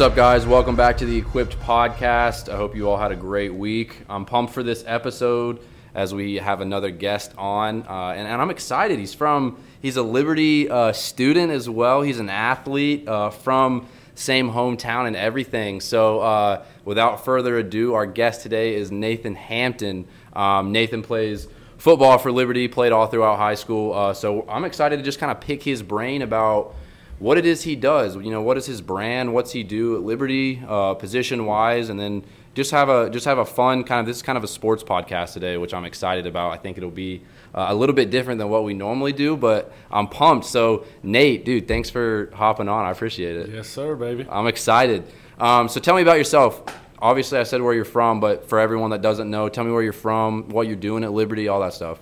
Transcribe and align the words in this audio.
What's 0.00 0.12
up, 0.12 0.16
guys? 0.16 0.46
Welcome 0.46 0.76
back 0.76 0.96
to 0.96 1.04
the 1.04 1.18
Equipped 1.18 1.60
Podcast. 1.60 2.48
I 2.50 2.56
hope 2.56 2.74
you 2.74 2.88
all 2.88 2.96
had 2.96 3.12
a 3.12 3.16
great 3.16 3.52
week. 3.52 3.98
I'm 4.08 4.24
pumped 4.24 4.54
for 4.54 4.62
this 4.62 4.82
episode 4.86 5.60
as 5.94 6.14
we 6.14 6.36
have 6.36 6.62
another 6.62 6.90
guest 6.90 7.34
on, 7.36 7.82
uh, 7.82 8.14
and, 8.16 8.26
and, 8.26 8.40
I'm 8.40 8.48
excited. 8.48 8.98
He's 8.98 9.12
from, 9.12 9.62
he's 9.82 9.98
a 9.98 10.02
Liberty 10.02 10.70
uh, 10.70 10.94
student 10.94 11.52
as 11.52 11.68
well. 11.68 12.00
He's 12.00 12.18
an 12.18 12.30
athlete 12.30 13.06
uh, 13.06 13.28
from 13.28 13.88
same 14.14 14.50
hometown 14.50 15.06
and 15.06 15.16
everything. 15.16 15.82
So, 15.82 16.20
uh, 16.20 16.64
without 16.86 17.22
further 17.26 17.58
ado, 17.58 17.92
our 17.92 18.06
guest 18.06 18.40
today 18.40 18.76
is 18.76 18.90
Nathan 18.90 19.34
Hampton. 19.34 20.06
Um, 20.32 20.72
Nathan 20.72 21.02
plays 21.02 21.46
football 21.76 22.16
for 22.16 22.32
Liberty, 22.32 22.68
played 22.68 22.92
all 22.92 23.06
throughout 23.06 23.36
high 23.36 23.54
school. 23.54 23.92
Uh, 23.92 24.14
so, 24.14 24.48
I'm 24.48 24.64
excited 24.64 24.96
to 24.96 25.02
just 25.02 25.18
kind 25.18 25.30
of 25.30 25.42
pick 25.42 25.62
his 25.62 25.82
brain 25.82 26.22
about 26.22 26.74
what 27.20 27.38
it 27.38 27.46
is 27.46 27.62
he 27.62 27.76
does. 27.76 28.16
You 28.16 28.30
know, 28.30 28.42
what 28.42 28.56
is 28.56 28.66
his 28.66 28.80
brand? 28.80 29.32
What's 29.32 29.52
he 29.52 29.62
do 29.62 29.94
at 29.94 30.02
Liberty, 30.02 30.60
uh, 30.66 30.94
position 30.94 31.46
wise, 31.46 31.90
and 31.90 32.00
then 32.00 32.24
just 32.54 32.72
have 32.72 32.88
a 32.88 33.08
just 33.10 33.26
have 33.26 33.38
a 33.38 33.44
fun 33.44 33.84
kind 33.84 34.00
of 34.00 34.06
this 34.06 34.16
is 34.16 34.22
kind 34.22 34.36
of 34.36 34.42
a 34.42 34.48
sports 34.48 34.82
podcast 34.82 35.34
today, 35.34 35.56
which 35.56 35.72
I'm 35.72 35.84
excited 35.84 36.26
about. 36.26 36.50
I 36.50 36.56
think 36.56 36.78
it'll 36.78 36.90
be 36.90 37.22
uh, 37.54 37.66
a 37.68 37.74
little 37.74 37.94
bit 37.94 38.10
different 38.10 38.38
than 38.38 38.48
what 38.48 38.64
we 38.64 38.74
normally 38.74 39.12
do, 39.12 39.36
but 39.36 39.72
I'm 39.90 40.08
pumped. 40.08 40.46
So 40.46 40.84
Nate, 41.02 41.44
dude, 41.44 41.68
thanks 41.68 41.90
for 41.90 42.30
hopping 42.34 42.68
on. 42.68 42.86
I 42.86 42.90
appreciate 42.90 43.36
it. 43.36 43.50
Yes, 43.50 43.68
sir, 43.68 43.94
baby. 43.94 44.26
I'm 44.28 44.46
excited. 44.46 45.04
Um, 45.38 45.68
so 45.68 45.78
tell 45.78 45.94
me 45.94 46.02
about 46.02 46.18
yourself. 46.18 46.62
Obviously, 46.98 47.38
I 47.38 47.44
said 47.44 47.62
where 47.62 47.72
you're 47.72 47.84
from, 47.84 48.20
but 48.20 48.48
for 48.48 48.58
everyone 48.58 48.90
that 48.90 49.00
doesn't 49.00 49.30
know, 49.30 49.48
tell 49.48 49.64
me 49.64 49.72
where 49.72 49.82
you're 49.82 49.92
from, 49.92 50.48
what 50.50 50.66
you're 50.66 50.76
doing 50.76 51.04
at 51.04 51.12
Liberty, 51.12 51.48
all 51.48 51.60
that 51.60 51.72
stuff. 51.72 51.98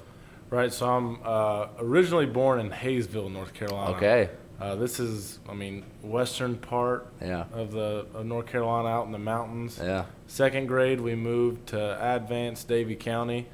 Right. 0.50 0.72
So 0.72 0.88
I'm 0.88 1.18
uh, 1.24 1.68
originally 1.78 2.26
born 2.26 2.58
in 2.58 2.70
Hayesville, 2.70 3.30
North 3.30 3.52
Carolina. 3.52 3.96
Okay. 3.96 4.30
Uh, 4.60 4.74
this 4.74 4.98
is, 4.98 5.38
I 5.48 5.54
mean, 5.54 5.84
western 6.02 6.56
part 6.56 7.06
yeah. 7.20 7.44
of 7.52 7.70
the 7.70 8.06
of 8.12 8.26
North 8.26 8.46
Carolina, 8.46 8.88
out 8.88 9.06
in 9.06 9.12
the 9.12 9.18
mountains. 9.18 9.78
Yeah. 9.80 10.06
Second 10.26 10.66
grade, 10.66 11.00
we 11.00 11.14
moved 11.14 11.68
to 11.68 12.14
Advance, 12.14 12.64
Davie 12.64 12.96
County. 12.96 13.46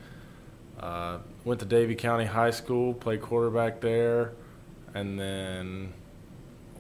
Uh, 0.80 1.18
went 1.44 1.60
to 1.60 1.66
Davie 1.66 1.94
County 1.94 2.24
High 2.24 2.50
School, 2.50 2.94
played 2.94 3.20
quarterback 3.20 3.80
there, 3.80 4.32
and 4.94 5.18
then 5.20 5.92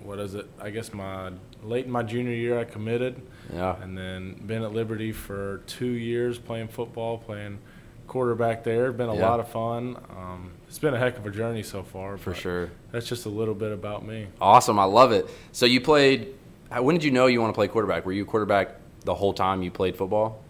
what 0.02 0.18
is 0.18 0.34
it? 0.34 0.46
I 0.60 0.70
guess 0.70 0.92
my 0.92 1.32
late 1.62 1.86
in 1.86 1.90
my 1.90 2.02
junior 2.02 2.32
year, 2.32 2.58
I 2.58 2.64
committed. 2.64 3.20
Yeah. 3.52 3.76
And 3.82 3.96
then 3.96 4.34
been 4.46 4.62
at 4.62 4.72
Liberty 4.72 5.12
for 5.12 5.62
two 5.66 5.86
years 5.86 6.38
playing 6.38 6.68
football, 6.68 7.18
playing 7.18 7.58
quarterback 8.06 8.64
there. 8.64 8.92
Been 8.92 9.08
a 9.08 9.16
yeah. 9.16 9.28
lot 9.28 9.40
of 9.40 9.48
fun. 9.48 9.96
Um, 10.10 10.52
it's 10.74 10.80
been 10.80 10.92
a 10.92 10.98
heck 10.98 11.16
of 11.16 11.24
a 11.24 11.30
journey 11.30 11.62
so 11.62 11.84
far. 11.84 12.18
For 12.18 12.34
sure. 12.34 12.68
That's 12.90 13.06
just 13.06 13.26
a 13.26 13.28
little 13.28 13.54
bit 13.54 13.70
about 13.70 14.04
me. 14.04 14.26
Awesome. 14.40 14.76
I 14.76 14.82
love 14.82 15.12
it. 15.12 15.30
So 15.52 15.66
you 15.66 15.80
played. 15.80 16.34
When 16.76 16.96
did 16.96 17.04
you 17.04 17.12
know 17.12 17.26
you 17.26 17.40
want 17.40 17.54
to 17.54 17.54
play 17.54 17.68
quarterback? 17.68 18.04
Were 18.04 18.10
you 18.10 18.24
quarterback 18.24 18.74
the 19.04 19.14
whole 19.14 19.32
time 19.32 19.62
you 19.62 19.70
played 19.70 19.94
football? 19.94 20.42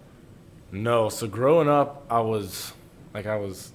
No. 0.72 1.10
So 1.10 1.26
growing 1.26 1.68
up, 1.68 2.06
I 2.08 2.20
was 2.20 2.72
like 3.12 3.26
I 3.26 3.36
was. 3.36 3.72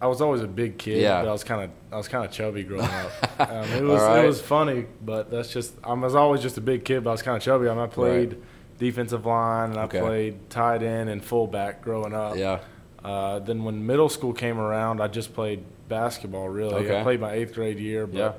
I 0.00 0.06
was 0.06 0.20
always 0.20 0.40
a 0.40 0.46
big 0.46 0.78
kid, 0.78 1.02
yeah. 1.02 1.20
but 1.20 1.28
I 1.28 1.32
was 1.32 1.42
kind 1.42 1.64
of 1.64 1.70
I 1.92 1.96
was 1.96 2.06
kind 2.06 2.24
of 2.24 2.30
chubby 2.30 2.62
growing 2.62 2.84
up. 2.84 3.10
Um, 3.40 3.70
it 3.72 3.82
was 3.82 4.02
right. 4.02 4.24
it 4.24 4.28
was 4.28 4.40
funny, 4.40 4.86
but 5.02 5.32
that's 5.32 5.52
just 5.52 5.74
I 5.82 5.94
was 5.94 6.14
always 6.14 6.42
just 6.42 6.58
a 6.58 6.60
big 6.60 6.84
kid, 6.84 7.02
but 7.02 7.10
I 7.10 7.12
was 7.12 7.22
kind 7.22 7.36
of 7.36 7.42
chubby. 7.42 7.68
I, 7.68 7.74
mean, 7.74 7.82
I 7.82 7.86
played 7.88 8.34
right. 8.34 8.42
defensive 8.78 9.26
line 9.26 9.70
and 9.70 9.80
I 9.80 9.86
played 9.88 10.48
tight 10.48 10.84
end 10.84 11.10
and 11.10 11.24
fullback 11.24 11.82
growing 11.82 12.14
up. 12.14 12.36
Yeah. 12.36 12.60
Uh, 13.04 13.38
then 13.38 13.64
when 13.64 13.86
middle 13.86 14.08
school 14.08 14.32
came 14.32 14.58
around, 14.58 15.00
I 15.00 15.08
just 15.08 15.32
played 15.34 15.64
basketball. 15.88 16.48
Really, 16.48 16.74
okay. 16.74 17.00
I 17.00 17.02
played 17.02 17.20
my 17.20 17.32
eighth 17.32 17.54
grade 17.54 17.78
year, 17.78 18.06
but 18.06 18.18
yeah. 18.18 18.32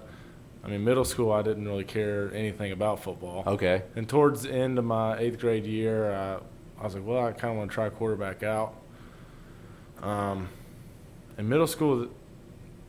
I 0.63 0.67
mean 0.67 0.83
middle 0.83 1.05
school 1.05 1.31
I 1.31 1.41
didn't 1.41 1.67
really 1.67 1.83
care 1.83 2.31
anything 2.33 2.71
about 2.71 3.03
football. 3.03 3.43
Okay. 3.47 3.83
And 3.95 4.07
towards 4.07 4.43
the 4.43 4.51
end 4.51 4.77
of 4.77 4.85
my 4.85 5.17
eighth 5.17 5.39
grade 5.39 5.65
year, 5.65 6.11
uh, 6.11 6.39
I 6.79 6.83
was 6.83 6.95
like, 6.95 7.05
well, 7.05 7.25
I 7.25 7.31
kind 7.31 7.53
of 7.53 7.57
want 7.57 7.71
to 7.71 7.75
try 7.75 7.89
quarterback 7.89 8.43
out. 8.43 8.75
Um, 10.01 10.49
in 11.37 11.47
middle 11.49 11.67
school, 11.67 12.07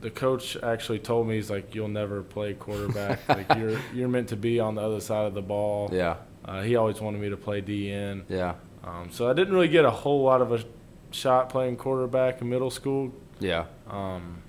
the 0.00 0.10
coach 0.10 0.56
actually 0.62 0.98
told 0.98 1.28
me 1.28 1.36
he's 1.36 1.50
like, 1.50 1.74
you'll 1.74 1.88
never 1.88 2.22
play 2.22 2.54
quarterback. 2.54 3.20
like 3.28 3.46
you're 3.56 3.78
you're 3.94 4.08
meant 4.08 4.28
to 4.28 4.36
be 4.36 4.60
on 4.60 4.74
the 4.74 4.82
other 4.82 5.00
side 5.00 5.26
of 5.26 5.34
the 5.34 5.42
ball. 5.42 5.88
Yeah. 5.92 6.16
Uh, 6.44 6.62
he 6.62 6.76
always 6.76 7.00
wanted 7.00 7.20
me 7.20 7.30
to 7.30 7.36
play 7.36 7.62
DN. 7.62 8.24
Yeah. 8.28 8.54
Um, 8.84 9.10
so 9.12 9.30
I 9.30 9.32
didn't 9.32 9.54
really 9.54 9.68
get 9.68 9.84
a 9.84 9.90
whole 9.90 10.22
lot 10.24 10.42
of 10.42 10.52
a 10.52 10.64
shot 11.12 11.48
playing 11.48 11.76
quarterback 11.76 12.40
in 12.40 12.48
middle 12.48 12.70
school. 12.70 13.12
Yeah. 13.40 13.66
Um, 13.88 14.42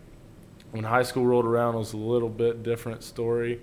when 0.72 0.84
high 0.84 1.04
school 1.04 1.26
rolled 1.26 1.46
around, 1.46 1.76
it 1.76 1.80
was 1.80 1.94
a 1.94 1.98
little 1.98 2.30
bit 2.30 2.64
different 2.64 3.04
story, 3.04 3.62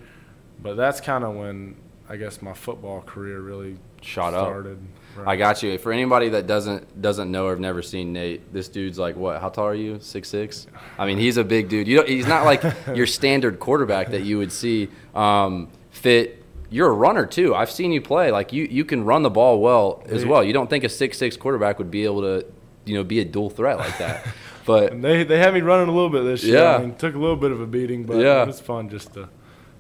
but 0.63 0.77
that's 0.77 1.01
kind 1.01 1.25
of 1.25 1.35
when 1.35 1.77
I 2.09 2.17
guess 2.17 2.41
my 2.43 2.53
football 2.53 3.03
career 3.03 3.41
really 3.41 3.79
shot 4.01 4.33
started. 4.33 4.73
up. 4.73 4.79
Right. 5.17 5.29
I 5.29 5.37
got 5.37 5.63
you. 5.63 5.77
For 5.79 5.93
anybody 5.93 6.29
that 6.31 6.47
doesn't 6.47 7.03
doesn't 7.03 7.31
know 7.31 7.47
or 7.47 7.51
have 7.51 7.61
never 7.61 7.83
seen 7.83 8.13
Nate, 8.13 8.53
this 8.53 8.69
dude's 8.69 8.99
like 8.99 9.17
what? 9.17 9.41
How 9.41 9.49
tall 9.49 9.67
are 9.67 9.75
you? 9.75 9.99
Six 10.01 10.29
six. 10.29 10.67
I 10.99 11.07
mean, 11.07 11.19
he's 11.19 11.37
a 11.37 11.45
big 11.45 11.69
dude. 11.69 11.89
You 11.89 11.99
know, 11.99 12.05
he's 12.05 12.29
not 12.29 12.45
like 12.45 12.63
your 12.95 13.07
standard 13.07 13.59
quarterback 13.59 14.11
that 14.11 14.23
you 14.23 14.39
would 14.39 14.53
see 14.53 14.89
um, 15.15 15.69
fit 15.91 16.41
you're 16.71 16.89
a 16.89 16.93
runner 16.93 17.27
too. 17.27 17.55
I've 17.55 17.71
seen 17.71 17.93
you 17.93 18.01
play. 18.01 18.31
Like 18.31 18.53
you, 18.53 18.65
you 18.65 18.85
can 18.85 19.05
run 19.05 19.23
the 19.23 19.31
ball 19.31 19.61
well 19.61 20.05
as 20.07 20.25
well. 20.25 20.45
You 20.45 20.53
don't 20.53 20.71
think 20.71 20.85
a 20.85 20.89
six 20.89 21.19
six 21.19 21.37
quarterback 21.37 21.79
would 21.79 21.91
be 21.91 22.05
able 22.05 22.23
to 22.23 22.47
you 22.85 22.95
know 22.95 23.05
be 23.05 23.21
a 23.21 23.25
dual 23.25 23.51
threat 23.51 23.79
like 23.79 23.99
that. 23.99 24.27
But 24.67 24.93
and 24.93 25.03
they 25.03 25.25
they 25.25 25.39
had 25.39 25.55
me 25.55 25.63
running 25.63 25.89
a 25.89 25.93
little 25.93 26.11
bit 26.11 26.23
this 26.23 26.45
year. 26.45 26.59
Yeah, 26.59 26.77
I 26.77 26.79
mean, 26.79 26.95
took 26.95 27.15
a 27.15 27.19
little 27.19 27.35
bit 27.35 27.51
of 27.51 27.61
a 27.61 27.67
beating, 27.67 28.05
but 28.05 28.19
yeah. 28.19 28.43
it 28.43 28.47
was 28.47 28.61
fun 28.61 28.89
just 28.89 29.15
to 29.15 29.29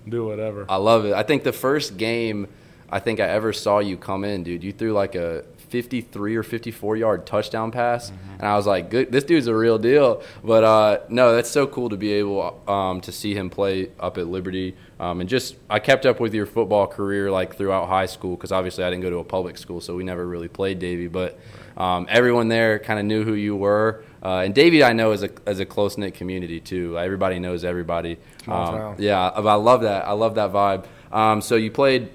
do 0.09 0.25
whatever. 0.25 0.67
I 0.69 0.77
love 0.77 1.05
it. 1.05 1.13
I 1.13 1.23
think 1.23 1.45
the 1.45 1.53
first 1.53 1.97
game 1.97 2.49
I 2.91 2.99
think 2.99 3.21
I 3.21 3.29
ever 3.29 3.53
saw 3.53 3.79
you 3.79 3.97
come 3.97 4.25
in, 4.25 4.43
dude, 4.43 4.65
you 4.65 4.73
threw 4.73 4.93
like 4.93 5.15
a 5.15 5.45
53 5.69 6.35
or 6.35 6.43
54 6.43 6.97
yard 6.97 7.27
touchdown 7.27 7.71
pass, 7.71 8.11
mm-hmm. 8.11 8.33
and 8.39 8.43
I 8.43 8.57
was 8.57 8.67
like, 8.67 8.91
Good, 8.91 9.13
this 9.13 9.23
dude's 9.23 9.47
a 9.47 9.55
real 9.55 9.79
deal. 9.79 10.23
But 10.43 10.65
uh, 10.65 10.99
no, 11.09 11.35
that's 11.35 11.51
so 11.51 11.67
cool 11.67 11.91
to 11.91 11.97
be 11.97 12.13
able 12.15 12.61
um, 12.69 13.01
to 13.03 13.13
see 13.13 13.35
him 13.35 13.49
play 13.49 13.91
up 14.01 14.19
at 14.19 14.27
Liberty. 14.27 14.77
Um, 14.99 15.21
and 15.21 15.29
just 15.29 15.57
I 15.69 15.79
kept 15.79 16.05
up 16.05 16.19
with 16.19 16.35
your 16.35 16.47
football 16.47 16.87
career 16.87 17.31
like 17.31 17.57
throughout 17.57 17.89
high 17.89 18.07
school 18.07 18.35
because 18.37 18.51
obviously 18.51 18.83
I 18.83 18.91
didn't 18.91 19.03
go 19.03 19.11
to 19.11 19.19
a 19.19 19.25
public 19.25 19.57
school, 19.57 19.81
so 19.81 19.95
we 19.95 20.03
never 20.03 20.27
really 20.27 20.49
played 20.49 20.81
Davie. 20.81 21.09
But 21.09 21.39
um, 21.81 22.07
everyone 22.11 22.49
there 22.49 22.79
kind 22.79 22.99
of 22.99 23.07
knew 23.07 23.25
who 23.25 23.35
you 23.35 23.57
were. 23.57 24.05
Uh, 24.23 24.43
and 24.45 24.55
Davie, 24.55 24.85
I 24.85 24.93
know, 24.93 25.13
is 25.13 25.23
a 25.23 25.31
as 25.47 25.61
a 25.61 25.65
close 25.65 25.97
knit 25.97 26.15
community 26.15 26.61
too. 26.61 26.99
Everybody 26.99 27.39
knows 27.39 27.65
everybody. 27.65 28.19
Um, 28.47 28.97
yeah, 28.99 29.29
I 29.29 29.55
love 29.55 29.83
that. 29.83 30.07
I 30.07 30.13
love 30.13 30.35
that 30.35 30.53
vibe. 30.53 30.85
Um, 31.11 31.41
so 31.41 31.57
you 31.57 31.71
played 31.71 32.11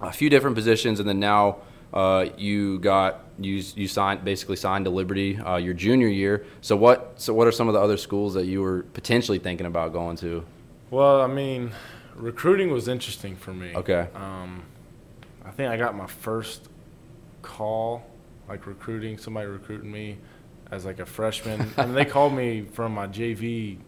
a 0.00 0.12
few 0.12 0.30
different 0.30 0.56
positions, 0.56 0.98
and 0.98 1.08
then 1.08 1.20
now 1.20 1.58
uh, 1.92 2.26
you 2.38 2.78
got 2.78 3.24
you 3.38 3.62
you 3.74 3.86
signed 3.86 4.24
basically 4.24 4.56
signed 4.56 4.86
to 4.86 4.90
Liberty 4.90 5.38
uh, 5.38 5.56
your 5.56 5.74
junior 5.74 6.08
year. 6.08 6.46
So 6.62 6.74
what 6.74 7.12
so 7.16 7.34
what 7.34 7.46
are 7.46 7.52
some 7.52 7.68
of 7.68 7.74
the 7.74 7.80
other 7.80 7.98
schools 7.98 8.32
that 8.34 8.46
you 8.46 8.62
were 8.62 8.82
potentially 8.94 9.38
thinking 9.38 9.66
about 9.66 9.92
going 9.92 10.16
to? 10.18 10.44
Well, 10.90 11.20
I 11.20 11.26
mean, 11.26 11.72
recruiting 12.14 12.70
was 12.70 12.88
interesting 12.88 13.36
for 13.36 13.52
me. 13.52 13.74
Okay. 13.74 14.08
Um, 14.14 14.62
I 15.44 15.50
think 15.50 15.70
I 15.70 15.76
got 15.76 15.94
my 15.94 16.06
first 16.06 16.68
call, 17.42 18.04
like 18.50 18.66
recruiting 18.66 19.16
somebody 19.16 19.46
recruiting 19.46 19.90
me 19.90 20.18
as 20.70 20.84
like 20.84 20.98
a 20.98 21.06
freshman, 21.06 21.70
and 21.76 21.96
they 21.96 22.04
called 22.04 22.34
me 22.34 22.62
from 22.62 22.92
my 22.92 23.06
JV, 23.06 23.78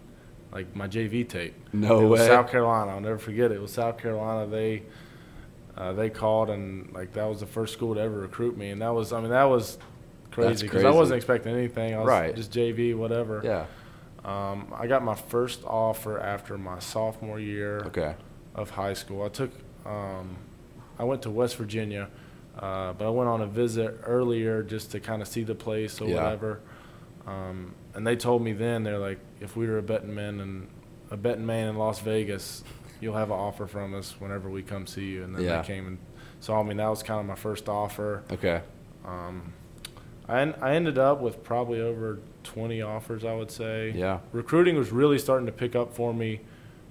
like 0.53 0.75
my 0.75 0.89
JV 0.89 1.29
tape. 1.29 1.55
No 1.73 2.01
it 2.01 2.03
way. 2.05 2.09
Was 2.11 2.21
South 2.23 2.51
Carolina. 2.51 2.93
I'll 2.93 3.01
never 3.01 3.19
forget 3.19 3.51
it. 3.51 3.57
It 3.57 3.61
was 3.61 3.73
South 3.73 3.99
Carolina. 3.99 4.47
They 4.47 4.85
uh, 5.77 5.93
they 5.93 6.09
called 6.09 6.49
and 6.49 6.93
like 6.95 7.13
that 7.15 7.25
was 7.25 7.41
the 7.41 7.47
first 7.47 7.73
school 7.73 7.95
to 7.95 8.01
ever 8.01 8.21
recruit 8.21 8.57
me, 8.57 8.71
and 8.71 8.81
that 8.81 8.95
was 8.95 9.13
I 9.13 9.21
mean 9.21 9.31
that 9.31 9.45
was 9.45 9.79
crazy 10.31 10.67
because 10.67 10.85
I 10.85 10.91
wasn't 10.91 11.17
expecting 11.17 11.55
anything. 11.55 11.95
I 11.95 11.99
was 11.99 12.09
right. 12.09 12.35
just 12.35 12.53
JV, 12.53 12.97
whatever. 12.97 13.43
Yeah. 13.45 13.67
Um, 14.25 14.73
I 14.77 14.87
got 14.87 15.03
my 15.03 15.17
first 15.17 15.65
offer 15.65 16.21
after 16.21 16.57
my 16.57 16.79
sophomore 16.79 17.41
year 17.41 17.81
okay. 17.87 18.15
of 18.55 18.71
high 18.71 18.93
school. 18.93 19.25
I 19.25 19.29
took, 19.29 19.51
um, 19.85 20.37
I 20.97 21.03
went 21.03 21.23
to 21.23 21.31
West 21.31 21.57
Virginia, 21.57 22.09
uh, 22.59 22.93
but 22.93 23.07
I 23.07 23.11
went 23.11 23.29
on 23.29 23.41
a 23.41 23.47
visit 23.47 24.01
earlier 24.05 24.63
just 24.63 24.91
to 24.93 25.01
kind 25.01 25.23
of 25.23 25.29
see 25.29 25.43
the 25.43 25.55
place 25.55 26.01
or 26.01 26.09
yeah. 26.09 26.17
whatever. 26.17 26.61
Um, 27.27 27.75
and 27.95 28.07
they 28.07 28.17
told 28.17 28.43
me 28.43 28.53
then 28.53 28.83
they're 28.83 28.99
like, 28.99 29.19
if 29.41 29.57
we 29.57 29.67
were 29.67 29.79
a 29.79 29.83
betting 29.83 30.15
man 30.15 30.41
and 30.41 30.69
a 31.11 31.17
betting 31.17 31.47
man 31.47 31.69
in 31.69 31.77
Las 31.77 32.01
Vegas, 32.01 32.65
you'll 33.01 33.17
have 33.17 33.31
an 33.31 33.39
offer 33.39 33.67
from 33.67 33.95
us 33.95 34.15
whenever 34.19 34.51
we 34.51 34.63
come 34.63 34.87
see 34.87 35.07
you. 35.07 35.25
And 35.25 35.35
then 35.35 35.43
yeah. 35.43 35.61
they 35.61 35.67
came 35.67 35.87
and 35.87 35.99
saw 36.41 36.63
me. 36.63 36.75
That 36.75 36.89
was 36.89 37.03
kind 37.03 37.21
of 37.21 37.27
my 37.27 37.35
first 37.35 37.69
offer. 37.69 38.23
Okay. 38.31 38.61
Um, 39.05 39.53
I, 40.29 40.41
I 40.41 40.75
ended 40.75 40.99
up 40.99 41.21
with 41.21 41.43
probably 41.43 41.81
over 41.81 42.21
20 42.45 42.83
offers, 42.83 43.25
I 43.25 43.35
would 43.35 43.51
say. 43.51 43.93
Yeah. 43.95 44.21
Recruiting 44.33 44.77
was 44.77 44.91
really 44.91 45.19
starting 45.19 45.47
to 45.47 45.53
pick 45.53 45.75
up 45.75 45.95
for 45.95 46.13
me 46.13 46.41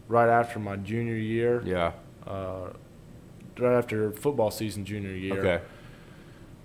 right 0.08 0.30
after 0.30 0.60
my 0.60 0.76
junior 0.76 1.16
year. 1.16 1.62
Yeah. 1.66 1.94
Uh, 2.26 2.72
right 3.60 3.78
after 3.78 4.12
football 4.12 4.52
season, 4.52 4.86
junior 4.86 5.16
year. 5.16 5.40
Okay. 5.40 5.64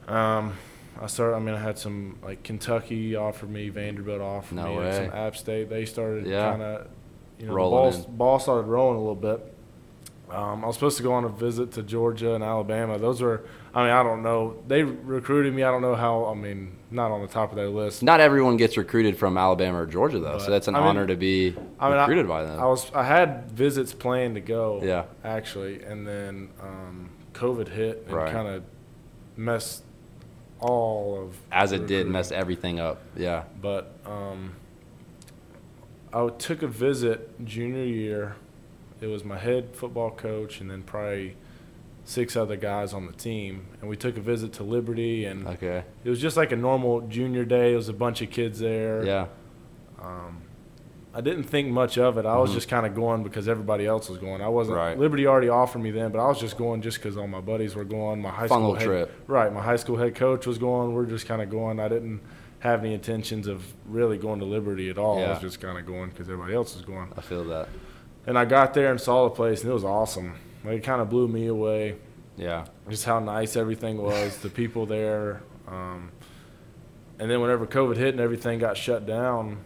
Um, 0.09 0.57
I 1.01 1.07
started. 1.07 1.37
I 1.37 1.41
mean, 1.41 1.55
I 1.55 1.61
had 1.61 1.79
some 1.79 2.19
like 2.23 2.43
Kentucky 2.43 3.17
offered 3.17 3.51
me, 3.51 3.69
Vanderbilt 3.69 4.21
offered 4.21 4.57
no 4.57 4.81
me, 4.81 4.93
some 4.93 5.11
App 5.13 5.37
State. 5.37 5.69
They 5.69 5.85
started 5.85 6.27
yeah. 6.27 6.51
kind 6.51 6.63
of, 6.63 6.89
you 7.39 7.47
know, 7.47 7.53
rolling 7.53 7.93
the 7.93 7.99
ball, 7.99 8.09
ball 8.17 8.39
started 8.39 8.67
rolling 8.67 8.97
a 8.97 9.01
little 9.01 9.15
bit. 9.15 9.55
Um, 10.31 10.65
I 10.65 10.67
was 10.67 10.75
supposed 10.75 10.97
to 10.97 11.03
go 11.05 11.13
on 11.13 11.25
a 11.25 11.29
visit 11.29 11.71
to 11.73 11.83
Georgia 11.85 12.35
and 12.35 12.43
Alabama. 12.43 12.99
Those 12.99 13.23
were, 13.23 13.45
I 13.73 13.85
mean, 13.85 13.93
I 13.93 14.03
don't 14.03 14.23
know. 14.25 14.57
They 14.67 14.83
recruited 14.83 15.55
me. 15.55 15.63
I 15.63 15.71
don't 15.71 15.83
know 15.83 15.95
how. 15.95 16.25
I 16.27 16.35
mean, 16.35 16.77
not 16.91 17.13
on 17.13 17.23
the 17.23 17.29
top 17.29 17.51
of 17.51 17.57
their 17.57 17.69
list. 17.69 18.03
Not 18.03 18.19
everyone 18.21 18.57
gets 18.57 18.77
recruited 18.77 19.17
from 19.17 19.39
Alabama 19.39 19.83
or 19.83 19.87
Georgia 19.87 20.19
though, 20.19 20.39
so 20.39 20.51
that's 20.51 20.67
an 20.67 20.75
I 20.75 20.81
mean- 20.81 20.89
honor 20.89 21.07
to 21.07 21.15
be 21.17 21.55
I 21.79 21.89
mean, 21.89 21.99
I- 21.99 22.03
recruited 22.03 22.27
by 22.27 22.43
them. 22.45 22.59
I 22.59 22.65
was 22.67 22.91
I 22.93 23.05
had 23.05 23.51
visits 23.53 23.95
planned 23.95 24.35
to 24.35 24.41
go. 24.41 24.81
Yeah. 24.83 25.05
Actually, 25.25 25.83
and 25.85 26.05
then 26.07 26.49
um, 26.61 27.11
COVID 27.33 27.69
hit 27.69 28.05
and 28.09 28.17
Right. 28.17 28.33
kind 28.33 28.49
of 28.49 28.65
messed 29.37 29.85
all 30.59 31.23
of 31.23 31.37
As 31.53 31.71
it 31.71 31.87
did, 31.87 32.09
mess 32.09 32.33
everything 32.33 32.81
up. 32.81 33.01
Yeah. 33.17 33.45
But 33.61 33.93
um, 34.07 34.55
I 36.13 36.29
took 36.31 36.63
a 36.63 36.67
visit 36.69 37.45
junior 37.45 37.85
year. 37.85 38.37
It 39.01 39.07
was 39.09 39.25
my 39.25 39.39
head 39.39 39.75
football 39.75 40.11
coach 40.11 40.61
and 40.61 40.71
then 40.71 40.83
probably 40.83 41.37
six 42.05 42.37
other 42.37 42.57
guys 42.57 42.93
on 42.95 43.07
the 43.07 43.13
team, 43.13 43.67
and 43.81 43.91
we 43.91 43.97
took 43.97 44.17
a 44.17 44.21
visit 44.21 44.53
to 44.55 44.63
Liberty, 44.63 45.25
and 45.25 45.47
Okay. 45.47 45.83
it 46.05 46.09
was 46.09 46.21
just 46.21 46.37
like 46.37 46.53
a 46.53 46.57
normal 46.57 47.01
junior 47.03 47.45
day. 47.45 47.73
It 47.73 47.77
was 47.77 47.89
a 47.89 47.93
bunch 47.93 48.23
of 48.23 48.31
kids 48.31 48.61
there. 48.61 49.05
Yeah. 49.05 49.27
Um, 50.01 50.43
I 51.15 51.21
didn't 51.23 51.45
think 51.45 51.69
much 51.69 51.97
of 51.99 52.19
it. 52.19 52.27
I 52.27 52.37
was 52.39 52.51
Mhm. 52.51 52.55
just 52.55 52.69
kind 52.69 52.85
of 52.87 52.95
going 52.95 53.23
because 53.23 53.49
everybody 53.49 53.87
else 53.87 54.09
was 54.11 54.19
going. 54.19 54.41
I 54.43 54.49
wasn't. 54.49 54.77
Right. 54.77 54.99
Liberty 54.99 55.27
already 55.27 55.49
offered 55.49 55.79
me 55.81 55.91
then, 55.91 56.13
but 56.13 56.21
I 56.21 56.29
was 56.29 56.39
just 56.39 56.59
going 56.59 56.83
just 56.83 56.99
because 56.99 57.17
all 57.17 57.27
my 57.27 57.41
buddies 57.41 57.75
were 57.75 57.85
going. 57.85 58.21
My 58.21 58.29
high 58.31 58.47
Fun 58.47 58.61
school 58.61 58.75
head, 58.75 58.85
trip. 58.85 59.13
Right. 59.27 59.53
My 59.53 59.63
high 59.63 59.77
school 59.77 59.97
head 59.97 60.15
coach 60.15 60.47
was 60.47 60.59
going. 60.59 60.93
We're 60.95 61.07
just 61.07 61.27
kind 61.27 61.41
of 61.43 61.49
going. 61.51 61.81
I 61.81 61.89
didn't 61.89 62.21
have 62.61 62.81
any 62.85 62.93
intentions 62.93 63.47
of 63.47 63.65
really 63.89 64.19
going 64.19 64.41
to 64.41 64.45
Liberty 64.45 64.91
at 64.91 64.99
all. 64.99 65.19
yeah. 65.19 65.27
I 65.27 65.31
was 65.31 65.41
just 65.41 65.61
kind 65.61 65.79
of 65.79 65.87
going 65.87 66.11
because 66.11 66.29
everybody 66.29 66.55
else 66.55 66.77
was 66.77 66.85
going. 66.85 67.09
I 67.17 67.21
feel 67.23 67.45
that. 67.45 67.69
And 68.27 68.39
I 68.39 68.45
got 68.45 68.75
there 68.75 68.91
and 68.91 69.01
saw 69.01 69.25
the 69.25 69.31
place, 69.35 69.63
and 69.63 69.71
it 69.71 69.75
was 69.75 69.85
awesome. 69.85 70.35
Like, 70.65 70.79
it 70.79 70.83
kind 70.85 71.01
of 71.01 71.09
blew 71.09 71.29
me 71.29 71.47
away 71.47 71.97
Yeah. 72.37 72.67
just 72.89 73.05
how 73.05 73.19
nice 73.21 73.57
everything 73.57 73.99
was, 74.03 74.39
the 74.39 74.49
people 74.51 74.85
there. 74.87 75.43
Um, 75.69 76.11
and 77.19 77.31
then 77.31 77.41
whenever 77.41 77.67
COVID 77.67 77.97
hit 77.97 78.09
and 78.15 78.21
everything 78.21 78.59
got 78.59 78.77
shut 78.77 79.07
down, 79.07 79.59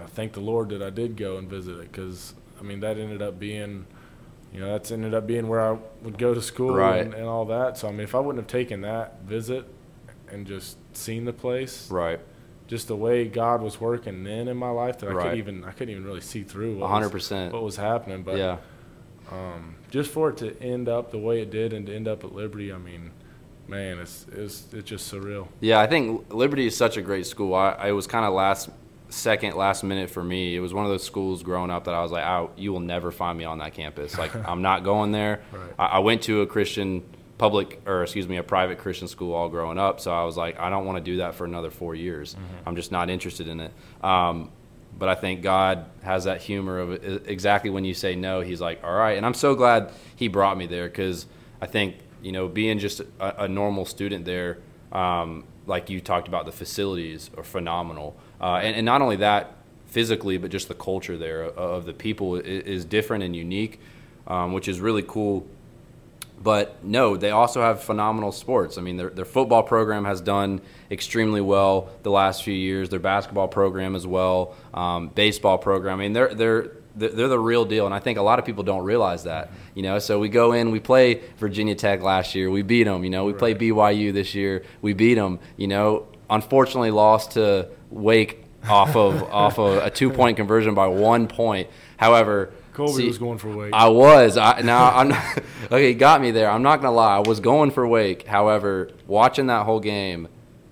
I 0.00 0.06
thank 0.06 0.32
the 0.32 0.40
Lord 0.40 0.68
that 0.70 0.82
I 0.82 0.90
did 0.90 1.16
go 1.16 1.36
and 1.36 1.48
visit 1.50 1.78
it 1.78 1.90
because 1.92 2.34
I 2.60 2.62
mean 2.62 2.80
that 2.80 2.96
ended 2.98 3.20
up 3.20 3.38
being, 3.38 3.84
you 4.54 4.60
know, 4.60 4.72
that's 4.72 4.90
ended 4.92 5.12
up 5.12 5.26
being 5.26 5.48
where 5.48 5.60
I 5.60 5.76
would 6.02 6.16
go 6.18 6.32
to 6.34 6.40
school 6.40 6.74
Right. 6.74 7.00
and, 7.04 7.12
and 7.14 7.24
all 7.26 7.44
that. 7.46 7.76
So 7.76 7.88
I 7.88 7.90
mean, 7.90 8.00
if 8.00 8.14
I 8.14 8.20
wouldn't 8.20 8.42
have 8.42 8.50
taken 8.50 8.80
that 8.82 9.22
visit 9.24 9.66
and 10.30 10.46
just 10.46 10.78
seen 10.96 11.24
the 11.24 11.32
place, 11.32 11.90
Right. 11.90 12.20
Just 12.68 12.86
the 12.86 12.94
way 12.96 13.26
God 13.26 13.60
was 13.62 13.80
working 13.80 14.22
then 14.22 14.46
in 14.46 14.56
my 14.56 14.70
life 14.70 14.98
that 14.98 15.08
I 15.08 15.12
Right. 15.12 15.22
couldn't 15.24 15.38
even 15.38 15.64
I 15.64 15.72
couldn't 15.72 15.90
even 15.90 16.04
really 16.04 16.20
see 16.20 16.44
through 16.44 16.78
One 16.78 16.88
hundred 16.90 17.10
percent. 17.10 17.52
what 17.52 17.62
was 17.64 17.76
happening. 17.76 18.22
But 18.22 18.36
Yeah. 18.38 18.58
um, 19.32 19.74
just 19.90 20.10
for 20.10 20.30
it 20.30 20.36
to 20.38 20.56
end 20.62 20.88
up 20.88 21.10
the 21.10 21.18
way 21.18 21.40
it 21.42 21.50
did 21.50 21.72
and 21.72 21.86
to 21.86 21.94
end 21.94 22.06
up 22.08 22.24
at 22.24 22.32
Liberty, 22.34 22.72
I 22.72 22.78
mean, 22.78 23.10
man, 23.66 23.98
it's 23.98 24.26
it's 24.32 24.72
it's 24.72 24.88
just 24.88 25.12
surreal. 25.12 25.48
Yeah, 25.60 25.80
I 25.80 25.86
think 25.86 26.32
Liberty 26.32 26.66
is 26.66 26.76
such 26.76 26.96
a 26.96 27.02
great 27.02 27.26
school. 27.26 27.54
I, 27.54 27.70
I 27.72 27.92
was 27.92 28.06
kind 28.06 28.24
of 28.24 28.32
last 28.34 28.70
second, 29.10 29.56
last 29.56 29.82
minute 29.82 30.10
for 30.10 30.22
me. 30.22 30.54
It 30.54 30.60
was 30.60 30.74
one 30.74 30.84
of 30.84 30.90
those 30.90 31.02
schools 31.02 31.42
growing 31.42 31.70
up 31.70 31.84
that 31.84 31.94
I 31.94 32.02
was 32.02 32.12
like, 32.12 32.24
oh, 32.26 32.50
you 32.58 32.72
will 32.72 32.80
never 32.80 33.10
find 33.10 33.38
me 33.38 33.44
on 33.44 33.58
that 33.58 33.72
campus. 33.72 34.18
Like, 34.18 34.34
I'm 34.48 34.60
not 34.60 34.84
going 34.84 35.12
there. 35.12 35.40
Right. 35.50 35.62
I, 35.78 35.86
I 35.86 35.98
went 36.00 36.22
to 36.24 36.42
a 36.42 36.46
Christian 36.46 37.02
public, 37.38 37.80
or 37.86 38.02
excuse 38.02 38.28
me, 38.28 38.36
a 38.36 38.42
private 38.42 38.78
Christian 38.78 39.08
school 39.08 39.32
all 39.32 39.48
growing 39.48 39.78
up. 39.78 40.00
So 40.00 40.12
I 40.12 40.24
was 40.24 40.36
like, 40.36 40.58
I 40.58 40.68
don't 40.70 40.84
want 40.84 40.98
to 40.98 41.04
do 41.04 41.18
that 41.18 41.36
for 41.36 41.44
another 41.44 41.70
four 41.70 41.94
years. 41.94 42.36
I'm 42.66 42.76
just 42.76 42.92
not 42.92 43.08
interested 43.08 43.48
in 43.48 43.60
it. 43.60 43.72
Um, 44.02 44.50
but 44.98 45.08
I 45.08 45.14
think 45.14 45.42
God 45.42 45.86
has 46.02 46.24
that 46.24 46.42
humor 46.42 46.78
of 46.80 46.90
it. 46.92 47.26
exactly 47.26 47.70
when 47.70 47.84
you 47.84 47.94
say 47.94 48.16
no, 48.16 48.40
He's 48.40 48.60
like, 48.60 48.82
all 48.82 48.92
right. 48.92 49.16
And 49.16 49.24
I'm 49.24 49.34
so 49.34 49.54
glad 49.54 49.92
He 50.16 50.28
brought 50.28 50.58
me 50.58 50.66
there 50.66 50.88
because 50.88 51.26
I 51.62 51.66
think 51.66 51.96
you 52.20 52.32
know 52.32 52.48
being 52.48 52.78
just 52.80 53.00
a, 53.20 53.44
a 53.44 53.48
normal 53.48 53.84
student 53.84 54.24
there, 54.24 54.58
um, 54.90 55.44
like 55.66 55.88
you 55.88 56.00
talked 56.00 56.26
about, 56.26 56.46
the 56.46 56.52
facilities 56.52 57.30
are 57.36 57.44
phenomenal, 57.44 58.16
uh, 58.40 58.56
and, 58.56 58.74
and 58.74 58.84
not 58.84 59.00
only 59.00 59.16
that 59.16 59.54
physically, 59.86 60.36
but 60.36 60.50
just 60.50 60.66
the 60.68 60.74
culture 60.74 61.16
there 61.16 61.42
of, 61.42 61.56
of 61.58 61.84
the 61.86 61.92
people 61.92 62.36
is, 62.36 62.64
is 62.64 62.84
different 62.84 63.22
and 63.22 63.36
unique, 63.36 63.78
um, 64.26 64.52
which 64.52 64.66
is 64.66 64.80
really 64.80 65.04
cool 65.06 65.46
but 66.40 66.84
no, 66.84 67.16
they 67.16 67.30
also 67.30 67.60
have 67.60 67.82
phenomenal 67.82 68.32
sports. 68.32 68.78
I 68.78 68.82
mean, 68.82 68.96
their, 68.96 69.10
their 69.10 69.24
football 69.24 69.62
program 69.62 70.04
has 70.04 70.20
done 70.20 70.60
extremely 70.90 71.40
well 71.40 71.90
the 72.02 72.10
last 72.10 72.42
few 72.42 72.54
years. 72.54 72.88
Their 72.88 73.00
basketball 73.00 73.48
program 73.48 73.96
as 73.96 74.06
well, 74.06 74.54
um, 74.72 75.08
baseball 75.08 75.58
program. 75.58 75.98
I 75.98 76.02
mean, 76.02 76.12
they're 76.12 76.34
they're 76.34 76.72
they're 76.94 77.10
they're 77.10 77.28
the 77.28 77.38
real 77.38 77.64
deal, 77.64 77.86
and 77.86 77.94
I 77.94 77.98
think 77.98 78.18
a 78.18 78.22
lot 78.22 78.38
of 78.38 78.44
people 78.44 78.62
don't 78.62 78.84
realize 78.84 79.24
that. 79.24 79.50
You 79.74 79.82
know, 79.82 79.98
so 79.98 80.18
we 80.18 80.28
go 80.28 80.52
in, 80.52 80.70
we 80.70 80.80
play 80.80 81.22
Virginia 81.38 81.74
Tech 81.74 82.02
last 82.02 82.34
year, 82.34 82.50
we 82.50 82.62
beat 82.62 82.84
them. 82.84 83.04
You 83.04 83.10
know, 83.10 83.24
we 83.24 83.32
play 83.32 83.54
BYU 83.54 84.12
this 84.12 84.34
year, 84.34 84.64
we 84.80 84.92
beat 84.92 85.14
them. 85.14 85.40
You 85.56 85.68
know, 85.68 86.06
unfortunately 86.30 86.90
lost 86.90 87.32
to 87.32 87.68
Wake 87.90 88.44
off 88.68 88.96
of 88.96 89.22
off 89.32 89.58
of 89.58 89.82
a 89.82 89.90
two 89.90 90.10
point 90.10 90.36
conversion 90.36 90.74
by 90.74 90.86
one 90.86 91.26
point. 91.26 91.70
However, 91.96 92.52
Colby 92.78 92.92
see- 92.94 93.06
was 93.08 93.18
going 93.18 93.36
for 93.38 93.54
Wake. 93.54 93.72
I 93.74 93.88
was. 93.88 94.36
I, 94.38 94.62
now 94.62 94.86
I'm 94.96 95.08
not, 95.08 95.38
okay. 95.70 95.92
Got 95.92 96.22
me 96.22 96.30
there. 96.30 96.48
I'm 96.50 96.62
not 96.62 96.80
gonna 96.80 96.94
lie. 96.96 97.16
I 97.16 97.20
was 97.20 97.40
going 97.40 97.70
for 97.70 97.86
Wake. 97.86 98.26
However, 98.26 98.90
watching 99.06 99.48
that 99.48 99.66
whole 99.66 99.80
game, 99.80 100.28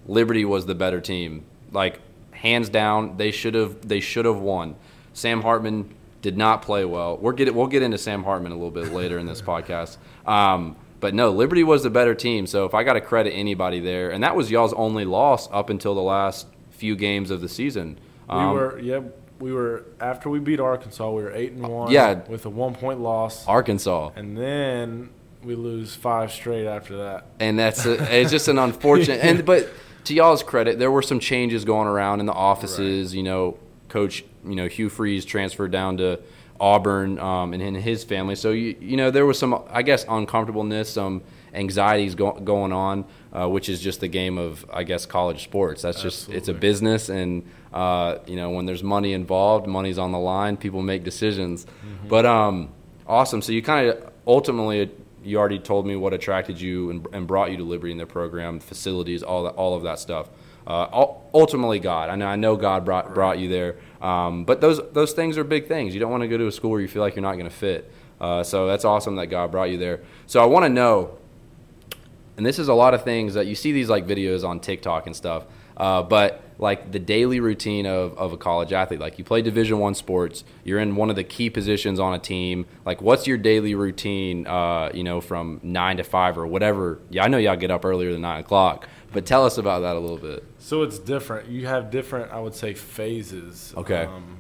Liberty 0.07 0.45
was 0.45 0.65
the 0.67 0.75
better 0.75 1.01
team. 1.01 1.45
Like 1.73 2.01
hands 2.31 2.69
down, 2.71 3.17
they 3.19 3.31
should 3.31 3.55
have. 3.55 3.87
They 3.87 4.01
should 4.01 4.25
have 4.25 4.39
won. 4.39 4.77
Sam 5.13 5.43
Hartman 5.43 5.95
did 6.23 6.37
not 6.37 6.63
play 6.63 6.85
well. 6.85 7.17
We're 7.19 7.33
get 7.33 7.55
we'll 7.55 7.67
get 7.67 7.83
into 7.83 7.99
Sam 7.99 8.25
Hartman 8.25 8.53
a 8.53 8.55
little 8.55 8.71
bit 8.71 8.93
later 8.93 9.19
in 9.19 9.27
this 9.27 9.43
podcast. 9.53 9.97
Um, 10.27 10.77
but 11.01 11.13
no, 11.13 11.31
Liberty 11.31 11.63
was 11.63 11.83
the 11.83 11.91
better 11.91 12.15
team. 12.15 12.47
So 12.47 12.65
if 12.65 12.73
I 12.75 12.83
got 12.85 12.95
to 12.95 13.01
credit 13.03 13.33
anybody 13.33 13.81
there, 13.81 14.11
and 14.11 14.23
that 14.25 14.35
was 14.35 14.51
y'all's 14.51 14.73
only 14.73 15.05
loss 15.05 15.49
up 15.53 15.69
until 15.71 15.95
the 15.95 16.01
last 16.03 16.47
few 16.71 16.97
games 16.97 17.31
of 17.31 17.41
the 17.41 17.49
season. 17.49 17.99
we 18.29 18.35
Um, 18.35 18.55
were 18.55 18.79
yeah 18.81 19.01
we 19.39 19.53
were 19.53 19.85
after 20.01 20.29
we 20.31 20.39
beat 20.39 20.61
Arkansas 20.61 21.11
we 21.11 21.23
were 21.23 21.33
eight 21.33 21.53
and 21.53 21.67
one 21.67 21.91
Yeah. 21.91 22.21
with 22.29 22.47
a 22.47 22.51
one 22.51 22.75
point 22.75 23.01
loss 23.01 23.47
Arkansas. 23.47 24.11
and 24.17 24.37
then 24.37 25.11
we 25.45 25.55
lose 25.55 25.95
five 25.95 26.33
straight 26.33 26.67
after 26.67 26.97
that. 26.97 27.27
and 27.39 27.59
that's 27.59 27.85
a, 27.87 27.93
it's 28.21 28.31
just 28.31 28.49
an 28.49 28.59
unfortunate. 28.59 29.21
And 29.23 29.45
but 29.45 29.69
to 30.05 30.15
y'all's 30.15 30.43
credit, 30.43 30.79
there 30.79 30.91
were 30.91 31.03
some 31.03 31.21
changes 31.21 31.65
going 31.65 31.89
around 31.89 32.21
in 32.21 32.27
the 32.27 32.33
offices. 32.33 33.15
You 33.15 33.23
know, 33.23 33.59
Coach, 33.89 34.25
you 34.47 34.55
know 34.57 34.67
Hugh 34.69 34.89
Freeze 34.89 35.25
transferred 35.25 35.71
down 35.73 35.97
to 35.99 36.19
Auburn, 36.59 37.19
um, 37.19 37.53
and 37.53 37.63
in 37.63 37.75
his 37.75 38.03
family. 38.05 38.35
So 38.37 38.51
you 38.53 38.77
you 38.81 38.97
know 38.97 39.11
there 39.11 39.27
was 39.27 39.39
some 39.39 39.63
I 39.71 39.83
guess 39.83 40.05
uncomfortableness, 40.09 40.91
some 40.91 41.23
anxieties 41.53 42.15
go, 42.15 42.33
going 42.33 42.73
on, 42.73 43.05
uh, 43.37 43.49
which 43.49 43.69
is 43.69 43.81
just 43.81 44.01
the 44.01 44.09
game 44.09 44.39
of 44.39 44.65
I 44.73 44.83
guess 44.85 45.05
college 45.07 45.45
sports. 45.45 45.83
That's 45.83 46.01
just 46.03 46.29
it's 46.31 46.49
a 46.49 46.55
business, 46.55 47.09
and 47.09 47.45
uh, 47.73 48.19
you 48.27 48.37
know 48.37 48.51
when 48.51 48.67
there's 48.67 48.83
money 48.83 49.13
involved, 49.13 49.67
money's 49.67 49.99
on 49.99 50.13
the 50.13 50.19
line. 50.19 50.57
People 50.57 50.83
make 50.83 51.05
decisions. 51.05 51.67
But 52.09 52.25
um, 52.25 52.71
awesome. 53.07 53.43
So 53.43 53.53
you 53.53 53.63
kind 53.63 53.89
of 53.89 54.13
ultimately 54.27 54.91
you 55.23 55.39
already 55.39 55.59
told 55.59 55.87
me 55.87 55.97
what 55.97 56.15
attracted 56.15 56.61
you 56.61 56.91
and, 56.91 57.07
and 57.13 57.27
brought 57.27 57.51
you 57.51 57.57
to 57.57 57.65
Liberty 57.65 57.91
in 57.91 57.99
their 57.99 58.07
program, 58.07 58.61
facilities, 58.61 59.23
all 59.23 59.43
that, 59.45 59.55
all 59.55 59.75
of 59.75 59.83
that 59.83 59.99
stuff. 59.99 60.29
Uh, 60.67 60.87
ultimately, 61.35 61.79
God. 61.79 62.09
I 62.11 62.17
know, 62.17 62.27
I 62.27 62.37
know 62.37 62.57
God 62.57 62.85
brought 62.85 63.15
brought 63.15 63.39
you 63.39 63.49
there. 63.49 63.77
Um, 64.01 64.45
but 64.45 64.61
those 64.61 64.81
those 64.93 65.13
things 65.13 65.37
are 65.39 65.45
big 65.45 65.69
things. 65.69 65.95
You 65.95 66.01
don't 66.01 66.11
want 66.11 66.23
to 66.23 66.29
go 66.29 66.39
to 66.39 66.47
a 66.47 66.53
school 66.53 66.71
where 66.71 66.81
you 66.81 66.89
feel 66.89 67.03
like 67.03 67.15
you're 67.17 67.23
not 67.23 67.35
going 67.35 67.51
to 67.51 67.55
fit. 67.55 67.91
Uh, 68.21 68.43
so 68.43 68.67
that's 68.67 68.85
awesome 68.85 69.17
that 69.17 69.27
God 69.27 69.51
brought 69.51 69.71
you 69.71 69.79
there. 69.79 70.01
So 70.27 70.43
I 70.43 70.47
want 70.47 70.65
to 70.65 70.71
know, 70.71 71.19
and 72.37 72.45
this 72.47 72.59
is 72.59 72.69
a 72.69 72.75
lot 72.75 72.95
of 72.95 73.03
things 73.05 73.35
that 73.35 73.47
you 73.47 73.55
see 73.55 73.73
these 73.73 73.89
like 73.89 74.07
videos 74.07 74.47
on 74.47 74.61
TikTok 74.61 75.07
and 75.07 75.15
stuff. 75.17 75.45
Uh, 75.77 76.03
but 76.03 76.43
like 76.59 76.91
the 76.91 76.99
daily 76.99 77.39
routine 77.39 77.85
of, 77.87 78.17
of 78.17 78.33
a 78.33 78.37
college 78.39 78.73
athlete, 78.73 78.99
like 78.99 79.19
you 79.19 79.25
play 79.25 79.43
Division 79.43 79.79
One 79.79 79.95
sports, 79.95 80.43
you're 80.65 80.79
in 80.79 80.97
one 80.97 81.11
of 81.11 81.17
the 81.17 81.25
key 81.25 81.51
positions 81.51 82.01
on 82.01 82.15
a 82.15 82.19
team. 82.19 82.65
Like, 82.87 83.03
what's 83.03 83.27
your 83.27 83.37
daily 83.37 83.75
routine? 83.75 84.47
Uh, 84.47 84.91
you 84.95 85.05
know, 85.05 85.21
from 85.21 85.61
nine 85.63 85.99
to 85.99 86.03
five 86.03 86.39
or 86.39 86.47
whatever. 86.47 86.99
Yeah, 87.11 87.25
I 87.25 87.29
know 87.29 87.37
y'all 87.37 87.57
get 87.57 87.71
up 87.71 87.85
earlier 87.85 88.11
than 88.13 88.23
nine 88.23 88.41
o'clock, 88.41 88.89
but 89.13 89.27
tell 89.27 89.45
us 89.45 89.59
about 89.59 89.81
that 89.81 89.97
a 89.97 89.99
little 89.99 90.17
bit. 90.17 90.45
So 90.59 90.83
it's 90.83 90.99
different. 90.99 91.51
You 91.51 91.67
have 91.67 91.91
different, 91.91 92.33
I 92.33 92.41
would 92.41 92.55
say, 92.55 92.73
phases. 92.73 93.75
Okay. 93.77 94.05
Um, 94.05 94.39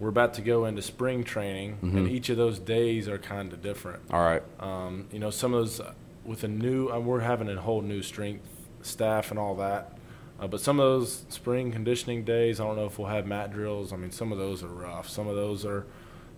we're 0.00 0.08
about 0.10 0.34
to 0.34 0.42
go 0.42 0.66
into 0.66 0.82
spring 0.82 1.24
training, 1.24 1.78
Mm-hmm. 1.82 1.96
and 1.96 2.08
each 2.10 2.28
of 2.28 2.36
those 2.36 2.58
days 2.58 3.08
are 3.08 3.16
kind 3.16 3.52
of 3.54 3.62
different. 3.62 4.02
All 4.10 4.20
right. 4.20 4.42
Um, 4.60 5.06
you 5.12 5.18
know, 5.18 5.30
some 5.30 5.54
of 5.54 5.60
those 5.60 5.80
with 6.24 6.44
a 6.44 6.48
new, 6.48 6.88
uh, 6.88 6.98
we're 6.98 7.20
having 7.20 7.48
a 7.48 7.60
whole 7.60 7.82
new 7.82 8.02
strength 8.02 8.46
staff 8.82 9.30
and 9.30 9.38
all 9.38 9.54
that. 9.56 9.96
Uh, 10.40 10.46
but 10.46 10.60
some 10.60 10.80
of 10.80 10.84
those 10.84 11.24
spring 11.28 11.70
conditioning 11.70 12.24
days, 12.24 12.60
I 12.60 12.64
don't 12.64 12.76
know 12.76 12.86
if 12.86 12.98
we'll 12.98 13.08
have 13.08 13.26
mat 13.26 13.52
drills. 13.52 13.92
I 13.92 13.96
mean, 13.96 14.10
some 14.10 14.32
of 14.32 14.38
those 14.38 14.62
are 14.64 14.68
rough. 14.68 15.08
Some 15.08 15.28
of 15.28 15.36
those 15.36 15.64
are 15.64 15.86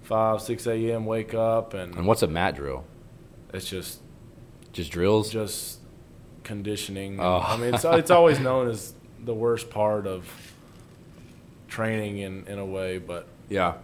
5, 0.03 0.43
6 0.43 0.67
a.m. 0.67 1.07
wake 1.07 1.35
up, 1.35 1.73
and 1.75 1.95
And 1.95 2.07
what's 2.07 2.23
a 2.23 2.27
mat 2.27 2.57
drill? 2.57 2.85
it's 3.55 3.69
just 3.69 4.01
Just 4.73 4.91
drills. 4.93 5.31
just 5.31 5.79
conditioning. 6.45 7.19
Oh. 7.19 7.39
I 7.47 7.57
mean, 7.57 7.75
it's 7.75 7.85
it's 7.85 8.11
always 8.11 8.39
known 8.39 8.69
as 8.69 8.93
the 9.25 9.35
worst 9.35 9.71
part 9.71 10.07
of 10.07 10.29
training 11.69 12.19
in 12.19 12.47
in 12.47 12.59
a 12.59 12.67
way, 12.67 12.99
but 12.99 13.27
yeah. 13.49 13.75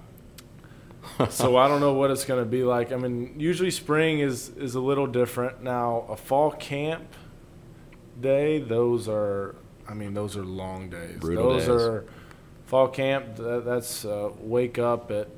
so 1.31 1.57
I 1.57 1.69
don't 1.69 1.81
know 1.81 1.95
what 1.95 2.11
it's 2.11 2.25
going 2.25 2.43
to 2.43 2.49
be 2.49 2.63
like. 2.63 2.93
I 2.93 2.97
mean, 2.97 3.35
usually 3.39 3.71
spring 3.71 4.21
is 4.21 4.51
is 4.51 4.75
a 4.75 4.81
little 4.81 5.07
different. 5.07 5.63
Now, 5.63 6.07
a 6.09 6.17
fall 6.17 6.53
camp 6.53 7.05
day, 8.21 8.61
those 8.61 9.09
are, 9.09 9.57
I 9.89 9.95
mean, 9.95 10.15
those 10.15 10.37
are 10.37 10.45
long 10.45 10.91
days. 10.91 11.19
Brutal 11.19 11.51
those 11.51 11.63
days. 11.63 11.69
are 11.69 12.05
fall 12.67 12.89
camp. 12.89 13.37
That, 13.37 13.65
that's 13.65 14.05
uh, 14.05 14.31
wake 14.41 14.79
up 14.79 15.11
at 15.11 15.29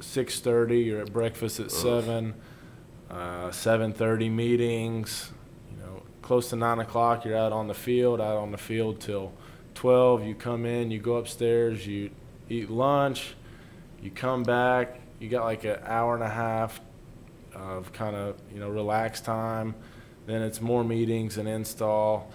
six 0.00 0.40
thirty. 0.40 0.80
You're 0.80 1.02
at 1.02 1.12
breakfast 1.12 1.60
at 1.60 1.70
seven. 1.70 2.34
Uh, 3.10 3.50
seven 3.50 3.92
thirty 3.92 4.28
meetings. 4.28 5.32
You 5.70 5.82
know, 5.82 6.02
close 6.22 6.50
to 6.50 6.56
nine 6.56 6.78
o'clock. 6.78 7.24
You're 7.24 7.36
out 7.36 7.52
on 7.52 7.66
the 7.66 7.74
field. 7.74 8.20
Out 8.20 8.36
on 8.36 8.52
the 8.52 8.58
field 8.58 9.00
till 9.00 9.32
twelve. 9.74 10.24
You 10.24 10.34
come 10.34 10.64
in. 10.64 10.90
You 10.90 11.00
go 11.00 11.16
upstairs. 11.16 11.86
You 11.86 12.10
eat 12.48 12.70
lunch. 12.70 13.34
You 14.02 14.10
come 14.10 14.42
back. 14.42 15.00
You 15.18 15.28
got 15.28 15.44
like 15.44 15.64
an 15.64 15.78
hour 15.84 16.14
and 16.14 16.22
a 16.22 16.28
half 16.28 16.80
of 17.54 17.92
kind 17.92 18.14
of 18.14 18.36
you 18.52 18.60
know 18.60 18.68
relaxed 18.68 19.24
time. 19.24 19.74
Then 20.26 20.42
it's 20.42 20.60
more 20.60 20.84
meetings 20.84 21.38
and 21.38 21.48
install, 21.48 22.30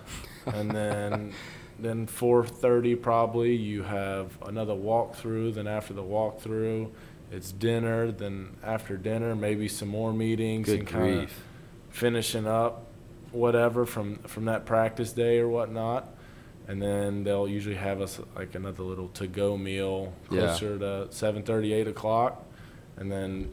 and 0.45 0.71
then 0.71 1.33
then 1.79 2.07
4:30 2.07 3.01
probably 3.01 3.55
you 3.55 3.83
have 3.83 4.31
another 4.45 4.73
walkthrough. 4.73 5.53
Then 5.55 5.67
after 5.67 5.93
the 5.93 6.03
walkthrough, 6.03 6.89
it's 7.31 7.51
dinner. 7.51 8.11
Then 8.11 8.57
after 8.63 8.97
dinner, 8.97 9.35
maybe 9.35 9.67
some 9.67 9.89
more 9.89 10.13
meetings 10.13 10.67
Good 10.67 10.79
and 10.79 10.87
kind 10.87 11.19
of 11.21 11.33
finishing 11.89 12.47
up 12.47 12.87
whatever 13.31 13.85
from 13.85 14.17
from 14.19 14.45
that 14.45 14.65
practice 14.65 15.11
day 15.13 15.39
or 15.39 15.47
whatnot. 15.47 16.07
And 16.67 16.81
then 16.81 17.23
they'll 17.25 17.47
usually 17.47 17.75
have 17.75 17.99
us 17.99 18.19
like 18.35 18.55
another 18.55 18.83
little 18.83 19.09
to-go 19.09 19.57
meal 19.57 20.13
Yeah. 20.31 20.47
closer 20.47 20.79
to 20.79 21.07
7:30, 21.11 21.73
8 21.73 21.87
o'clock, 21.87 22.45
and 22.97 23.11
then 23.11 23.49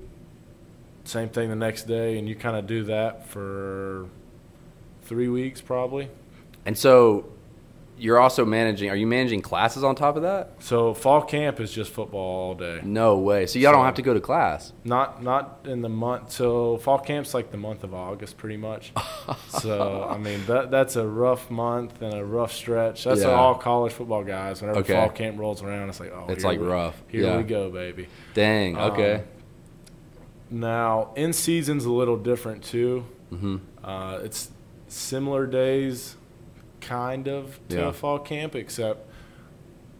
same 1.04 1.28
thing 1.28 1.48
the 1.50 1.56
next 1.56 1.84
day. 1.84 2.18
And 2.18 2.28
you 2.28 2.36
kind 2.36 2.56
of 2.56 2.66
do 2.66 2.84
that 2.84 3.26
for 3.26 4.06
three 5.02 5.28
weeks 5.28 5.60
probably. 5.60 6.08
And 6.64 6.78
so 6.78 7.24
you're 8.00 8.18
also 8.18 8.44
managing. 8.44 8.88
Are 8.90 8.96
you 8.96 9.06
managing 9.06 9.42
classes 9.42 9.84
on 9.84 9.94
top 9.94 10.16
of 10.16 10.22
that? 10.22 10.54
So 10.60 10.94
fall 10.94 11.22
camp 11.22 11.60
is 11.60 11.70
just 11.72 11.92
football 11.92 12.20
all 12.20 12.54
day. 12.54 12.80
No 12.82 13.18
way. 13.18 13.46
So 13.46 13.58
y'all 13.58 13.72
don't 13.72 13.84
have 13.84 13.94
to 13.94 14.02
go 14.02 14.14
to 14.14 14.20
class. 14.20 14.72
Not 14.84 15.22
not 15.22 15.60
in 15.64 15.82
the 15.82 15.88
month. 15.88 16.32
So 16.32 16.78
fall 16.78 16.98
camp's 16.98 17.34
like 17.34 17.50
the 17.50 17.56
month 17.58 17.84
of 17.84 17.92
August, 17.94 18.36
pretty 18.38 18.56
much. 18.56 18.92
so 19.48 20.06
I 20.10 20.18
mean 20.18 20.44
that 20.46 20.70
that's 20.70 20.96
a 20.96 21.06
rough 21.06 21.50
month 21.50 22.00
and 22.02 22.14
a 22.14 22.24
rough 22.24 22.52
stretch. 22.52 23.04
That's 23.04 23.20
Yeah. 23.20 23.28
all 23.28 23.54
college 23.54 23.92
football 23.92 24.24
guys. 24.24 24.60
Whenever 24.62 24.80
Okay. 24.80 24.94
fall 24.94 25.10
camp 25.10 25.38
rolls 25.38 25.62
around, 25.62 25.88
it's 25.90 26.00
like 26.00 26.12
oh, 26.12 26.26
It's 26.28 26.42
here 26.42 26.50
like 26.52 26.60
we- 26.60 26.66
rough. 26.66 27.00
Here 27.08 27.24
Yeah. 27.24 27.36
we 27.36 27.42
go, 27.42 27.70
baby. 27.70 28.08
Dang. 28.34 28.76
Okay. 28.78 29.14
Um, 29.14 29.22
Now 30.50 31.12
in 31.16 31.32
season's 31.32 31.84
a 31.84 31.92
little 31.92 32.16
different 32.16 32.64
too. 32.64 33.04
mm-hmm. 33.32 33.56
Uh, 33.84 34.18
it's 34.24 34.50
similar 34.88 35.46
days, 35.46 36.16
kind 36.80 37.28
of 37.28 37.58
to 37.68 37.76
Yeah. 37.76 37.88
a 37.88 37.92
fall 37.92 38.18
camp, 38.18 38.54
except 38.54 39.06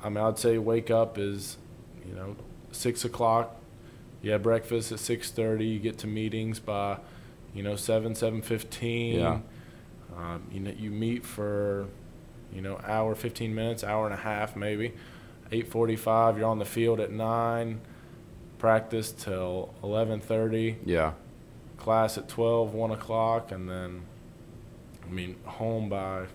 I 0.03 0.09
mean 0.09 0.19
I'd 0.25 0.39
say 0.39 0.59
wake 0.59 0.91
up 0.91 1.19
is, 1.19 1.59
you 2.09 2.15
know, 2.15 2.37
six 2.73 3.05
o'clock. 3.05 3.57
You 4.23 4.33
have 4.33 4.43
breakfast 4.43 4.93
at 4.93 4.99
six 4.99 5.31
thirty. 5.31 5.67
You 5.67 5.79
get 5.79 5.99
to 5.99 6.07
meetings 6.07 6.59
by, 6.61 6.99
you 7.55 7.63
know, 7.63 7.77
seven 7.77 8.15
seven 8.15 8.43
fifteen. 8.43 9.21
Yeah. 9.21 9.39
Um, 10.17 10.43
you 10.53 10.61
know, 10.61 10.73
you 10.77 10.91
meet 10.91 11.25
for, 11.25 11.87
you 12.53 12.61
know, 12.61 12.79
hour 12.87 13.15
fifteen 13.15 13.55
minutes, 13.55 13.83
hour 13.85 14.05
and 14.07 14.15
a 14.15 14.19
half 14.19 14.57
maybe. 14.57 14.93
Eight 15.53 15.69
forty 15.69 15.97
five. 15.97 16.37
You're 16.39 16.49
on 16.49 16.59
the 16.59 16.65
field 16.65 17.01
at 17.01 17.11
nine. 17.13 17.81
Practice 18.59 19.11
till 19.13 19.73
eleven 19.83 20.21
thirty 20.21 20.77
Yeah. 20.85 21.13
class 21.79 22.19
at 22.19 22.29
12, 22.29 22.75
1 22.75 22.91
o'clock, 22.91 23.51
and 23.51 23.71
then, 23.71 24.03
I 25.03 25.11
mean, 25.11 25.37
home 25.47 25.89
by, 25.89 26.27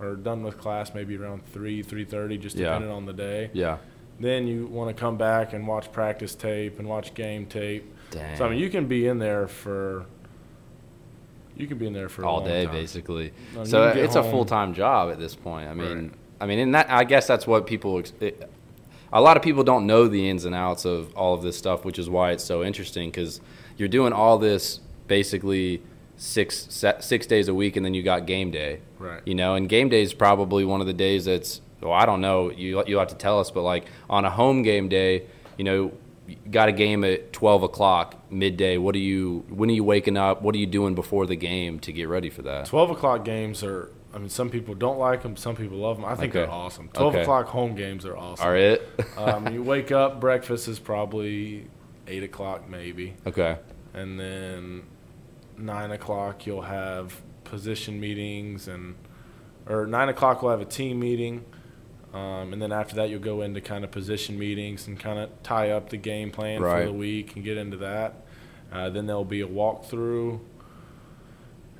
or 0.00 0.14
done 0.16 0.42
with 0.42 0.58
class 0.58 0.92
maybe 0.94 1.16
around 1.16 1.42
3, 1.52 1.82
3.30, 1.82 2.38
just 2.40 2.56
Yeah. 2.56 2.66
depending 2.66 2.90
on 2.90 3.06
the 3.06 3.12
day. 3.12 3.50
Yeah. 3.52 3.78
Then 4.20 4.46
you 4.46 4.66
want 4.66 4.94
to 4.94 4.98
come 4.98 5.16
back 5.16 5.52
and 5.52 5.66
watch 5.66 5.92
practice 5.92 6.34
tape 6.34 6.78
and 6.78 6.88
watch 6.88 7.14
game 7.14 7.46
tape. 7.46 7.92
Dang. 8.10 8.36
So, 8.36 8.46
I 8.46 8.50
mean, 8.50 8.58
you 8.58 8.70
can 8.70 8.86
be 8.86 9.06
in 9.06 9.18
there 9.18 9.46
for, 9.46 10.06
you 11.56 11.66
can 11.66 11.78
be 11.78 11.86
in 11.86 11.92
there 11.92 12.08
for 12.08 12.22
a 12.22 12.28
all 12.28 12.44
day 12.44 12.64
time. 12.64 12.74
basically. 12.74 13.32
No, 13.54 13.60
you 13.60 13.66
so 13.66 13.88
it's 13.88 14.14
a 14.16 14.22
full 14.22 14.44
time 14.44 14.74
job 14.74 15.10
at 15.10 15.18
this 15.18 15.34
point. 15.34 15.68
I 15.68 15.74
mean, 15.74 15.96
Right. 15.98 16.10
I 16.40 16.46
mean, 16.46 16.58
and 16.58 16.74
that 16.74 16.90
I 16.90 17.04
guess 17.04 17.26
that's 17.26 17.46
what 17.46 17.66
people. 17.66 18.02
It, 18.20 18.50
a 19.12 19.20
lot 19.20 19.36
of 19.38 19.42
people 19.42 19.62
don't 19.64 19.86
know 19.86 20.08
the 20.08 20.28
ins 20.28 20.44
and 20.44 20.54
outs 20.54 20.84
of 20.84 21.14
all 21.16 21.32
of 21.32 21.42
this 21.42 21.56
stuff, 21.56 21.84
which 21.84 21.98
is 21.98 22.10
why 22.10 22.32
it's 22.32 22.44
so 22.44 22.62
interesting 22.62 23.08
because 23.10 23.40
you're 23.78 23.88
doing 23.88 24.12
all 24.12 24.36
this 24.36 24.80
basically 25.06 25.80
six 26.16 26.66
six 27.00 27.26
days 27.26 27.48
a 27.48 27.54
week, 27.54 27.76
and 27.76 27.84
then 27.84 27.94
you 27.94 28.02
got 28.02 28.26
game 28.26 28.50
day. 28.50 28.80
Right. 28.98 29.22
You 29.26 29.34
know, 29.34 29.54
and 29.54 29.68
game 29.68 29.88
day 29.88 30.02
is 30.02 30.14
probably 30.14 30.64
one 30.64 30.80
of 30.80 30.86
the 30.86 30.92
days 30.94 31.24
that's. 31.26 31.60
Well, 31.80 31.92
I 31.92 32.06
don't 32.06 32.20
know. 32.22 32.50
You 32.50 32.82
you 32.86 32.98
have 32.98 33.08
to 33.08 33.14
tell 33.14 33.38
us, 33.38 33.50
but 33.50 33.62
like 33.62 33.84
on 34.08 34.24
a 34.24 34.30
home 34.30 34.62
game 34.62 34.88
day, 34.88 35.24
you 35.58 35.64
know, 35.64 35.92
you 36.26 36.36
got 36.50 36.68
a 36.68 36.72
game 36.72 37.04
at 37.04 37.32
twelve 37.34 37.62
o'clock 37.62 38.16
midday. 38.32 38.78
What 38.78 38.94
are 38.94 38.98
you? 38.98 39.44
When 39.50 39.68
are 39.70 39.74
you 39.74 39.84
waking 39.84 40.16
up? 40.16 40.40
What 40.42 40.54
are 40.54 40.58
you 40.58 40.66
doing 40.66 40.94
before 40.94 41.26
the 41.26 41.36
game 41.36 41.78
to 41.80 41.92
get 41.92 42.08
ready 42.08 42.30
for 42.30 42.42
that? 42.42 42.64
12 42.66 42.90
o'clock 42.92 43.24
games 43.26 43.62
are, 43.62 43.92
I 44.14 44.18
mean, 44.18 44.30
some 44.30 44.48
people 44.48 44.74
don't 44.74 44.98
like 44.98 45.22
them, 45.22 45.36
some 45.36 45.54
people 45.54 45.76
love 45.76 45.96
them. 45.98 46.06
I 46.06 46.14
think 46.16 46.30
Okay. 46.34 46.40
they're 46.40 46.50
awesome. 46.50 46.88
12 46.94 47.12
Okay. 47.14 47.22
o'clock 47.22 47.46
home 47.48 47.74
games 47.74 48.06
are 48.06 48.16
awesome. 48.16 48.46
All 48.46 48.52
right. 48.52 48.80
um, 49.18 49.52
you 49.52 49.62
wake 49.62 49.92
up, 49.92 50.18
breakfast 50.18 50.66
is 50.68 50.78
probably 50.78 51.66
8 52.08 52.22
o'clock 52.24 52.68
maybe. 52.68 53.14
okay. 53.26 53.58
and 53.94 54.18
then 54.18 54.82
nine 55.58 55.90
o'clock 55.90 56.46
you'll 56.46 56.62
have 56.62 57.20
position 57.44 57.98
meetings 58.00 58.68
and 58.68 58.94
or 59.68 59.86
nine 59.86 60.08
o'clock 60.08 60.42
we'll 60.42 60.50
have 60.50 60.60
a 60.60 60.64
team 60.64 60.98
meeting 61.00 61.44
um, 62.14 62.52
and 62.52 62.60
then 62.62 62.72
after 62.72 62.94
that 62.96 63.08
you'll 63.10 63.20
go 63.20 63.42
into 63.42 63.60
kind 63.60 63.84
of 63.84 63.90
position 63.90 64.38
meetings 64.38 64.86
and 64.86 64.98
kind 64.98 65.18
of 65.18 65.30
tie 65.42 65.70
up 65.70 65.90
the 65.90 65.96
game 65.96 66.30
plan 66.30 66.60
Right. 66.62 66.80
for 66.80 66.86
the 66.86 66.92
week 66.92 67.36
and 67.36 67.44
get 67.44 67.56
into 67.56 67.76
that 67.78 68.14
uh, 68.72 68.90
then 68.90 69.06
there'll 69.06 69.24
be 69.24 69.40
a 69.42 69.46
walkthrough 69.46 70.40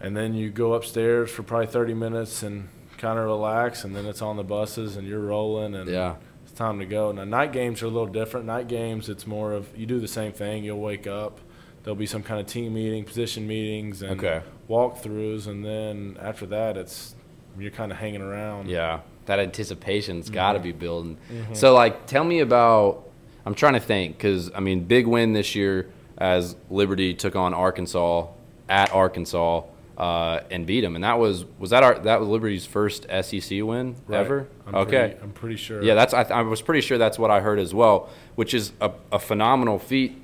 and 0.01 0.17
then 0.17 0.35
you 0.35 0.51
go 0.51 0.75
upstairs 0.75 1.31
for 1.31 1.43
probably 1.43 1.67
30 1.67 1.95
minutes 1.95 2.43
and 2.43 2.69
kind 2.99 3.19
of 3.19 3.25
relax 3.25 3.85
and 3.85 3.95
then 3.97 4.07
it's 4.07 4.23
on 4.23 4.37
the 4.37 4.45
buses 4.45 4.97
and 4.97 5.07
you're 5.07 5.21
rolling 5.21 5.75
and 5.75 5.89
Yeah. 5.89 6.17
it's 6.45 6.53
time 6.53 6.79
to 6.79 6.87
go. 6.87 7.13
Now 7.13 7.25
night 7.25 7.53
games 7.53 7.83
are 7.83 7.87
a 7.87 7.91
little 7.91 8.07
different. 8.07 8.47
Night 8.47 8.69
games, 8.69 9.09
it's 9.09 9.27
more 9.27 9.53
of 9.53 9.77
you 9.77 9.87
do 9.87 9.99
the 10.01 10.09
same 10.09 10.33
thing. 10.33 10.65
You'll 10.65 10.81
wake 10.81 11.07
up. 11.07 11.41
There'll 11.87 11.95
be 11.95 12.07
some 12.07 12.25
kind 12.25 12.41
of 12.41 12.47
team 12.49 12.75
meeting, 12.75 13.05
position 13.05 13.47
meetings, 13.47 14.03
and 14.03 14.19
Okay. 14.21 14.43
walkthroughs, 14.69 15.47
and 15.47 15.65
then 15.65 16.19
after 16.21 16.45
that, 16.47 16.77
it's 16.77 17.15
you're 17.57 17.71
kind 17.71 17.93
of 17.93 17.99
hanging 17.99 18.23
around. 18.23 18.69
Yeah. 18.69 19.03
That 19.27 19.39
anticipation's 19.39 20.29
got 20.29 20.55
to 20.55 20.59
be 20.59 20.73
building. 20.73 21.17
Mm-hmm. 21.33 21.55
So, 21.55 21.75
like, 21.75 22.07
tell 22.09 22.25
me 22.25 22.41
about. 22.41 23.05
I'm 23.45 23.55
trying 23.55 23.75
to 23.75 23.81
think 23.81 24.17
because 24.19 24.51
I 24.53 24.59
mean, 24.59 24.81
big 24.83 25.07
win 25.07 25.33
this 25.33 25.55
year 25.55 25.89
as 26.19 26.57
Liberty 26.71 27.15
took 27.15 27.37
on 27.37 27.55
Arkansas 27.55 28.27
at 28.69 28.93
Arkansas 28.93 29.63
uh, 29.97 30.41
and 30.51 30.67
beat 30.67 30.81
them, 30.81 30.97
and 30.97 31.05
that 31.05 31.21
was 31.21 31.45
was 31.61 31.71
that 31.71 31.85
our 31.85 32.01
that 32.01 32.19
was 32.19 32.29
Liberty's 32.29 32.67
first 32.67 33.07
SEC 33.23 33.63
win 33.63 33.95
Right. 34.09 34.19
ever. 34.19 34.49
I'm 34.67 34.75
okay. 34.75 34.91
Pretty, 35.11 35.23
I'm 35.23 35.33
pretty 35.33 35.57
sure. 35.57 35.85
Yeah, 35.85 35.95
that's 35.95 36.13
I, 36.13 36.25
th- 36.25 36.33
I 36.33 36.43
was 36.43 36.63
pretty 36.63 36.81
sure 36.81 36.99
that's 36.99 37.17
what 37.17 37.31
I 37.31 37.39
heard 37.39 37.61
as 37.61 37.73
well, 37.73 38.09
which 38.35 38.55
is 38.55 38.73
a, 38.81 38.91
a 39.13 39.21
phenomenal 39.21 39.79
feat 39.79 40.21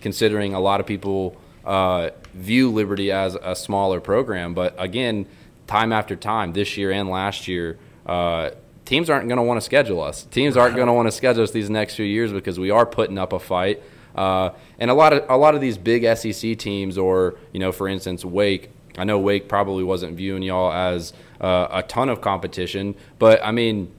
considering 0.00 0.54
a 0.54 0.60
lot 0.60 0.80
of 0.80 0.86
people 0.86 1.36
uh, 1.64 2.10
view 2.34 2.70
Liberty 2.70 3.12
as 3.12 3.36
a 3.40 3.54
smaller 3.54 4.00
program. 4.00 4.54
But 4.54 4.74
again, 4.78 5.26
time 5.66 5.92
after 5.92 6.16
time, 6.16 6.52
this 6.52 6.76
year 6.76 6.90
and 6.90 7.08
last 7.08 7.48
year, 7.48 7.78
uh, 8.06 8.50
teams 8.84 9.08
aren't 9.08 9.28
going 9.28 9.36
to 9.36 9.42
want 9.42 9.58
to 9.58 9.64
schedule 9.64 10.00
us. 10.00 10.24
Teams 10.24 10.56
aren't 10.56 10.74
going 10.74 10.88
to 10.88 10.92
want 10.92 11.06
to 11.06 11.12
schedule 11.12 11.42
us 11.42 11.52
these 11.52 11.70
next 11.70 11.94
few 11.94 12.04
years 12.04 12.32
because 12.32 12.58
we 12.58 12.70
are 12.70 12.86
putting 12.86 13.18
up 13.18 13.32
a 13.32 13.38
fight. 13.38 13.82
Uh, 14.14 14.50
and 14.78 14.90
a 14.90 14.94
lot 14.94 15.12
of 15.12 15.24
a 15.28 15.36
lot 15.36 15.54
of 15.54 15.60
these 15.60 15.78
big 15.78 16.04
SEC 16.16 16.58
teams, 16.58 16.98
or 16.98 17.36
you 17.52 17.60
know, 17.60 17.70
for 17.70 17.86
instance, 17.86 18.24
Wake. 18.24 18.70
I 18.98 19.04
know 19.04 19.20
Wake 19.20 19.48
probably 19.48 19.84
wasn't 19.84 20.16
viewing 20.16 20.42
y'all 20.42 20.72
as 20.72 21.12
uh, 21.40 21.68
a 21.70 21.82
ton 21.84 22.08
of 22.08 22.20
competition, 22.20 22.96
but 23.20 23.40
I 23.44 23.52
mean, 23.52 23.92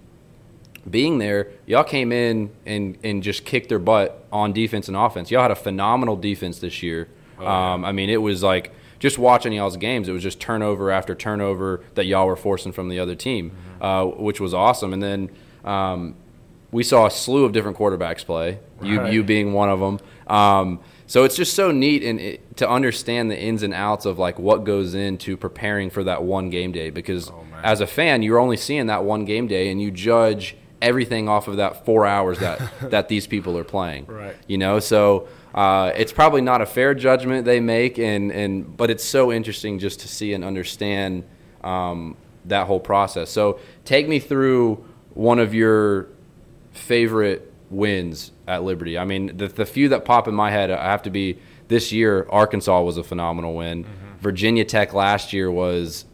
being 0.89 1.17
there, 1.19 1.49
y'all 1.65 1.83
came 1.83 2.11
in 2.11 2.49
and, 2.65 2.97
and 3.03 3.21
just 3.23 3.45
kicked 3.45 3.69
their 3.69 3.79
butt 3.79 4.25
on 4.31 4.51
defense 4.53 4.87
and 4.87 4.97
offense. 4.97 5.29
Y'all 5.31 5.41
had 5.41 5.51
a 5.51 5.55
phenomenal 5.55 6.15
defense 6.15 6.59
this 6.59 6.81
year. 6.81 7.07
Oh, 7.39 7.43
yeah. 7.43 7.73
um, 7.73 7.85
I 7.85 7.91
mean, 7.91 8.09
it 8.09 8.21
was 8.21 8.41
like 8.43 8.71
just 8.99 9.17
watching 9.17 9.53
y'all's 9.53 9.77
games. 9.77 10.07
It 10.07 10.11
was 10.11 10.23
just 10.23 10.39
turnover 10.39 10.91
after 10.91 11.13
turnover 11.15 11.83
that 11.95 12.05
y'all 12.05 12.27
were 12.27 12.35
forcing 12.35 12.71
from 12.71 12.89
the 12.89 12.99
other 12.99 13.15
team, 13.15 13.51
Mm-hmm. 13.51 13.83
uh, 13.83 14.05
which 14.21 14.39
was 14.39 14.53
awesome. 14.53 14.93
And 14.93 15.01
then 15.03 15.29
um, 15.65 16.15
we 16.71 16.83
saw 16.83 17.05
a 17.05 17.11
slew 17.11 17.45
of 17.45 17.51
different 17.51 17.77
quarterbacks 17.77 18.25
play. 18.25 18.59
You 18.81 18.99
Right. 19.01 19.13
you 19.13 19.23
being 19.23 19.53
one 19.53 19.69
of 19.69 19.79
them. 19.79 19.99
Um, 20.27 20.79
so 21.05 21.23
it's 21.25 21.35
just 21.35 21.53
so 21.55 21.71
neat 21.71 22.03
and 22.03 22.19
it, 22.19 22.57
to 22.57 22.69
understand 22.69 23.29
the 23.29 23.39
ins 23.39 23.63
and 23.63 23.73
outs 23.73 24.05
of 24.05 24.17
like 24.17 24.39
what 24.39 24.63
goes 24.63 24.95
into 24.95 25.35
preparing 25.35 25.89
for 25.89 26.03
that 26.05 26.23
one 26.23 26.49
game 26.49 26.71
day 26.71 26.89
because 26.89 27.29
Oh, 27.29 27.43
as 27.63 27.81
a 27.81 27.85
fan 27.87 28.23
you're 28.23 28.39
only 28.39 28.55
seeing 28.55 28.87
that 28.87 29.03
one 29.03 29.25
game 29.25 29.45
day 29.47 29.69
and 29.69 29.81
you 29.81 29.91
judge 29.91 30.55
everything 30.81 31.29
off 31.29 31.47
of 31.47 31.57
that 31.57 31.85
four 31.85 32.05
hours 32.05 32.39
that 32.39 32.61
that 32.89 33.07
these 33.07 33.27
people 33.27 33.57
are 33.57 33.63
playing. 33.63 34.05
Right. 34.07 34.35
You 34.47 34.57
know, 34.57 34.79
so 34.79 35.27
uh, 35.53 35.91
it's 35.95 36.11
probably 36.11 36.41
not 36.41 36.61
a 36.61 36.65
fair 36.65 36.93
judgment 36.93 37.45
they 37.45 37.59
make, 37.59 37.99
and 37.99 38.31
and 38.31 38.75
but 38.77 38.89
it's 38.89 39.03
so 39.03 39.31
interesting 39.31 39.79
just 39.79 39.99
to 40.01 40.07
see 40.07 40.33
and 40.33 40.43
understand 40.43 41.23
um, 41.63 42.15
that 42.45 42.67
whole 42.67 42.79
process. 42.79 43.29
So 43.29 43.59
take 43.85 44.07
me 44.07 44.19
through 44.19 44.85
one 45.13 45.39
of 45.39 45.53
your 45.53 46.07
favorite 46.71 47.51
wins 47.69 48.31
at 48.47 48.63
Liberty. 48.63 48.97
I 48.97 49.05
mean, 49.05 49.37
the 49.37 49.47
the 49.47 49.65
few 49.65 49.89
that 49.89 50.05
pop 50.05 50.27
in 50.27 50.35
my 50.35 50.51
head, 50.51 50.71
I 50.71 50.85
have 50.85 51.03
to 51.03 51.09
be 51.09 51.39
this 51.67 51.91
year. 51.91 52.27
Arkansas 52.29 52.81
was 52.81 52.97
a 52.97 53.03
phenomenal 53.03 53.55
win. 53.55 53.85
Virginia 54.19 54.65
Tech 54.65 54.93
last 54.93 55.33
year 55.33 55.51
was. 55.51 56.05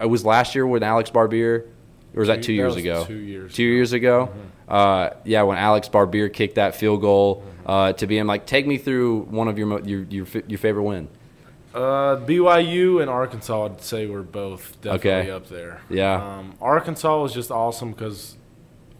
It 0.00 0.06
was 0.06 0.24
last 0.24 0.56
year 0.56 0.66
when 0.66 0.82
Alex 0.82 1.08
Barbir, 1.08 1.68
or 2.14 2.20
was 2.20 2.28
that 2.28 2.42
two 2.42 2.52
That 2.52 2.56
years 2.56 2.74
was 2.74 2.84
ago? 2.84 3.04
two 3.04 3.14
years 3.14 3.54
Two 3.54 3.64
ago. 3.64 3.72
years 3.74 3.92
ago. 3.92 4.32
Uh, 4.68 5.10
yeah, 5.24 5.42
when 5.42 5.58
Alex 5.58 5.88
Barbir 5.88 6.32
kicked 6.32 6.54
that 6.54 6.74
field 6.74 7.00
goal 7.00 7.42
uh, 7.66 7.92
to 7.94 8.06
be 8.06 8.16
him. 8.18 8.26
Like, 8.26 8.46
take 8.46 8.66
me 8.66 8.78
through 8.78 9.22
one 9.30 9.48
of 9.48 9.58
your 9.58 9.66
mo- 9.66 9.82
your 9.84 10.02
your, 10.04 10.26
your 10.46 10.58
favorite 10.58 10.84
win. 10.84 11.08
Uh, 11.74 12.16
BYU 12.24 13.00
and 13.02 13.10
Arkansas, 13.10 13.64
I'd 13.66 13.80
say, 13.82 14.06
were 14.06 14.22
both 14.22 14.80
definitely 14.80 15.10
Okay. 15.10 15.30
up 15.30 15.48
there. 15.48 15.80
Yeah. 15.90 16.38
Um, 16.38 16.54
Arkansas 16.60 17.20
was 17.20 17.34
just 17.34 17.50
awesome 17.50 17.90
because 17.90 18.36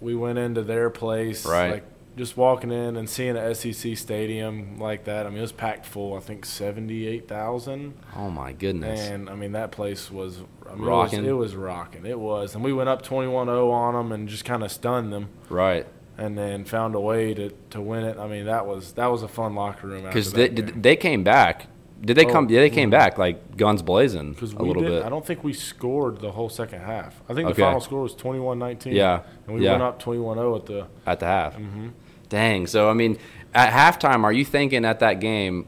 we 0.00 0.14
went 0.16 0.38
into 0.38 0.62
their 0.62 0.90
place, 0.90 1.46
Right. 1.46 1.70
Like 1.74 1.84
just 2.16 2.36
walking 2.36 2.70
in 2.70 2.96
and 2.96 3.08
seeing 3.10 3.36
an 3.36 3.54
SEC 3.54 3.96
stadium 3.96 4.78
like 4.78 5.04
that. 5.04 5.26
I 5.26 5.28
mean, 5.30 5.38
it 5.38 5.42
was 5.42 5.52
packed 5.52 5.84
full. 5.86 6.14
I 6.16 6.20
think 6.20 6.44
seventy-eight 6.44 7.26
thousand. 7.28 7.94
Oh 8.16 8.30
my 8.30 8.52
goodness! 8.52 9.00
and 9.08 9.28
I 9.28 9.34
mean 9.34 9.52
that 9.52 9.72
place 9.72 10.10
was. 10.10 10.40
I 10.70 10.74
mean, 10.76 10.84
Rocking. 10.84 11.18
It 11.24 11.32
was, 11.32 11.52
it 11.52 11.56
was 11.56 11.56
rocking. 11.56 12.06
It 12.06 12.18
was, 12.18 12.54
and 12.54 12.64
we 12.64 12.72
went 12.72 12.88
up 12.88 13.02
21-0 13.06 13.70
on 13.70 13.94
them 13.94 14.12
and 14.12 14.28
just 14.28 14.44
kind 14.46 14.64
of 14.64 14.72
stunned 14.72 15.12
them, 15.12 15.28
Right. 15.50 15.86
and 16.16 16.38
then 16.38 16.64
found 16.64 16.94
a 16.94 17.00
way 17.00 17.34
to, 17.34 17.50
to 17.70 17.80
win 17.82 18.02
it. 18.02 18.16
I 18.18 18.26
mean, 18.26 18.46
that 18.46 18.66
was 18.66 18.92
that 18.92 19.06
was 19.08 19.22
a 19.22 19.28
fun 19.28 19.54
locker 19.54 19.86
room. 19.88 20.04
Because 20.04 20.32
they, 20.32 20.48
did, 20.48 20.82
they 20.82 20.96
came 20.96 21.22
back. 21.22 21.66
Did 22.00 22.16
they 22.16 22.26
Oh, 22.26 22.30
come? 22.32 22.48
Yeah, 22.50 22.60
they 22.60 22.70
came 22.70 22.88
mhm. 22.88 22.92
back 22.92 23.18
like 23.18 23.56
guns 23.56 23.82
blazing 23.82 24.36
a 24.40 24.44
little 24.62 24.82
did, 24.82 24.88
bit. 24.90 25.04
I 25.04 25.08
don't 25.08 25.24
think 25.24 25.44
we 25.44 25.52
scored 25.52 26.20
the 26.20 26.32
whole 26.32 26.48
second 26.48 26.80
half. 26.80 27.22
I 27.28 27.34
think 27.34 27.46
the 27.46 27.52
Okay. 27.52 27.62
final 27.62 27.80
score 27.80 28.02
was 28.02 28.14
21-19. 28.14 28.92
Yeah, 28.94 29.20
and 29.46 29.56
we 29.56 29.64
yeah. 29.64 29.72
went 29.72 29.82
up 29.82 30.02
21-0 30.02 30.56
at 30.58 30.66
the. 30.66 30.86
at 31.06 31.20
the 31.20 31.26
half. 31.26 31.54
hmm 31.56 31.88
Dang. 32.34 32.66
So 32.66 32.90
I 32.90 32.94
mean, 32.94 33.16
at 33.54 33.72
halftime, 33.72 34.24
are 34.24 34.32
you 34.32 34.44
thinking 34.44 34.84
at 34.84 34.98
that 35.00 35.20
game, 35.20 35.66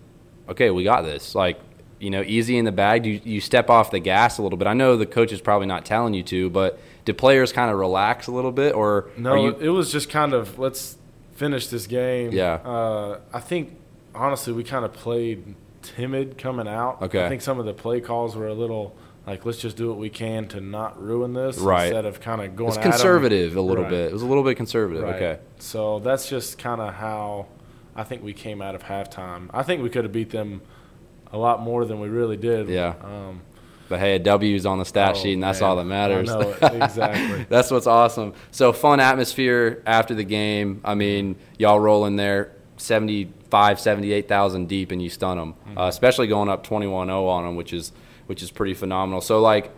okay, 0.48 0.70
we 0.70 0.82
got 0.82 1.02
this? 1.02 1.34
Like, 1.34 1.60
you 2.00 2.10
know, 2.10 2.22
easy 2.22 2.58
in 2.58 2.64
the 2.64 2.72
bag. 2.72 3.04
Do 3.04 3.10
you, 3.10 3.20
you 3.24 3.40
step 3.40 3.70
off 3.70 3.92
the 3.92 4.00
gas 4.00 4.38
a 4.38 4.42
little 4.42 4.58
bit? 4.58 4.66
I 4.66 4.74
know 4.74 4.96
the 4.96 5.06
coach 5.06 5.32
is 5.32 5.40
probably 5.40 5.68
not 5.68 5.84
telling 5.84 6.12
you 6.12 6.24
to, 6.24 6.50
but 6.50 6.78
do 7.04 7.14
players 7.14 7.52
kind 7.52 7.70
of 7.70 7.78
relax 7.78 8.26
a 8.26 8.32
little 8.32 8.50
bit, 8.52 8.74
or 8.74 9.08
No, 9.16 9.36
you? 9.36 9.56
it 9.60 9.68
was 9.68 9.92
just 9.92 10.10
kind 10.10 10.32
of 10.34 10.58
let's 10.58 10.98
finish 11.36 11.68
this 11.68 11.86
game. 11.86 12.32
Yeah. 12.32 12.54
Uh, 12.54 13.20
I 13.32 13.38
think 13.40 13.78
honestly 14.14 14.52
we 14.52 14.64
kind 14.64 14.84
of 14.84 14.92
played 14.92 15.54
timid 15.82 16.36
coming 16.36 16.66
out. 16.66 17.00
Okay. 17.02 17.24
I 17.24 17.28
think 17.28 17.42
some 17.42 17.60
of 17.60 17.64
the 17.66 17.74
play 17.74 18.00
calls 18.00 18.34
were 18.34 18.48
a 18.48 18.54
little 18.54 18.96
like 19.26 19.44
let's 19.44 19.58
just 19.58 19.76
do 19.76 19.88
what 19.88 19.98
we 19.98 20.08
can 20.08 20.46
to 20.48 20.60
not 20.60 21.02
ruin 21.02 21.32
this 21.32 21.58
Right. 21.58 21.86
instead 21.86 22.04
of 22.06 22.20
kind 22.20 22.40
of 22.40 22.54
going. 22.56 22.68
It's 22.68 22.78
conservative 22.78 23.56
a 23.56 23.60
little 23.60 23.84
Right. 23.84 23.90
bit. 23.90 24.06
It 24.06 24.12
was 24.12 24.22
a 24.22 24.26
little 24.26 24.44
bit 24.44 24.56
conservative. 24.56 25.02
Right. 25.02 25.14
Okay. 25.16 25.38
So 25.58 25.98
that's 26.00 26.28
just 26.28 26.58
kind 26.58 26.80
of 26.80 26.94
how 26.94 27.46
I 27.94 28.04
think 28.04 28.22
we 28.22 28.32
came 28.32 28.60
out 28.62 28.74
of 28.74 28.82
halftime. 28.84 29.48
I 29.54 29.62
think 29.62 29.82
we 29.82 29.88
could 29.88 30.04
have 30.04 30.12
beat 30.12 30.30
them 30.30 30.60
a 31.32 31.38
lot 31.38 31.60
more 31.62 31.84
than 31.84 31.98
we 32.00 32.08
really 32.08 32.36
did. 32.36 32.68
Yeah. 32.68 32.94
Um, 33.02 33.40
But 33.88 34.00
hey, 34.00 34.16
a 34.16 34.18
W 34.18 34.54
is 34.56 34.66
on 34.66 34.78
the 34.78 34.84
stat 34.84 35.12
Oh, 35.16 35.18
sheet, 35.18 35.34
and 35.34 35.42
that's 35.42 35.60
man. 35.60 35.70
all 35.70 35.76
that 35.76 35.84
matters. 35.84 36.28
I 36.30 36.40
know, 36.40 36.50
exactly. 36.84 37.46
that's 37.48 37.70
what's 37.70 37.86
awesome. 37.86 38.32
So 38.50 38.72
fun 38.72 38.98
atmosphere 39.00 39.80
after 39.86 40.12
the 40.14 40.24
game. 40.24 40.80
I 40.84 40.94
mean, 40.96 41.36
y'all 41.58 41.78
roll 41.80 42.04
in 42.06 42.16
there 42.16 42.50
75, 42.76 43.78
78,000 43.80 44.68
deep, 44.68 44.90
and 44.90 45.02
you 45.02 45.08
stun 45.08 45.36
them, 45.38 45.54
Mm-hmm. 45.68 45.78
uh, 45.78 45.88
especially 45.88 46.26
going 46.26 46.48
up 46.48 46.66
21-0 46.66 47.28
on 47.28 47.44
them, 47.44 47.56
which 47.56 47.72
is 47.72 47.92
which 48.26 48.42
is 48.42 48.50
pretty 48.50 48.74
phenomenal. 48.74 49.20
So 49.20 49.40
like, 49.40 49.74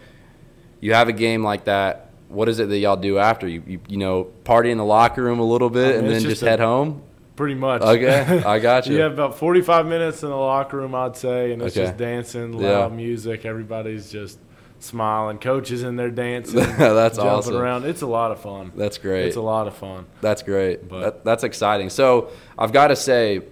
you 0.81 0.95
have 0.95 1.09
a 1.09 1.13
game 1.13 1.43
like 1.43 1.65
that. 1.65 2.11
What 2.29 2.49
is 2.49 2.59
it 2.59 2.69
that 2.69 2.79
y'all 2.79 2.97
do 2.97 3.19
after 3.19 3.49
you 3.49 3.63
you, 3.67 3.81
you 3.89 3.97
know 3.97 4.25
party 4.45 4.71
in 4.71 4.79
the 4.79 4.85
locker 4.85 5.23
room 5.23 5.39
a 5.41 5.45
little 5.45 5.71
bit, 5.71 5.87
I 5.87 5.97
mean, 5.97 5.99
and 6.05 6.07
then 6.09 6.21
just 6.21 6.27
just 6.31 6.43
a- 6.43 6.49
head 6.51 6.61
home? 6.61 7.03
pretty 7.37 7.55
much. 7.55 7.81
Okay, 7.83 8.43
I 8.45 8.59
got 8.71 8.87
you. 8.89 8.97
You 8.97 9.03
have 9.03 9.13
about 9.13 9.39
45 9.39 9.87
minutes 9.87 10.25
in 10.25 10.29
the 10.29 10.35
locker 10.37 10.77
room, 10.77 10.93
I'd 10.95 11.17
say, 11.17 11.53
and 11.53 11.63
it's 11.63 11.77
Okay. 11.77 11.87
just 11.87 11.97
dancing, 11.97 12.53
Yeah. 12.59 12.79
loud 12.79 12.93
music. 12.95 13.45
Everybody's 13.45 14.11
just 14.11 14.41
smiling. 14.81 15.39
Coaches 15.39 15.85
in 15.85 15.95
there 15.95 16.11
dancing, 16.11 16.57
That's 16.79 17.17
jumping 17.17 17.33
awesome. 17.33 17.57
around. 17.57 17.85
It's 17.85 18.03
a 18.03 18.07
lot 18.09 18.33
of 18.33 18.41
fun. 18.41 18.73
That's 18.77 18.99
great. 18.99 19.27
It's 19.27 19.37
a 19.37 19.41
lot 19.41 19.69
of 19.69 19.75
fun. 19.77 20.07
That's 20.21 20.43
great. 20.43 20.89
But- 20.89 21.01
That, 21.01 21.25
that's 21.25 21.45
exciting. 21.45 21.91
So 21.91 22.31
I've 22.59 22.73
got 22.73 22.89
to 22.89 22.97
say, 22.97 23.43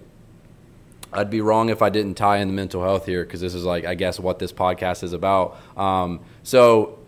I'd 1.17 1.31
be 1.31 1.41
wrong 1.41 1.69
if 1.69 1.81
I 1.81 1.89
didn't 1.89 2.13
tie 2.13 2.37
in 2.37 2.47
the 2.47 2.53
mental 2.53 2.83
health 2.83 3.07
here 3.07 3.23
because 3.23 3.41
this 3.41 3.55
is 3.55 3.65
like 3.65 3.85
I 3.85 3.95
guess 3.95 4.19
what 4.19 4.37
this 4.37 4.53
podcast 4.53 5.03
is 5.03 5.13
about. 5.13 5.57
Um, 5.75 6.19
so 6.43 6.99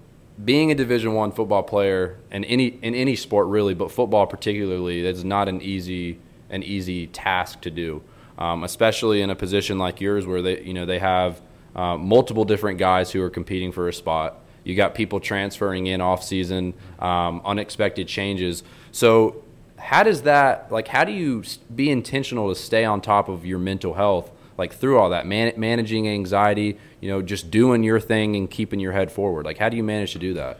being 0.43 0.71
a 0.71 0.75
Division 0.75 1.13
One 1.13 1.31
football 1.31 1.61
player 1.61 2.17
and 2.31 2.43
any 2.45 2.67
in 2.67 2.95
any 2.95 3.15
sport 3.15 3.47
really, 3.47 3.75
but 3.75 3.91
football 3.91 4.25
particularly, 4.25 5.05
it's 5.05 5.23
not 5.23 5.47
an 5.47 5.61
easy 5.61 6.19
an 6.49 6.63
easy 6.63 7.05
task 7.07 7.61
to 7.61 7.69
do, 7.69 8.01
um, 8.39 8.63
especially 8.63 9.21
in 9.21 9.29
a 9.29 9.35
position 9.35 9.77
like 9.77 10.01
yours 10.01 10.25
where 10.25 10.41
they 10.41 10.61
you 10.61 10.73
know 10.73 10.87
they 10.87 10.99
have 10.99 11.39
uh, 11.75 11.95
multiple 11.95 12.45
different 12.45 12.79
guys 12.79 13.11
who 13.11 13.21
are 13.21 13.29
competing 13.29 13.71
for 13.71 13.87
a 13.87 13.93
spot. 13.93 14.39
You 14.63 14.75
got 14.75 14.95
people 14.95 15.19
transferring 15.19 15.87
in 15.87 16.01
off 16.01 16.23
season, 16.23 16.73
um, 16.97 17.41
unexpected 17.45 18.07
changes. 18.07 18.63
So 18.91 19.43
how 19.79 20.03
does 20.03 20.23
that 20.23 20.71
like 20.71 20.87
how 20.89 21.03
do 21.03 21.11
you 21.11 21.43
be 21.73 21.89
intentional 21.89 22.49
to 22.49 22.55
stay 22.55 22.83
on 22.85 23.01
top 23.01 23.29
of 23.29 23.45
your 23.45 23.59
mental 23.59 23.93
health 23.95 24.29
like 24.57 24.73
through 24.73 24.97
all 24.99 25.09
that 25.09 25.25
man- 25.25 25.53
managing 25.57 26.07
anxiety 26.07 26.77
you 27.01 27.09
know 27.09 27.21
just 27.21 27.49
doing 27.49 27.81
your 27.83 27.99
thing 27.99 28.35
and 28.35 28.51
keeping 28.51 28.79
your 28.79 28.91
head 28.91 29.11
forward 29.11 29.45
like 29.45 29.57
how 29.57 29.69
do 29.69 29.77
you 29.77 29.83
manage 29.83 30.13
to 30.13 30.19
do 30.19 30.33
that 30.33 30.59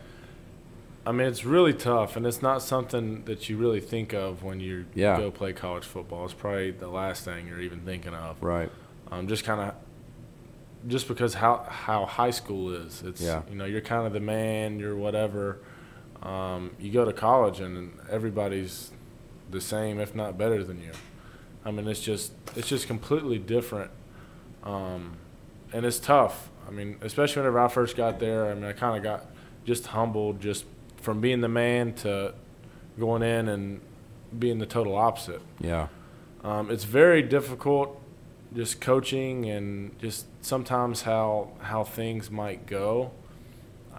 I 1.05 1.12
mean, 1.12 1.27
it's 1.27 1.43
really 1.43 1.73
tough, 1.73 2.15
and 2.17 2.25
it's 2.27 2.41
not 2.41 2.62
something 2.62 3.23
that 3.23 3.49
you 3.49 3.58
really 3.58 3.79
think 3.79 4.13
of 4.13 4.43
when 4.43 4.60
you 4.60 4.86
Yeah. 4.93 5.17
go 5.17 5.32
play 5.32 5.53
college 5.53 5.84
football. 5.86 6.25
It's 6.25 6.36
probably 6.36 6.69
the 6.69 6.89
last 6.89 7.25
thing 7.25 7.47
you're 7.47 7.62
even 7.62 7.79
thinking 7.79 8.13
of. 8.13 8.36
right 8.43 8.69
um, 9.12 9.27
just 9.27 9.43
kind 9.43 9.60
of 9.62 9.73
just 10.88 11.08
because 11.08 11.34
how 11.36 11.65
how 11.67 12.05
high 12.05 12.29
school 12.29 12.71
is 12.73 13.01
it's 13.03 13.21
Yeah. 13.21 13.41
you 13.49 13.55
know 13.55 13.65
you're 13.65 13.82
kind 13.82 14.05
of 14.05 14.13
the 14.13 14.19
man 14.19 14.77
you're 14.79 14.95
whatever 14.95 15.60
um, 16.21 16.71
you 16.79 16.91
go 16.91 17.05
to 17.05 17.13
college 17.13 17.60
and 17.60 17.91
everybody's 18.12 18.91
the 19.51 19.62
same 19.62 19.99
if 19.99 20.13
not 20.15 20.38
better 20.38 20.63
than 20.63 20.81
you 20.81 20.91
i 21.65 21.71
mean 21.71 21.88
it's 21.88 22.01
just 22.01 22.31
it's 22.55 22.67
just 22.67 22.88
completely 22.88 23.38
different 23.38 23.91
um, 24.63 25.17
and 25.73 25.85
it's 25.85 25.99
tough 25.99 26.49
i 26.67 26.71
mean 26.71 26.97
especially 27.01 27.41
whenever 27.41 27.59
i 27.59 27.67
first 27.67 27.95
got 27.95 28.19
there 28.19 28.49
i 28.49 28.53
mean 28.53 28.65
i 28.65 28.73
kind 28.73 28.97
of 28.97 29.03
got 29.03 29.25
just 29.65 29.88
humbled 29.88 30.39
just 30.39 30.65
from 30.97 31.21
being 31.21 31.41
the 31.41 31.49
man 31.49 31.93
to 31.93 32.33
going 32.99 33.23
in 33.23 33.47
and 33.47 33.81
being 34.38 34.59
the 34.59 34.65
total 34.65 34.95
opposite 34.95 35.41
yeah 35.59 35.88
um, 36.43 36.71
it's 36.71 36.85
very 36.85 37.21
difficult, 37.21 37.99
just 38.55 38.79
coaching 38.81 39.49
and 39.49 39.97
just 39.99 40.25
sometimes 40.41 41.01
how 41.01 41.51
how 41.59 41.83
things 41.83 42.31
might 42.31 42.65
go. 42.65 43.12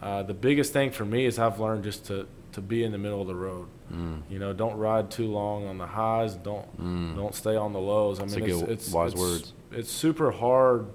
Uh, 0.00 0.22
the 0.22 0.34
biggest 0.34 0.72
thing 0.72 0.90
for 0.90 1.04
me 1.04 1.26
is 1.26 1.38
I've 1.38 1.60
learned 1.60 1.84
just 1.84 2.06
to 2.06 2.26
to 2.52 2.60
be 2.60 2.82
in 2.82 2.92
the 2.92 2.98
middle 2.98 3.20
of 3.20 3.26
the 3.26 3.34
road. 3.34 3.68
Mm. 3.92 4.22
You 4.31 4.38
know, 4.38 4.53
don't 4.53 4.76
ride 4.76 5.11
too 5.11 5.26
long 5.31 5.66
on 5.66 5.79
the 5.79 5.87
highs. 5.87 6.35
Don't 6.35 6.66
Mm. 6.81 7.16
don't 7.16 7.35
stay 7.35 7.57
on 7.57 7.72
the 7.72 7.81
lows. 7.81 8.18
I 8.18 8.22
That's 8.24 8.37
mean, 8.37 8.50
it's, 8.50 8.62
it's 8.62 8.92
wise 8.92 9.12
it's, 9.12 9.20
words. 9.20 9.53
It's 9.72 9.90
super 9.90 10.31
hard. 10.33 10.87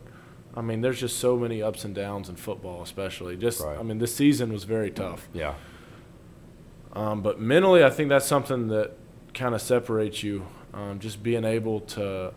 I 0.57 0.61
mean, 0.61 0.81
there's 0.81 0.99
just 0.99 1.17
so 1.19 1.37
many 1.37 1.61
ups 1.61 1.83
and 1.85 1.93
downs 1.93 2.29
in 2.29 2.35
football, 2.37 2.81
especially. 2.81 3.35
Just 3.37 3.61
Right. 3.61 3.77
I 3.77 3.83
mean, 3.83 3.97
this 3.99 4.15
season 4.15 4.53
was 4.53 4.63
very 4.63 4.89
tough. 4.89 5.27
yeah 5.33 5.55
Um, 6.93 7.21
but 7.21 7.39
mentally, 7.41 7.83
I 7.83 7.89
think 7.89 8.07
that's 8.09 8.25
something 8.25 8.69
that 8.69 8.91
kind 9.33 9.53
of 9.53 9.61
separates 9.61 10.23
you. 10.23 10.45
Um, 10.73 10.99
just 10.99 11.21
being 11.23 11.43
able 11.45 11.81
to 11.81 12.33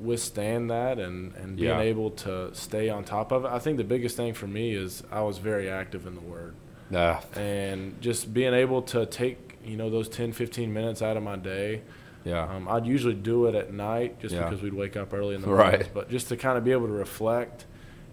withstand 0.00 0.70
that 0.70 0.98
and, 0.98 1.34
and 1.36 1.56
being 1.56 1.68
Yeah. 1.68 1.80
able 1.80 2.10
to 2.10 2.54
stay 2.54 2.88
on 2.90 3.04
top 3.04 3.32
of 3.32 3.44
it. 3.44 3.50
I 3.50 3.58
think 3.58 3.78
the 3.78 3.84
biggest 3.84 4.16
thing 4.16 4.34
for 4.34 4.46
me 4.46 4.74
is 4.74 5.02
I 5.10 5.22
was 5.22 5.38
very 5.38 5.70
active 5.70 6.06
in 6.06 6.14
the 6.14 6.20
Word. 6.20 6.54
uh, 6.94 7.20
And 7.34 8.00
just 8.00 8.32
being 8.34 8.54
able 8.54 8.82
to 8.82 9.06
take, 9.06 9.45
you 9.66 9.76
know, 9.76 9.90
those 9.90 10.08
10, 10.08 10.32
15 10.32 10.72
minutes 10.72 11.02
out 11.02 11.16
of 11.16 11.22
my 11.22 11.36
day. 11.36 11.82
yeah 12.24 12.44
Um, 12.54 12.68
I'd 12.68 12.86
usually 12.86 13.14
do 13.14 13.46
it 13.46 13.54
at 13.54 13.72
night 13.72 14.20
just 14.20 14.34
Yeah. 14.34 14.44
because 14.44 14.62
we'd 14.62 14.74
wake 14.74 14.96
up 14.96 15.12
early 15.12 15.34
in 15.34 15.40
the 15.42 15.46
morning. 15.48 15.66
Right. 15.80 15.90
But 15.92 16.08
just 16.10 16.28
to 16.28 16.36
kind 16.36 16.56
of 16.58 16.64
be 16.64 16.72
able 16.72 16.86
to 16.86 16.92
reflect 16.92 17.66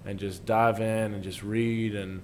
and 0.05 0.19
just 0.19 0.45
dive 0.45 0.79
in 0.79 1.13
and 1.13 1.23
just 1.23 1.43
read 1.43 1.95
and 1.95 2.21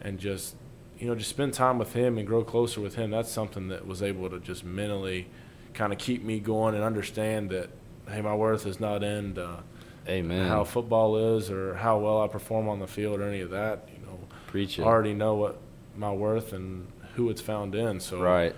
and 0.00 0.18
just 0.18 0.54
you 0.98 1.06
know 1.08 1.14
just 1.14 1.30
spend 1.30 1.52
time 1.54 1.78
with 1.78 1.92
him 1.94 2.16
and 2.18 2.26
grow 2.26 2.44
closer 2.44 2.80
with 2.80 2.94
him. 2.94 3.10
That's 3.10 3.30
something 3.30 3.68
that 3.68 3.86
was 3.86 4.02
able 4.02 4.30
to 4.30 4.38
just 4.38 4.64
mentally 4.64 5.26
kind 5.74 5.92
of 5.92 5.98
keep 5.98 6.22
me 6.22 6.38
going 6.38 6.74
and 6.74 6.82
understand 6.84 7.50
that 7.50 7.68
hey, 8.08 8.20
my 8.22 8.34
worth 8.34 8.66
is 8.66 8.78
not 8.80 9.02
in 9.02 9.36
uh, 9.38 9.60
amen 10.08 10.46
how 10.48 10.62
football 10.64 11.36
is 11.36 11.50
or 11.50 11.74
how 11.74 11.98
well 11.98 12.22
I 12.22 12.28
perform 12.28 12.68
on 12.68 12.78
the 12.78 12.86
field 12.86 13.20
or 13.20 13.24
any 13.28 13.40
of 13.40 13.50
that. 13.50 13.88
You 13.92 14.06
know, 14.06 14.18
preach 14.46 14.78
I 14.78 14.84
already 14.84 15.12
know 15.14 15.34
what 15.34 15.58
my 15.96 16.12
worth 16.12 16.52
and 16.52 16.86
who 17.16 17.28
it's 17.30 17.40
found 17.40 17.74
in. 17.74 17.98
So 18.00 18.20
right 18.20 18.54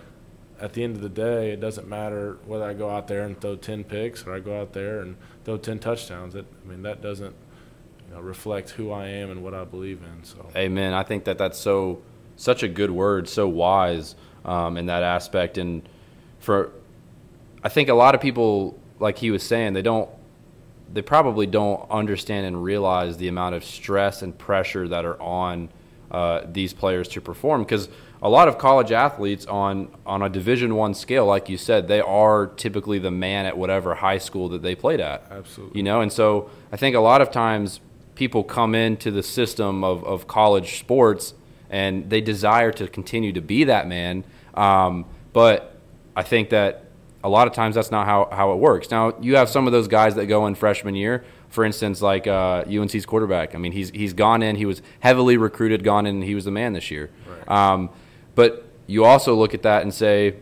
at 0.60 0.72
the 0.72 0.82
end 0.82 0.96
of 0.96 1.02
the 1.02 1.08
day, 1.08 1.52
it 1.52 1.60
doesn't 1.60 1.88
matter 1.88 2.38
whether 2.46 2.64
I 2.64 2.74
go 2.74 2.90
out 2.90 3.06
there 3.08 3.22
and 3.22 3.40
throw 3.40 3.56
10 3.56 3.84
picks 3.84 4.26
or 4.26 4.34
I 4.34 4.40
go 4.40 4.60
out 4.60 4.72
there 4.72 5.00
and 5.00 5.16
throw 5.44 5.56
10 5.56 5.78
touchdowns. 5.78 6.34
It, 6.34 6.46
I 6.64 6.68
mean, 6.68 6.82
that 6.82 7.00
doesn't 7.00 7.34
you 8.08 8.14
know, 8.14 8.20
reflect 8.20 8.70
who 8.70 8.90
I 8.90 9.06
am 9.06 9.30
and 9.30 9.42
what 9.42 9.54
I 9.54 9.64
believe 9.64 10.02
in. 10.02 10.24
So, 10.24 10.48
Amen. 10.56 10.92
I 10.94 11.02
think 11.02 11.24
that 11.24 11.38
that's 11.38 11.58
so 11.58 12.02
such 12.36 12.62
a 12.62 12.68
good 12.68 12.90
word, 12.90 13.28
so 13.28 13.48
wise 13.48 14.14
um, 14.44 14.76
in 14.76 14.86
that 14.86 15.02
aspect. 15.02 15.58
And 15.58 15.88
for, 16.38 16.72
I 17.62 17.68
think 17.68 17.88
a 17.88 17.94
lot 17.94 18.14
of 18.14 18.20
people, 18.20 18.78
like 19.00 19.18
he 19.18 19.30
was 19.30 19.42
saying, 19.42 19.72
they 19.72 19.82
don't, 19.82 20.08
they 20.92 21.02
probably 21.02 21.46
don't 21.46 21.88
understand 21.90 22.46
and 22.46 22.62
realize 22.62 23.16
the 23.18 23.28
amount 23.28 23.54
of 23.54 23.64
stress 23.64 24.22
and 24.22 24.36
pressure 24.36 24.88
that 24.88 25.04
are 25.04 25.20
on 25.20 25.68
uh, 26.10 26.42
these 26.50 26.72
players 26.72 27.08
to 27.08 27.20
perform 27.20 27.62
because 27.62 27.88
a 28.20 28.28
lot 28.28 28.48
of 28.48 28.58
college 28.58 28.92
athletes 28.92 29.46
on 29.46 29.88
on 30.04 30.22
a 30.22 30.28
division 30.28 30.74
one 30.74 30.94
scale 30.94 31.26
like 31.26 31.48
you 31.48 31.56
said 31.56 31.88
they 31.88 32.00
are 32.00 32.46
typically 32.46 32.98
the 32.98 33.10
man 33.10 33.46
at 33.46 33.56
whatever 33.56 33.94
high 33.94 34.18
school 34.18 34.48
that 34.48 34.62
they 34.62 34.74
played 34.74 35.00
at 35.00 35.24
Absolutely. 35.30 35.78
you 35.78 35.82
know 35.82 36.00
and 36.00 36.12
so 36.12 36.50
i 36.72 36.76
think 36.76 36.96
a 36.96 37.00
lot 37.00 37.20
of 37.20 37.30
times 37.30 37.80
people 38.14 38.42
come 38.42 38.74
into 38.74 39.10
the 39.10 39.22
system 39.22 39.84
of, 39.84 40.04
of 40.04 40.26
college 40.26 40.78
sports 40.80 41.34
and 41.70 42.10
they 42.10 42.20
desire 42.20 42.72
to 42.72 42.88
continue 42.88 43.32
to 43.32 43.40
be 43.40 43.64
that 43.64 43.86
man 43.86 44.24
um, 44.54 45.04
but 45.32 45.76
i 46.16 46.22
think 46.22 46.50
that 46.50 46.84
a 47.22 47.28
lot 47.28 47.46
of 47.48 47.52
times 47.52 47.74
that's 47.74 47.90
not 47.90 48.06
how, 48.06 48.28
how 48.32 48.52
it 48.52 48.56
works 48.56 48.90
now 48.90 49.14
you 49.20 49.36
have 49.36 49.48
some 49.48 49.66
of 49.66 49.72
those 49.72 49.88
guys 49.88 50.14
that 50.16 50.26
go 50.26 50.46
in 50.46 50.54
freshman 50.54 50.94
year 50.94 51.24
for 51.50 51.64
instance, 51.64 52.02
like 52.02 52.26
uh, 52.26 52.64
UNC's 52.68 53.06
quarterback. 53.06 53.54
I 53.54 53.58
mean, 53.58 53.72
he's 53.72 53.90
he's 53.90 54.12
gone 54.12 54.42
in. 54.42 54.56
He 54.56 54.66
was 54.66 54.82
heavily 55.00 55.36
recruited, 55.36 55.82
gone 55.82 56.06
in. 56.06 56.16
and 56.16 56.24
He 56.24 56.34
was 56.34 56.44
the 56.44 56.50
man 56.50 56.74
this 56.74 56.90
year. 56.90 57.10
Right. 57.26 57.50
Um, 57.50 57.90
but 58.38 58.62
you 58.86 59.04
also 59.04 59.34
look 59.34 59.52
at 59.52 59.62
that 59.62 59.82
and 59.82 59.92
say, 59.92 60.36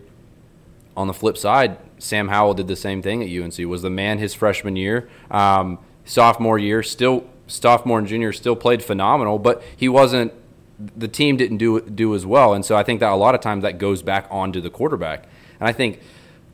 on 0.99 1.07
the 1.07 1.15
flip 1.15 1.39
side, 1.39 1.79
Sam 1.97 2.29
Howell 2.29 2.53
did 2.53 2.69
the 2.69 2.77
same 2.77 3.01
thing 3.01 3.23
at 3.23 3.43
UNC. 3.43 3.59
Was 3.67 3.81
the 3.81 3.89
man 3.89 4.19
his 4.19 4.35
freshman 4.35 4.77
year, 4.77 5.09
um, 5.31 5.79
sophomore 6.05 6.59
year, 6.59 6.83
still 6.83 7.27
sophomore 7.47 7.99
and 7.99 8.07
junior, 8.07 8.35
still 8.35 8.55
played 8.55 8.85
phenomenal, 8.85 9.39
but 9.39 9.63
he 9.75 9.89
wasn't. 9.89 10.35
The 10.79 11.09
team 11.09 11.39
didn't 11.39 11.57
do 11.57 11.81
do 11.81 12.15
as 12.15 12.27
well, 12.27 12.53
and 12.53 12.67
so 12.67 12.77
I 12.77 12.83
think 12.83 13.01
that 13.01 13.11
a 13.11 13.17
lot 13.17 13.35
of 13.35 13.41
times 13.41 13.63
that 13.63 13.79
goes 13.79 14.03
back 14.03 14.27
onto 14.31 14.61
the 14.61 14.69
quarterback. 14.69 15.25
And 15.59 15.67
I 15.67 15.73
think 15.73 15.99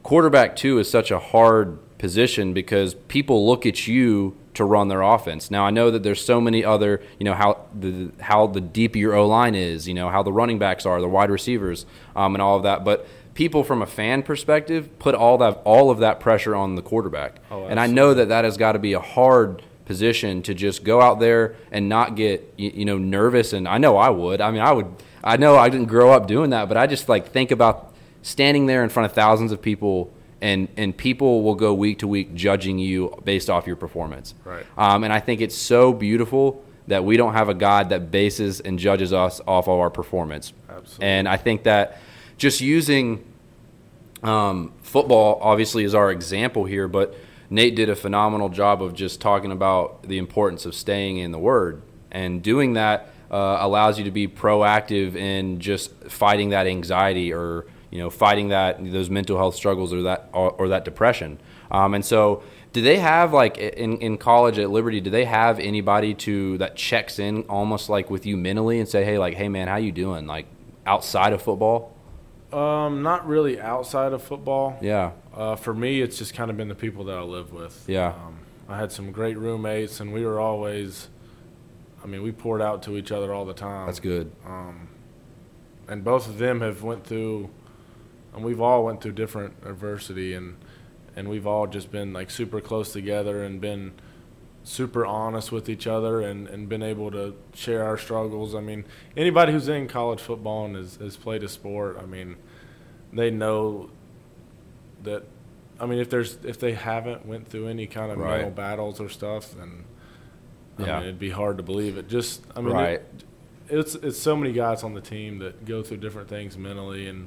quarterback 0.05 0.55
too 0.55 0.79
is 0.79 0.89
such 0.89 1.11
a 1.11 1.19
hard 1.19 1.77
position 1.99 2.53
because 2.53 2.95
people 2.95 3.45
look 3.49 3.67
at 3.67 3.89
you 3.89 4.37
to 4.55 4.65
run 4.65 4.89
their 4.89 5.03
offense. 5.03 5.51
Now 5.51 5.65
I 5.65 5.71
know 5.71 5.91
that 5.91 6.03
there's 6.03 6.25
so 6.25 6.41
many 6.41 6.65
other, 6.65 7.01
you 7.19 7.25
know, 7.25 7.35
how 7.35 7.65
the 7.79 8.11
how 8.21 8.47
the 8.47 8.61
deep 8.61 8.97
your 8.97 9.15
O 9.15 9.27
line 9.27 9.55
is, 9.55 9.89
you 9.89 9.95
know, 9.95 10.09
how 10.11 10.23
the 10.23 10.33
running 10.33 10.59
backs 10.59 10.85
are, 10.87 11.01
the 11.01 11.09
wide 11.09 11.31
receivers, 11.31 11.87
um, 12.15 12.35
and 12.35 12.43
all 12.43 12.57
of 12.57 12.63
that. 12.65 12.85
But 12.85 13.07
people 13.35 13.65
from 13.65 13.81
a 13.81 13.87
fan 13.87 14.23
perspective 14.23 14.99
put 14.99 15.15
all 15.15 15.39
that 15.39 15.61
all 15.65 15.91
of 15.91 15.99
that 16.01 16.21
pressure 16.21 16.55
on 16.55 16.75
the 16.75 16.83
quarterback, 16.83 17.37
Oh, 17.51 17.65
and 17.67 17.81
I 17.81 17.87
know 17.87 18.13
that 18.15 18.29
that 18.29 18.45
has 18.45 18.57
got 18.57 18.73
to 18.73 18.79
be 18.79 18.93
a 18.93 19.01
hard 19.01 19.63
position 19.85 20.43
to 20.43 20.55
just 20.55 20.85
go 20.85 21.01
out 21.01 21.19
there 21.19 21.57
and 21.71 21.89
not 21.89 22.15
get 22.15 22.53
you, 22.57 22.71
you 22.75 22.85
know 22.85 22.99
nervous. 22.99 23.53
And 23.53 23.67
I 23.67 23.79
know 23.79 23.97
I 23.97 24.11
would. 24.11 24.41
I 24.41 24.51
mean, 24.51 24.61
I 24.61 24.73
would. 24.73 24.87
I 25.25 25.37
know 25.37 25.57
I 25.57 25.69
didn't 25.71 25.87
grow 25.87 26.13
up 26.13 26.27
doing 26.27 26.51
that, 26.51 26.69
but 26.69 26.77
I 26.77 26.87
just 26.87 27.09
like 27.09 27.31
think 27.31 27.51
about 27.51 27.93
standing 28.23 28.67
there 28.67 28.85
in 28.85 28.91
front 28.91 29.07
of 29.07 29.13
thousands 29.13 29.51
of 29.51 29.63
people 29.63 30.13
and 30.43 30.69
and 30.77 30.95
people 30.95 31.43
will 31.43 31.55
go 31.55 31.73
week 31.73 32.01
to 32.01 32.09
week 32.09 32.35
judging 32.35 32.79
you 32.79 33.17
based 33.25 33.49
off 33.49 33.67
your 33.67 33.77
performance. 33.77 34.35
Right. 34.45 34.67
Um, 34.77 35.05
and 35.05 35.13
I 35.13 35.21
think 35.21 35.41
it's 35.41 35.57
so 35.57 35.93
beautiful 35.93 36.63
that 36.89 37.05
we 37.05 37.17
don't 37.17 37.33
have 37.33 37.49
a 37.49 37.55
God 37.55 37.91
that 37.91 38.11
bases 38.11 38.61
and 38.61 38.79
judges 38.79 39.13
us 39.13 39.41
off 39.47 39.69
of 39.69 39.79
our 39.79 39.89
performance. 39.89 40.53
Absolutely. 40.69 41.07
And 41.07 41.29
I 41.29 41.37
think 41.37 41.63
that 41.63 41.99
just 42.37 42.61
using 42.61 43.25
um, 44.25 44.73
football 44.83 45.39
obviously 45.41 45.85
is 45.85 45.95
our 45.95 46.11
example 46.11 46.65
here, 46.65 46.89
but 46.89 47.15
Nate 47.49 47.77
did 47.77 47.89
a 47.89 47.95
phenomenal 47.95 48.49
job 48.49 48.83
of 48.83 48.95
just 48.95 49.21
talking 49.21 49.53
about 49.53 50.03
the 50.03 50.19
importance 50.19 50.67
of 50.67 50.75
staying 50.75 51.19
in 51.19 51.31
the 51.31 51.39
Word 51.39 51.83
and 52.11 52.43
doing 52.43 52.75
that. 52.75 53.09
Uh, 53.31 53.57
allows 53.61 53.97
you 53.97 54.05
to 54.05 54.11
be 54.11 54.29
proactive 54.29 55.15
in 55.15 55.59
just 55.59 55.91
fighting 56.05 56.51
that 56.51 56.67
anxiety 56.67 57.33
or 57.33 57.65
you 57.93 57.99
know 57.99 58.11
fighting 58.11 58.49
that 58.49 58.83
those 58.91 59.09
mental 59.11 59.37
health 59.39 59.55
struggles 59.55 59.93
or 59.93 60.03
that 60.03 60.29
or, 60.33 60.51
or 60.53 60.69
that 60.69 60.85
depression 60.85 61.39
um, 61.71 61.95
and 61.95 62.05
so 62.05 62.43
do 62.73 62.81
they 62.83 62.99
have 62.99 63.33
like 63.33 63.57
in, 63.59 63.99
in 63.99 64.19
college 64.19 64.59
at 64.59 64.71
liberty 64.71 65.01
do 65.01 65.11
they 65.11 65.25
have 65.27 65.61
anybody 65.61 66.15
to 66.15 66.59
that 66.59 66.75
checks 66.75 67.19
in 67.21 67.43
almost 67.45 67.89
like 67.89 68.11
with 68.11 68.27
you 68.27 68.37
mentally 68.37 68.81
and 68.81 68.89
say 68.89 69.05
hey 69.05 69.19
like 69.19 69.35
hey 69.35 69.49
man 69.49 69.69
how 69.69 69.77
you 69.77 69.93
doing 69.93 70.27
like 70.27 70.47
outside 70.87 71.33
of 71.33 71.41
football 71.41 71.95
Um, 72.53 73.03
not 73.03 73.27
really 73.27 73.61
outside 73.61 74.13
of 74.13 74.23
football. 74.23 74.77
yeah 74.83 75.13
Uh, 75.35 75.57
for 75.57 75.73
me, 75.73 76.03
it's 76.03 76.19
just 76.19 76.35
kind 76.35 76.51
of 76.51 76.57
been 76.59 76.69
the 76.69 76.75
people 76.87 77.05
that 77.05 77.17
I 77.17 77.23
live 77.23 77.53
with. 77.55 77.85
Yeah. 77.89 78.09
Um, 78.09 78.37
I 78.69 78.77
had 78.77 78.93
some 78.93 79.11
great 79.13 79.39
roommates, 79.39 80.01
and 80.01 80.13
we 80.13 80.27
were 80.27 80.39
always, 80.39 81.09
I 82.05 82.07
mean, 82.07 82.23
we 82.23 82.31
poured 82.33 82.61
out 82.61 82.83
to 82.83 82.99
each 82.99 83.11
other 83.11 83.33
all 83.33 83.47
the 83.47 83.55
time. 83.55 83.87
that's 83.87 84.01
good 84.01 84.31
Um, 84.47 84.89
and 85.89 86.05
both 86.05 86.29
of 86.29 86.37
them 86.39 86.61
have 86.61 86.83
went 86.83 87.05
through, 87.07 87.49
and 88.35 88.45
we've 88.45 88.61
all 88.61 88.85
went 88.85 89.01
through 89.03 89.13
different 89.13 89.55
adversity, 89.65 90.35
and 90.35 90.57
and 91.17 91.29
we've 91.29 91.47
all 91.47 91.67
just 91.67 91.91
been 91.91 92.13
like 92.13 92.31
super 92.31 92.61
close 92.61 92.93
together 92.93 93.43
and 93.45 93.61
been 93.61 93.93
super 94.65 95.05
honest 95.05 95.51
with 95.51 95.69
each 95.69 95.87
other 95.89 96.21
and, 96.21 96.47
and 96.49 96.69
been 96.69 96.83
able 96.85 97.11
to 97.11 97.35
share 97.53 97.85
our 97.85 97.99
struggles. 97.99 98.55
I 98.55 98.61
mean, 98.61 98.85
anybody 99.17 99.53
who's 99.53 99.69
in 99.69 99.89
college 99.89 100.21
football 100.21 100.65
and 100.67 100.77
has, 100.77 100.95
has 100.97 101.17
played 101.17 101.43
a 101.43 101.49
sport, 101.49 101.99
I 102.01 102.07
mean, 102.07 102.37
they 103.13 103.31
know 103.31 103.91
that. 105.03 105.25
I 105.81 105.87
mean, 105.87 105.99
if 105.99 106.11
there's 106.11 106.39
if 106.45 106.59
they 106.61 106.75
haven't 106.75 107.27
went 107.27 107.49
through 107.49 107.67
any 107.69 107.87
kind 107.87 108.13
of 108.13 108.19
Right. 108.19 108.37
mental 108.37 108.51
battles 108.53 109.01
or 109.01 109.09
stuff, 109.09 109.53
then 109.55 109.85
I 110.79 110.83
Yeah. 110.87 110.95
mean, 110.99 111.03
it'd 111.05 111.19
be 111.19 111.31
hard 111.31 111.57
to 111.57 111.63
believe 111.63 111.99
it. 111.99 112.09
Just 112.09 112.43
I 112.57 112.61
mean, 112.61 112.73
Right. 112.73 113.01
it, 113.01 113.25
it's 113.69 113.95
it's 113.97 114.19
so 114.19 114.37
many 114.37 114.53
guys 114.53 114.85
on 114.85 114.95
the 114.95 115.01
team 115.01 115.39
that 115.41 115.65
go 115.65 115.83
through 115.83 115.97
different 115.99 116.29
things 116.29 116.57
mentally 116.57 117.07
and 117.09 117.27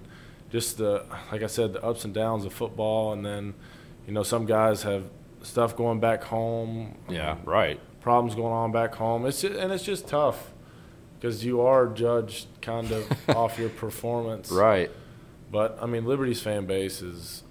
just 0.55 0.77
the 0.77 1.05
like 1.33 1.43
I 1.43 1.47
said 1.47 1.73
the 1.73 1.83
ups 1.83 2.05
and 2.05 2.13
downs 2.13 2.45
of 2.45 2.53
football 2.53 3.11
and 3.11 3.25
then 3.25 3.53
you 4.07 4.13
know 4.13 4.23
some 4.23 4.45
guys 4.45 4.83
have 4.83 5.03
stuff 5.41 5.75
going 5.75 5.99
back 5.99 6.23
home. 6.23 6.97
Yeah 7.09 7.35
right. 7.43 7.77
Problems 7.99 8.35
going 8.35 8.53
on 8.53 8.71
back 8.71 8.95
home. 8.95 9.25
It's 9.25 9.41
just, 9.41 9.59
and 9.59 9.73
it's 9.73 9.83
just 9.83 10.07
tough 10.07 10.53
because 11.19 11.43
you 11.43 11.59
are 11.59 11.87
judged 11.87 12.47
kind 12.61 12.89
of 12.93 13.29
off 13.35 13.59
your 13.59 13.67
performance. 13.67 14.49
Right. 14.49 14.89
But 15.51 15.77
I 15.81 15.87
mean 15.87 16.05
Liberty's 16.05 16.41
fan 16.41 16.65
base 16.65 17.01
is 17.01 17.43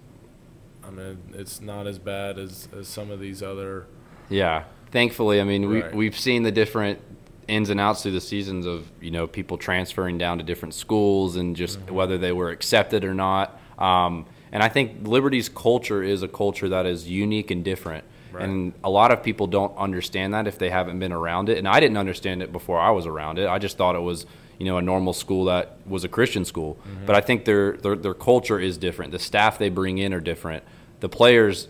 I 0.82 0.88
mean 0.90 1.18
it's 1.34 1.60
not 1.60 1.86
as 1.86 1.98
bad 1.98 2.38
as, 2.38 2.68
as 2.74 2.88
some 2.88 3.10
of 3.10 3.20
these 3.20 3.42
other 3.42 3.86
Yeah, 4.30 4.64
thankfully, 4.92 5.42
I 5.42 5.44
mean, 5.44 5.68
we 5.68 5.82
we've 5.92 6.18
seen 6.18 6.42
the 6.42 6.52
different 6.52 7.00
ins 7.48 7.70
and 7.70 7.80
outs 7.80 8.02
through 8.02 8.12
the 8.12 8.20
seasons 8.20 8.66
of 8.66 8.90
you 9.00 9.10
know 9.10 9.26
people 9.26 9.56
transferring 9.58 10.18
down 10.18 10.38
to 10.38 10.44
different 10.44 10.74
schools 10.74 11.36
and 11.36 11.56
just 11.56 11.78
Mm-hmm. 11.80 11.94
whether 11.94 12.18
they 12.18 12.32
were 12.32 12.50
accepted 12.50 13.04
or 13.04 13.14
not. 13.14 13.58
Um, 13.78 14.26
and 14.52 14.62
I 14.62 14.68
think 14.68 15.06
Liberty's 15.06 15.48
culture 15.48 16.02
is 16.02 16.22
a 16.22 16.28
culture 16.28 16.68
that 16.68 16.86
is 16.86 17.08
unique 17.08 17.50
and 17.50 17.64
different. 17.64 18.04
Right. 18.32 18.44
And 18.44 18.72
a 18.82 18.90
lot 18.90 19.10
of 19.12 19.22
people 19.22 19.46
don't 19.46 19.76
understand 19.76 20.34
that 20.34 20.46
if 20.46 20.58
they 20.58 20.70
haven't 20.70 20.98
been 20.98 21.12
around 21.12 21.48
it. 21.48 21.58
And 21.58 21.66
I 21.68 21.80
didn't 21.80 21.96
understand 21.96 22.42
it 22.42 22.52
before 22.52 22.78
I 22.78 22.90
was 22.90 23.06
around 23.06 23.38
it. 23.38 23.48
I 23.48 23.58
just 23.58 23.76
thought 23.76 23.94
it 23.96 24.00
was, 24.02 24.26
you 24.58 24.66
know, 24.66 24.76
a 24.78 24.82
normal 24.82 25.12
school 25.12 25.44
that 25.46 25.78
was 25.86 26.04
a 26.04 26.08
Christian 26.08 26.44
school. 26.44 26.74
Mm-hmm. 26.76 27.06
But 27.06 27.16
I 27.16 27.20
think 27.20 27.44
their, 27.44 27.76
their 27.78 27.96
their 27.96 28.14
culture 28.14 28.58
is 28.60 28.76
different. 28.78 29.10
The 29.12 29.18
staff 29.18 29.58
they 29.58 29.68
bring 29.70 29.98
in 29.98 30.12
are 30.14 30.20
different. 30.20 30.62
The 31.00 31.08
players 31.08 31.68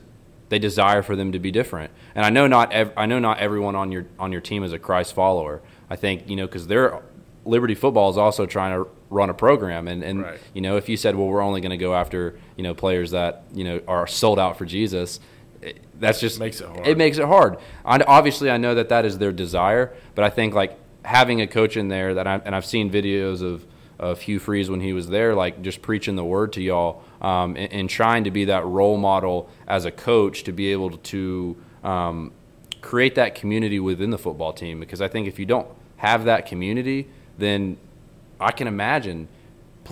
they 0.48 0.58
desire 0.58 1.02
for 1.02 1.16
them 1.16 1.32
to 1.32 1.38
be 1.38 1.50
different. 1.50 1.90
And 2.14 2.24
I 2.24 2.30
know 2.30 2.46
not 2.46 2.72
ev- 2.72 2.92
I 2.96 3.06
know 3.06 3.18
not 3.18 3.38
everyone 3.38 3.74
on 3.76 3.90
your 3.92 4.06
on 4.18 4.32
your 4.32 4.40
team 4.40 4.62
is 4.64 4.72
a 4.72 4.78
Christ 4.78 5.14
follower. 5.14 5.62
I 5.90 5.96
think 5.96 6.28
you 6.28 6.36
know 6.36 6.46
because 6.46 6.66
they're 6.66 7.00
Liberty 7.46 7.74
football 7.74 8.08
is 8.10 8.16
also 8.16 8.46
trying 8.46 8.72
to 8.72 8.88
run 9.10 9.28
a 9.30 9.34
program, 9.34 9.86
and 9.88 10.02
and 10.02 10.22
Right. 10.22 10.38
you 10.54 10.60
know 10.62 10.76
if 10.76 10.88
you 10.88 10.96
said 10.96 11.14
well 11.16 11.26
we're 11.28 11.42
only 11.42 11.60
going 11.60 11.70
to 11.70 11.76
go 11.76 11.94
after 11.94 12.38
you 12.56 12.62
know 12.62 12.74
players 12.74 13.10
that 13.10 13.44
you 13.52 13.64
know 13.64 13.80
are 13.86 14.06
sold 14.06 14.38
out 14.38 14.56
for 14.58 14.64
Jesus. 14.64 15.20
it- 15.60 15.80
That's 16.00 16.20
just 16.20 16.38
Makes 16.40 16.60
it 16.60 16.68
hard. 16.68 16.86
It 16.86 16.98
makes 16.98 17.18
it 17.18 17.26
hard. 17.26 17.56
I, 17.84 17.98
obviously, 18.06 18.50
I 18.50 18.56
know 18.58 18.74
that 18.74 18.88
that 18.90 19.04
is 19.04 19.18
their 19.18 19.32
desire, 19.32 19.92
but 20.14 20.24
I 20.24 20.30
think 20.30 20.54
like 20.54 20.78
having 21.04 21.40
a 21.42 21.46
coach 21.46 21.76
in 21.76 21.88
there 21.88 22.14
that 22.14 22.26
I 22.26 22.40
and 22.44 22.54
I've 22.54 22.64
seen 22.66 22.90
videos 22.90 23.42
of 23.42 23.66
of 23.98 24.22
Hugh 24.22 24.38
Freeze 24.40 24.68
when 24.70 24.80
he 24.80 24.92
was 24.92 25.08
there, 25.08 25.34
like 25.34 25.62
just 25.62 25.80
preaching 25.82 26.16
the 26.16 26.24
word 26.24 26.52
to 26.54 26.62
y'all 26.62 27.02
um, 27.24 27.56
and, 27.56 27.72
and 27.72 27.90
trying 27.90 28.24
to 28.24 28.30
be 28.30 28.44
that 28.44 28.66
role 28.66 28.98
model 28.98 29.48
as 29.66 29.86
a 29.86 29.90
coach 29.90 30.44
to 30.44 30.52
be 30.52 30.70
able 30.72 30.90
to 30.98 31.56
um, 31.82 32.32
create 32.82 33.14
that 33.14 33.34
community 33.34 33.80
within 33.80 34.10
the 34.10 34.18
football 34.18 34.52
team. 34.52 34.78
Because 34.78 35.00
I 35.00 35.08
think 35.08 35.26
if 35.26 35.38
you 35.38 35.46
don't 35.46 35.66
have 35.96 36.26
that 36.26 36.44
community, 36.44 37.08
then 37.38 37.78
I 38.38 38.52
can 38.52 38.68
imagine 38.68 39.28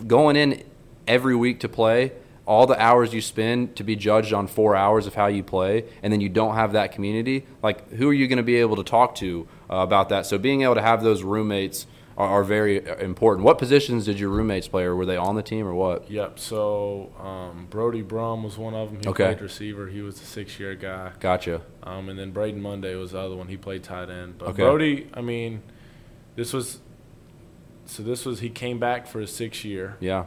going 0.07 0.37
in 0.37 0.63
every 1.09 1.35
week 1.35 1.59
to 1.61 1.71
play, 1.71 2.13
all 2.45 2.67
the 2.67 2.79
hours 2.79 3.15
you 3.15 3.23
spend 3.23 3.77
to 3.77 3.85
be 3.85 3.97
judged 3.97 4.35
on 4.35 4.47
four 4.47 4.77
hours 4.77 5.07
of 5.07 5.15
how 5.15 5.29
you 5.29 5.43
play, 5.43 5.85
and 6.03 6.13
then 6.13 6.21
you 6.21 6.29
don't 6.29 6.55
have 6.55 6.73
that 6.73 6.93
community. 6.93 7.47
Like, 7.63 7.91
who 7.93 8.11
are 8.11 8.13
you 8.13 8.29
going 8.29 8.39
to 8.39 8.43
be 8.43 8.57
able 8.57 8.77
to 8.77 8.85
talk 8.85 9.15
to 9.17 9.49
uh, 9.71 9.77
about 9.77 10.11
that? 10.11 10.27
So, 10.27 10.37
being 10.37 10.63
able 10.63 10.75
to 10.75 10.83
have 10.83 11.03
those 11.03 11.23
roommates 11.23 11.87
are, 12.17 12.29
are 12.29 12.45
very 12.45 12.87
important. 13.01 13.45
What 13.45 13.59
positions 13.59 14.05
did 14.05 14.19
your 14.21 14.29
roommates 14.31 14.69
play, 14.69 14.85
or 14.85 14.95
were 14.97 15.07
they 15.07 15.17
on 15.17 15.35
the 15.37 15.43
team, 15.43 15.67
or 15.67 15.75
what? 15.75 16.11
Yep. 16.11 16.39
So 16.39 17.13
um, 17.21 17.67
Brody 17.71 18.03
Brum 18.03 18.43
was 18.43 18.59
one 18.59 18.75
of 18.75 18.91
them. 18.93 19.01
He 19.03 19.09
Okay. 19.09 19.25
played 19.27 19.41
receiver. 19.41 19.89
He 19.89 20.03
was 20.03 20.21
a 20.21 20.25
six-year 20.25 20.75
guy. 20.75 21.13
Gotcha. 21.21 21.63
Um, 21.83 22.09
and 22.09 22.19
then 22.19 22.31
Braden 22.31 22.61
Monday 22.61 22.95
was 22.95 23.13
the 23.13 23.19
other 23.21 23.35
one. 23.37 23.49
He 23.49 23.57
played 23.57 23.83
tight 23.83 24.11
end. 24.11 24.39
But 24.39 24.49
Okay. 24.51 24.63
Brody, 24.63 25.09
I 25.15 25.21
mean, 25.21 25.63
this 26.37 26.53
was 26.53 26.81
so 27.87 28.03
this 28.03 28.25
was 28.25 28.41
he 28.41 28.49
came 28.49 28.79
back 28.79 29.07
for 29.07 29.21
his 29.21 29.35
sixth 29.35 29.65
year. 29.65 29.97
Yeah. 30.01 30.27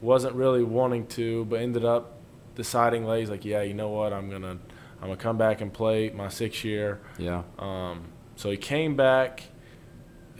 Wasn't 0.00 0.34
really 0.34 0.62
wanting 0.62 1.06
to, 1.08 1.44
but 1.46 1.60
ended 1.60 1.84
up 1.84 2.12
deciding 2.54 3.04
late. 3.04 3.20
He's 3.20 3.30
like, 3.30 3.44
yeah, 3.44 3.62
you 3.62 3.74
know 3.74 3.88
what? 3.88 4.12
I'm 4.12 4.30
gonna 4.30 4.58
I'm 5.00 5.08
gonna 5.08 5.16
come 5.16 5.38
back 5.38 5.60
and 5.60 5.72
play 5.72 6.10
my 6.10 6.28
sixth 6.28 6.64
year. 6.64 7.00
Yeah. 7.18 7.42
Um, 7.58 8.04
so 8.36 8.50
he 8.50 8.56
came 8.56 8.96
back, 8.96 9.44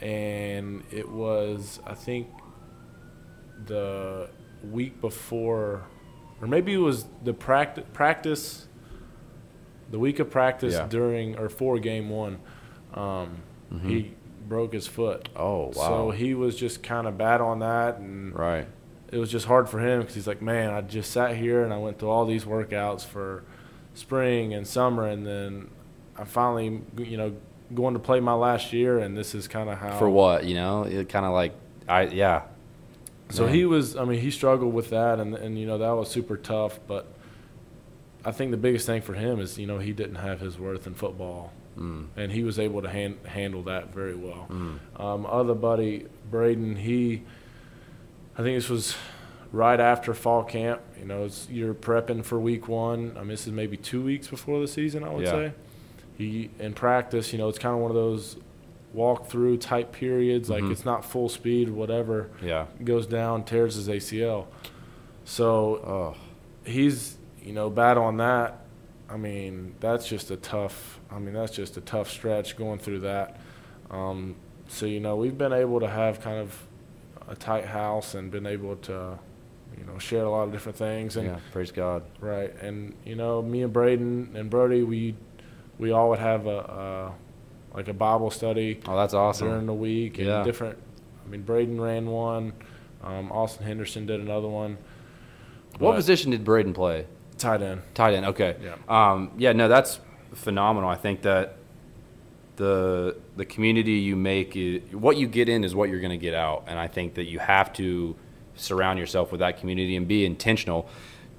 and 0.01 0.83
it 0.91 1.09
was 1.09 1.79
I 1.85 1.93
think 1.93 2.27
the 3.65 4.29
week 4.69 4.99
before, 5.01 5.83
or 6.41 6.47
maybe 6.47 6.73
it 6.73 6.77
was 6.77 7.05
the 7.23 7.33
practice 7.33 7.85
practice, 7.93 8.67
the 9.89 9.99
week 9.99 10.19
of 10.19 10.29
practice 10.29 10.73
Yeah. 10.73 10.87
during 10.87 11.37
or 11.37 11.49
for 11.49 11.77
game 11.79 12.09
one. 12.09 12.39
Um, 12.93 13.43
He 13.85 14.13
broke 14.47 14.73
his 14.73 14.85
foot. 14.87 15.29
Oh 15.35 15.67
wow. 15.67 15.71
So 15.73 16.11
he 16.11 16.33
was 16.33 16.57
just 16.57 16.83
kind 16.83 17.07
of 17.07 17.17
bad 17.17 17.39
on 17.39 17.59
that, 17.59 17.99
and 17.99 18.37
right. 18.37 18.67
it 19.11 19.17
was 19.17 19.31
just 19.31 19.45
hard 19.45 19.69
for 19.69 19.79
him 19.79 20.01
because 20.01 20.15
he's 20.15 20.27
like, 20.27 20.41
man, 20.41 20.71
I 20.73 20.81
just 20.81 21.11
sat 21.11 21.37
here 21.37 21.63
and 21.63 21.73
I 21.73 21.77
went 21.77 21.99
through 21.99 22.09
all 22.09 22.25
these 22.25 22.43
workouts 22.43 23.05
for 23.05 23.43
spring 23.93 24.53
and 24.53 24.67
summer, 24.67 25.05
and 25.05 25.25
then 25.25 25.69
I 26.17 26.25
finally, 26.25 26.81
you 26.97 27.15
know, 27.17 27.33
going 27.73 27.93
to 27.93 27.99
play 27.99 28.19
my 28.19 28.33
last 28.33 28.73
year, 28.73 28.99
and 28.99 29.17
this 29.17 29.33
is 29.35 29.47
kind 29.47 29.69
of 29.69 29.77
how. 29.77 29.97
For 29.97 30.09
what 30.09 30.45
you 30.45 30.55
know, 30.55 30.83
it 30.83 31.09
kind 31.09 31.25
of 31.25 31.33
like 31.33 31.53
I 31.87 32.03
yeah. 32.03 32.43
So 33.29 33.45
Man. 33.45 33.53
he 33.55 33.65
was. 33.65 33.95
I 33.95 34.05
mean, 34.05 34.19
he 34.19 34.31
struggled 34.31 34.73
with 34.73 34.89
that, 34.89 35.19
and 35.19 35.35
and 35.35 35.57
you 35.57 35.65
know 35.65 35.77
that 35.77 35.91
was 35.91 36.09
super 36.09 36.37
tough. 36.37 36.79
But 36.87 37.07
I 38.25 38.31
think 38.31 38.51
the 38.51 38.57
biggest 38.57 38.85
thing 38.85 39.01
for 39.01 39.13
him 39.13 39.39
is 39.39 39.57
you 39.57 39.65
know 39.67 39.79
he 39.79 39.93
didn't 39.93 40.15
have 40.15 40.39
his 40.41 40.59
worth 40.59 40.85
in 40.87 40.93
football, 40.93 41.51
Mm. 41.79 42.07
and 42.17 42.31
he 42.33 42.43
was 42.43 42.59
able 42.59 42.81
to 42.81 42.89
han- 42.89 43.17
handle 43.25 43.63
that 43.63 43.93
very 43.93 44.15
well. 44.15 44.47
Mm. 44.49 44.77
Um, 44.99 45.25
other 45.25 45.53
buddy 45.53 46.07
Braden, 46.29 46.75
he, 46.75 47.23
I 48.37 48.43
think 48.43 48.57
this 48.57 48.67
was 48.69 48.95
right 49.53 49.79
after 49.79 50.13
fall 50.13 50.43
camp. 50.43 50.81
You 50.99 51.05
know, 51.05 51.23
it's, 51.23 51.47
you're 51.49 51.73
prepping 51.73 52.23
for 52.25 52.37
week 52.39 52.67
one. 52.67 53.13
I 53.15 53.19
mean, 53.19 53.29
this 53.29 53.47
is 53.47 53.53
maybe 53.53 53.77
two 53.77 54.01
weeks 54.03 54.27
before 54.27 54.59
the 54.59 54.67
season. 54.67 55.03
I 55.05 55.09
would 55.13 55.23
Yeah. 55.23 55.31
say. 55.31 55.53
He 56.17 56.49
in 56.59 56.73
practice, 56.73 57.31
you 57.33 57.39
know, 57.39 57.49
it's 57.49 57.59
kind 57.59 57.75
of 57.75 57.81
one 57.81 57.91
of 57.91 57.95
those 57.95 58.37
walk 58.93 59.27
through 59.27 59.57
type 59.57 59.91
periods. 59.91 60.49
Like 60.49 60.63
Mhm. 60.63 60.71
it's 60.71 60.85
not 60.85 61.05
full 61.05 61.29
speed, 61.29 61.69
whatever 61.69 62.29
Yeah. 62.43 62.65
goes 62.83 63.07
down, 63.07 63.43
tears 63.43 63.75
his 63.75 63.87
ACL. 63.89 64.47
So 65.23 65.75
Oh. 65.85 66.15
he's 66.69 67.17
you 67.43 67.53
know 67.53 67.69
bad 67.69 67.97
on 67.97 68.17
that. 68.17 68.65
I 69.09 69.17
mean 69.17 69.75
that's 69.79 70.07
just 70.07 70.29
a 70.31 70.37
tough. 70.37 70.99
I 71.11 71.19
mean 71.19 71.33
that's 71.33 71.51
just 71.53 71.77
a 71.77 71.81
tough 71.81 72.09
stretch 72.09 72.55
going 72.57 72.79
through 72.79 72.99
that. 72.99 73.39
Um, 73.89 74.35
so 74.67 74.85
you 74.85 74.99
know 74.99 75.15
we've 75.15 75.37
been 75.37 75.53
able 75.53 75.79
to 75.79 75.87
have 75.87 76.21
kind 76.21 76.37
of 76.39 76.65
a 77.27 77.35
tight 77.35 77.65
house 77.65 78.13
and 78.13 78.29
been 78.31 78.45
able 78.45 78.75
to 78.75 79.17
you 79.77 79.85
know 79.85 79.97
share 79.99 80.23
a 80.25 80.29
lot 80.29 80.43
of 80.43 80.51
different 80.51 80.77
things 80.77 81.15
and 81.17 81.27
Yeah. 81.27 81.37
Praise 81.53 81.71
God. 81.71 82.03
right 82.19 82.53
and 82.61 82.93
you 83.05 83.15
know 83.15 83.41
me 83.41 83.63
and 83.63 83.71
Braden 83.71 84.31
and 84.35 84.49
Brody 84.49 84.83
we 84.83 85.15
we 85.81 85.91
all 85.91 86.09
would 86.11 86.19
have 86.19 86.45
a, 86.45 87.11
a 87.73 87.75
like 87.75 87.87
a 87.89 87.93
Bible 87.93 88.29
study 88.31 88.79
Oh, 88.87 88.95
that's 88.95 89.13
awesome. 89.13 89.49
during 89.49 89.65
the 89.65 89.73
week 89.73 90.17
and 90.19 90.27
Yeah. 90.27 90.43
different. 90.43 90.77
I 91.25 91.29
mean, 91.29 91.41
Braden 91.41 91.79
ran 91.81 92.05
one. 92.05 92.53
Um, 93.03 93.31
Austin 93.31 93.65
Henderson 93.65 94.05
did 94.05 94.19
another 94.21 94.47
one. 94.47 94.77
what 95.79 95.95
position 95.95 96.31
did 96.31 96.43
Braden 96.43 96.73
play? 96.73 97.07
Tight 97.37 97.61
end. 97.61 97.81
Tight 97.95 98.13
end. 98.13 98.25
Okay. 98.27 98.55
Yeah. 98.63 98.75
Um, 98.87 99.31
yeah. 99.37 99.53
No, 99.53 99.67
that's 99.67 99.99
phenomenal. 100.33 100.89
I 100.89 100.95
think 100.95 101.23
that 101.23 101.55
the 102.57 103.15
the 103.37 103.45
community 103.45 103.93
you 103.93 104.15
make, 104.15 104.55
is, 104.55 104.81
what 104.93 105.17
you 105.17 105.27
get 105.27 105.49
in 105.49 105.63
is 105.63 105.73
what 105.73 105.89
you're 105.89 106.01
going 106.01 106.11
to 106.11 106.17
get 106.17 106.35
out, 106.35 106.65
and 106.67 106.77
I 106.77 106.87
think 106.87 107.15
that 107.15 107.23
you 107.23 107.39
have 107.39 107.73
to 107.73 108.15
surround 108.55 108.99
yourself 108.99 109.31
with 109.31 109.39
that 109.39 109.57
community 109.59 109.95
and 109.95 110.07
be 110.07 110.25
intentional. 110.25 110.87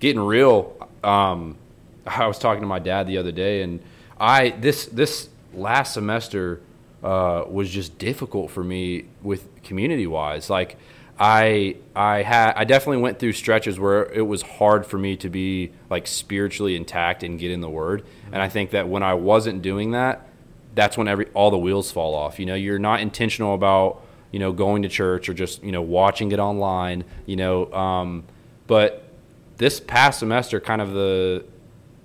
Getting 0.00 0.22
real. 0.22 0.76
Um, 1.05 1.57
I 2.07 2.26
was 2.26 2.38
talking 2.38 2.62
to 2.62 2.66
my 2.66 2.81
dad 2.81 3.07
the 3.07 3.18
other 3.18 3.31
day, 3.31 3.62
and 3.62 3.81
I 4.22 4.50
this 4.50 4.87
this 4.87 5.28
last 5.52 5.94
semester 5.94 6.61
uh, 7.02 7.44
was 7.48 7.68
just 7.68 7.98
difficult 7.98 8.52
for 8.52 8.62
me 8.62 9.06
with 9.20 9.62
community 9.64 10.06
wise. 10.06 10.48
Like 10.48 10.76
I 11.18 11.76
I 11.96 12.22
had 12.22 12.52
I 12.54 12.62
definitely 12.62 13.02
went 13.02 13.18
through 13.18 13.32
stretches 13.32 13.80
where 13.80 14.04
it 14.12 14.22
was 14.22 14.42
hard 14.42 14.87
for 14.87 14.96
me 14.96 15.16
to 15.16 15.28
be 15.28 15.72
like 15.90 16.06
spiritually 16.06 16.76
intact 16.76 17.24
and 17.24 17.37
get 17.37 17.50
in 17.50 17.61
the 17.61 17.68
Word, 17.68 18.04
and 18.30 18.40
I 18.40 18.48
think 18.48 18.70
that 18.70 18.88
when 18.88 19.02
I 19.02 19.14
wasn't 19.14 19.61
doing 19.61 19.90
that, 19.90 20.28
that's 20.76 20.96
when 20.96 21.08
every 21.08 21.26
all 21.35 21.50
the 21.50 21.58
wheels 21.58 21.90
fall 21.90 22.14
off. 22.14 22.38
You 22.38 22.46
know, 22.46 22.54
you're 22.54 22.78
not 22.78 23.00
intentional 23.00 23.54
about 23.54 24.04
you 24.30 24.38
know 24.38 24.52
going 24.52 24.82
to 24.82 24.88
church 24.88 25.28
or 25.28 25.35
just 25.35 25.64
you 25.64 25.72
know 25.72 25.82
watching 25.82 26.30
it 26.30 26.38
online. 26.38 27.02
You 27.26 27.35
know, 27.35 27.72
um, 27.72 28.22
but 28.68 29.02
this 29.56 29.80
past 29.80 30.20
semester, 30.20 30.61
kind 30.61 30.80
of 30.80 30.92
the 30.92 31.44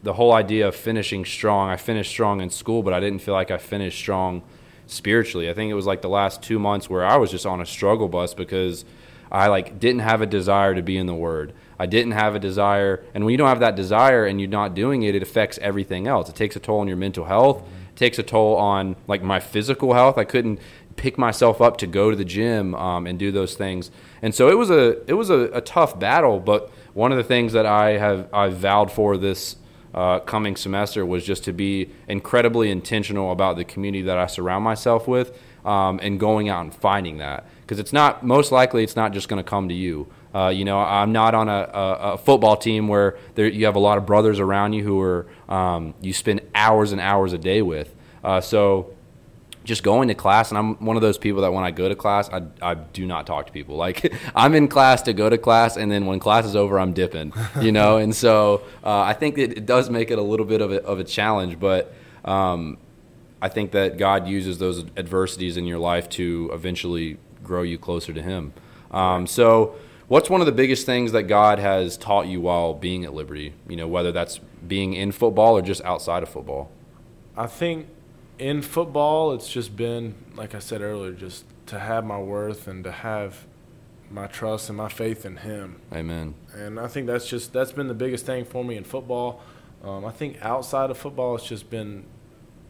the 0.04 0.14
whole 0.14 0.34
idea 0.34 0.68
of 0.68 0.76
finishing 0.76 1.26
strong. 1.26 1.70
I 1.70 1.76
finished 1.76 2.12
strong 2.12 2.42
in 2.42 2.50
school, 2.50 2.84
but 2.84 2.94
I 2.94 3.00
didn't 3.00 3.20
feel 3.20 3.34
like 3.34 3.52
I 3.52 3.58
finished 3.58 3.98
strong 3.98 4.44
spiritually. 4.86 5.50
I 5.50 5.54
think 5.54 5.70
it 5.70 5.76
was 5.76 5.86
like 5.86 6.02
the 6.02 6.10
last 6.10 6.42
two 6.42 6.60
months 6.60 6.90
where 6.90 7.06
I 7.06 7.18
was 7.18 7.32
just 7.32 7.46
on 7.46 7.62
a 7.62 7.66
struggle 7.66 8.08
bus 8.08 8.34
because 8.34 8.86
I 9.32 9.48
like 9.48 9.80
didn't 9.80 10.02
have 10.02 10.22
a 10.22 10.26
desire 10.26 10.74
to 10.76 10.82
be 10.82 10.98
in 10.98 11.06
the 11.06 11.14
Word. 11.14 11.54
I 11.80 11.86
didn't 11.86 12.14
have 12.14 12.34
a 12.34 12.40
desire, 12.40 13.04
and 13.14 13.24
when 13.24 13.32
you 13.32 13.38
don't 13.38 13.50
have 13.50 13.60
that 13.60 13.76
desire 13.76 14.26
and 14.26 14.42
you're 14.42 14.50
not 14.50 14.74
doing 14.74 15.04
it, 15.04 15.14
it 15.14 15.22
affects 15.22 15.60
everything 15.62 16.08
else. 16.08 16.30
It 16.30 16.36
takes 16.36 16.56
a 16.56 16.60
toll 16.60 16.80
on 16.80 16.88
your 16.88 16.98
mental 16.98 17.26
health. 17.26 17.62
It 17.90 17.96
takes 17.96 18.18
a 18.18 18.24
toll 18.24 18.56
on 18.56 18.96
like 19.08 19.22
my 19.22 19.40
physical 19.40 19.94
health. 19.94 20.18
I 20.18 20.24
couldn't 20.24 20.60
pick 20.96 21.18
myself 21.18 21.62
up 21.62 21.78
to 21.78 21.88
go 21.88 22.10
to 22.10 22.16
the 22.16 22.26
gym 22.26 22.74
um, 22.74 23.06
and 23.06 23.20
do 23.20 23.32
those 23.32 23.56
things, 23.56 23.92
and 24.22 24.34
so 24.34 24.50
it 24.50 24.58
was 24.58 24.70
a 24.70 25.04
it 25.10 25.14
was 25.14 25.30
a, 25.30 25.50
a 25.54 25.62
tough 25.62 26.00
battle. 26.00 26.40
But 26.40 26.72
one 26.94 27.12
of 27.12 27.18
the 27.18 27.24
things 27.24 27.54
that 27.54 27.66
I 27.66 27.98
have 27.98 28.34
I 28.34 28.50
vowed 28.50 28.92
for 28.92 29.18
this 29.18 29.58
uh, 29.98 30.20
coming 30.20 30.56
semester 30.56 31.04
was 31.04 31.26
just 31.26 31.44
to 31.44 31.52
be 31.52 31.90
incredibly 32.08 32.70
intentional 32.70 33.32
about 33.32 33.56
the 33.58 33.66
community 33.66 34.04
that 34.04 34.16
I 34.16 34.28
surround 34.28 34.64
myself 34.64 35.08
with 35.08 35.36
um, 35.66 36.00
and 36.04 36.20
going 36.20 36.50
out 36.50 36.62
and 36.62 36.76
finding 36.76 37.18
that 37.18 37.48
because 37.62 37.80
it's 37.80 37.92
not 37.92 38.24
most 38.24 38.52
likely 38.52 38.84
it's 38.84 38.96
not 38.96 39.12
just 39.12 39.28
going 39.28 39.44
to 39.44 39.50
come 39.50 39.70
to 39.70 39.74
you. 39.74 40.08
Uh, 40.36 40.50
you 40.50 40.66
know, 40.66 40.78
I'm 40.78 41.14
not 41.14 41.34
on 41.34 41.50
a, 41.50 41.72
a, 41.74 42.14
a 42.14 42.18
football 42.20 42.56
team 42.56 42.88
where 42.88 43.18
there, 43.34 43.48
you 43.48 43.66
have 43.66 43.76
a 43.76 43.80
lot 43.80 43.98
of 43.98 44.06
brothers 44.06 44.40
around 44.40 44.74
you 44.74 44.84
who 44.84 45.02
are 45.02 45.26
um, 45.50 45.96
you 46.00 46.14
spend 46.14 46.42
hours 46.54 46.92
and 46.92 47.02
hours 47.02 47.34
a 47.34 47.40
day 47.40 47.64
with. 47.64 47.96
Uh, 48.24 48.40
so 48.40 48.94
just 49.68 49.84
going 49.84 50.08
to 50.08 50.16
class 50.16 50.50
and 50.50 50.58
i'm 50.58 50.76
one 50.84 50.96
of 50.96 51.02
those 51.02 51.18
people 51.18 51.42
that 51.42 51.54
when 51.54 51.64
i 51.64 51.72
go 51.72 51.88
to 51.88 51.96
class 51.96 52.30
i, 52.30 52.42
I 52.62 52.74
do 52.74 53.06
not 53.06 53.28
talk 53.28 53.46
to 53.48 53.52
people. 53.52 53.78
Like 53.88 54.14
i'm 54.36 54.56
in 54.56 54.68
class 54.68 55.04
to 55.04 55.14
go 55.14 55.30
to 55.30 55.38
class 55.38 55.78
and 55.78 55.92
then 55.92 56.08
when 56.08 56.20
class 56.20 56.46
is 56.46 56.56
over 56.56 56.80
i'm 56.80 56.94
dipping 56.94 57.32
you 57.62 57.72
know? 57.72 57.98
And 57.98 58.16
so 58.16 58.64
uh, 58.84 59.02
i 59.02 59.14
think 59.14 59.38
it, 59.38 59.58
it 59.58 59.66
does 59.66 59.90
make 59.90 60.10
it 60.10 60.18
a 60.18 60.22
little 60.22 60.46
bit 60.46 60.62
of 60.62 60.72
a, 60.72 60.84
of 60.84 61.00
a 61.00 61.04
challenge 61.04 61.60
but 61.60 61.94
um, 62.26 62.78
i 63.42 63.48
think 63.48 63.72
that 63.72 63.98
god 63.98 64.28
uses 64.28 64.58
those 64.58 64.84
adversities 64.98 65.58
in 65.58 65.66
your 65.66 65.80
life 65.80 66.10
to 66.10 66.50
eventually 66.54 67.18
grow 67.48 67.64
you 67.64 67.80
closer 67.80 68.14
to 68.14 68.22
him. 68.22 68.54
Um, 68.92 69.26
so 69.26 69.76
what's 70.08 70.30
one 70.30 70.42
of 70.42 70.46
the 70.46 70.54
biggest 70.54 70.86
things 70.86 71.14
that 71.14 71.24
god 71.24 71.58
has 71.58 71.98
taught 71.98 72.28
you 72.28 72.42
while 72.42 72.74
being 72.74 73.06
at 73.06 73.14
liberty? 73.14 73.54
You 73.68 73.78
know 73.78 73.88
whether 73.88 74.12
that's 74.12 74.40
being 74.68 74.94
in 74.94 75.12
football 75.12 75.58
or 75.58 75.62
just 75.62 75.82
outside 75.84 76.22
of 76.22 76.30
football. 76.30 76.70
I 77.36 77.48
think 77.48 77.88
in 78.40 78.62
football, 78.62 79.34
it's 79.34 79.50
just 79.50 79.76
been, 79.76 80.16
like 80.36 80.54
I 80.56 80.60
said 80.60 80.82
earlier, 80.82 81.12
just 81.12 81.46
to 81.68 81.80
have 81.80 82.06
my 82.06 82.20
worth 82.20 82.68
and 82.68 82.84
to 82.84 82.92
have 82.92 83.46
my 84.10 84.28
trust 84.28 84.70
and 84.70 84.78
my 84.78 84.88
faith 84.90 85.26
in 85.26 85.38
Him. 85.38 85.82
amen 85.94 86.34
And 86.56 86.80
I 86.80 86.88
think 86.88 87.08
that's 87.08 87.28
just 87.28 87.52
that's 87.52 87.72
been 87.74 87.88
the 87.88 87.94
biggest 87.94 88.26
thing 88.26 88.46
for 88.46 88.64
me 88.64 88.78
in 88.78 88.84
football. 88.86 89.42
Um, 89.84 90.06
I 90.06 90.12
think 90.12 90.38
outside 90.42 90.90
of 90.90 90.98
football, 90.98 91.36
it's 91.36 91.46
just 91.46 91.70
been, 91.70 92.06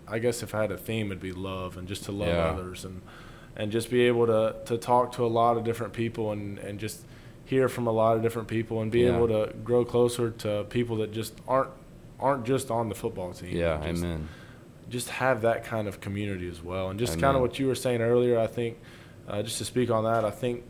I 0.08 0.17
guess 0.19 0.41
if 0.41 0.56
I 0.56 0.62
had 0.62 0.71
a 0.71 0.77
theme, 0.77 1.08
it'd 1.08 1.19
be 1.21 1.32
love 1.34 1.77
and 1.77 1.88
just 1.88 2.03
to 2.06 2.12
love 2.12 2.30
Yeah. 2.30 2.45
others 2.49 2.86
and 2.86 3.01
and 3.56 3.71
just 3.71 3.89
be 3.89 4.01
able 4.03 4.25
to 4.27 4.56
to 4.65 4.77
talk 4.77 5.12
to 5.13 5.25
a 5.25 5.27
lot 5.27 5.58
of 5.58 5.63
different 5.63 5.93
people 5.93 6.32
and 6.32 6.58
and 6.60 6.80
just 6.80 7.01
hear 7.45 7.69
from 7.69 7.88
a 7.88 7.91
lot 7.91 8.15
of 8.17 8.21
different 8.23 8.47
people 8.47 8.82
and 8.82 8.91
be 8.91 9.01
Yeah. 9.01 9.15
able 9.15 9.27
to 9.27 9.53
grow 9.63 9.86
closer 9.86 10.32
to 10.32 10.65
people 10.69 10.95
that 10.97 11.12
just 11.12 11.34
aren't 11.47 11.69
aren't 12.19 12.45
just 12.45 12.71
on 12.71 12.89
the 12.89 12.95
football 12.95 13.32
team. 13.34 13.56
yeah 13.56 13.77
Just- 13.77 14.03
amen 14.03 14.27
just 14.89 15.10
have 15.10 15.41
that 15.41 15.63
kind 15.63 15.88
of 15.88 16.00
community 16.02 16.47
as 16.50 16.62
well. 16.63 16.89
And 16.89 17.00
just 17.00 17.19
kind 17.19 17.36
of 17.36 17.41
what 17.41 17.60
you 17.60 17.67
were 17.67 17.76
saying 17.76 18.02
earlier, 18.02 18.39
I 18.39 18.47
think, 18.47 18.78
uh, 19.28 19.41
just 19.43 19.58
to 19.60 19.65
speak 19.65 19.89
on 19.91 20.04
that, 20.06 20.23
I 20.23 20.32
think, 20.32 20.63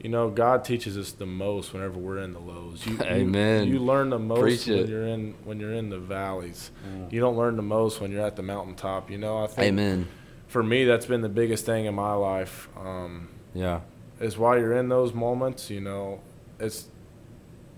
you 0.00 0.08
know, 0.08 0.30
God 0.30 0.64
teaches 0.64 0.96
us 0.98 1.12
the 1.12 1.26
most 1.26 1.72
whenever 1.72 1.98
we're 1.98 2.18
in 2.18 2.32
the 2.32 2.38
lows. 2.40 2.84
You, 2.86 2.92
you- 2.96 3.02
Amen. 3.02 3.68
You, 3.68 3.78
learn 3.78 4.10
the 4.10 4.18
most 4.18 4.40
Preach 4.40 4.66
when 4.66 4.78
it. 4.78 4.88
you're 4.88 5.06
in 5.06 5.34
when 5.44 5.60
you're 5.60 5.72
in 5.74 5.90
the 5.90 5.98
valleys. 5.98 6.70
You 7.10 7.20
don't 7.20 7.36
learn 7.36 7.56
the 7.56 7.62
most 7.62 8.00
when 8.00 8.10
you're 8.12 8.24
at 8.26 8.36
the 8.36 8.42
mountaintop. 8.42 9.10
You 9.10 9.18
know, 9.18 9.38
I 9.42 9.46
think 9.46 9.58
amen 9.74 10.08
for 10.48 10.62
me, 10.62 10.84
that's 10.84 11.06
been 11.06 11.22
the 11.22 11.28
biggest 11.30 11.64
thing 11.64 11.86
in 11.86 11.94
my 11.94 12.12
life. 12.14 12.68
Um, 12.76 13.28
Yeah. 13.54 13.80
is 14.20 14.36
while 14.36 14.58
you're 14.58 14.74
in 14.74 14.88
those 14.90 15.14
moments, 15.14 15.70
you 15.70 15.80
know, 15.80 16.20
it's 16.60 16.88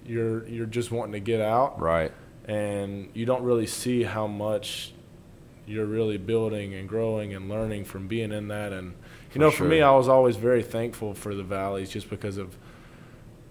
you're 0.06 0.46
you're 0.48 0.66
just 0.66 0.90
wanting 0.90 1.12
to 1.12 1.20
get 1.20 1.40
out, 1.40 1.80
Right. 1.80 2.10
and 2.46 3.08
you 3.14 3.26
don't 3.26 3.42
really 3.44 3.66
see 3.66 4.02
how 4.02 4.26
much 4.26 4.93
you're 5.66 5.86
really 5.86 6.18
building 6.18 6.74
and 6.74 6.88
growing 6.88 7.34
and 7.34 7.48
learning 7.48 7.84
from 7.84 8.06
being 8.06 8.32
in 8.32 8.48
that. 8.48 8.72
And 8.72 8.88
you 8.88 9.32
For 9.32 9.38
know, 9.38 9.50
for 9.50 9.64
me. 9.64 9.82
I 9.82 9.90
was 9.92 10.08
always 10.08 10.36
very 10.36 10.62
thankful 10.62 11.14
for 11.14 11.34
the 11.34 11.42
valleys 11.42 11.90
just 11.90 12.10
because 12.10 12.36
of 12.36 12.56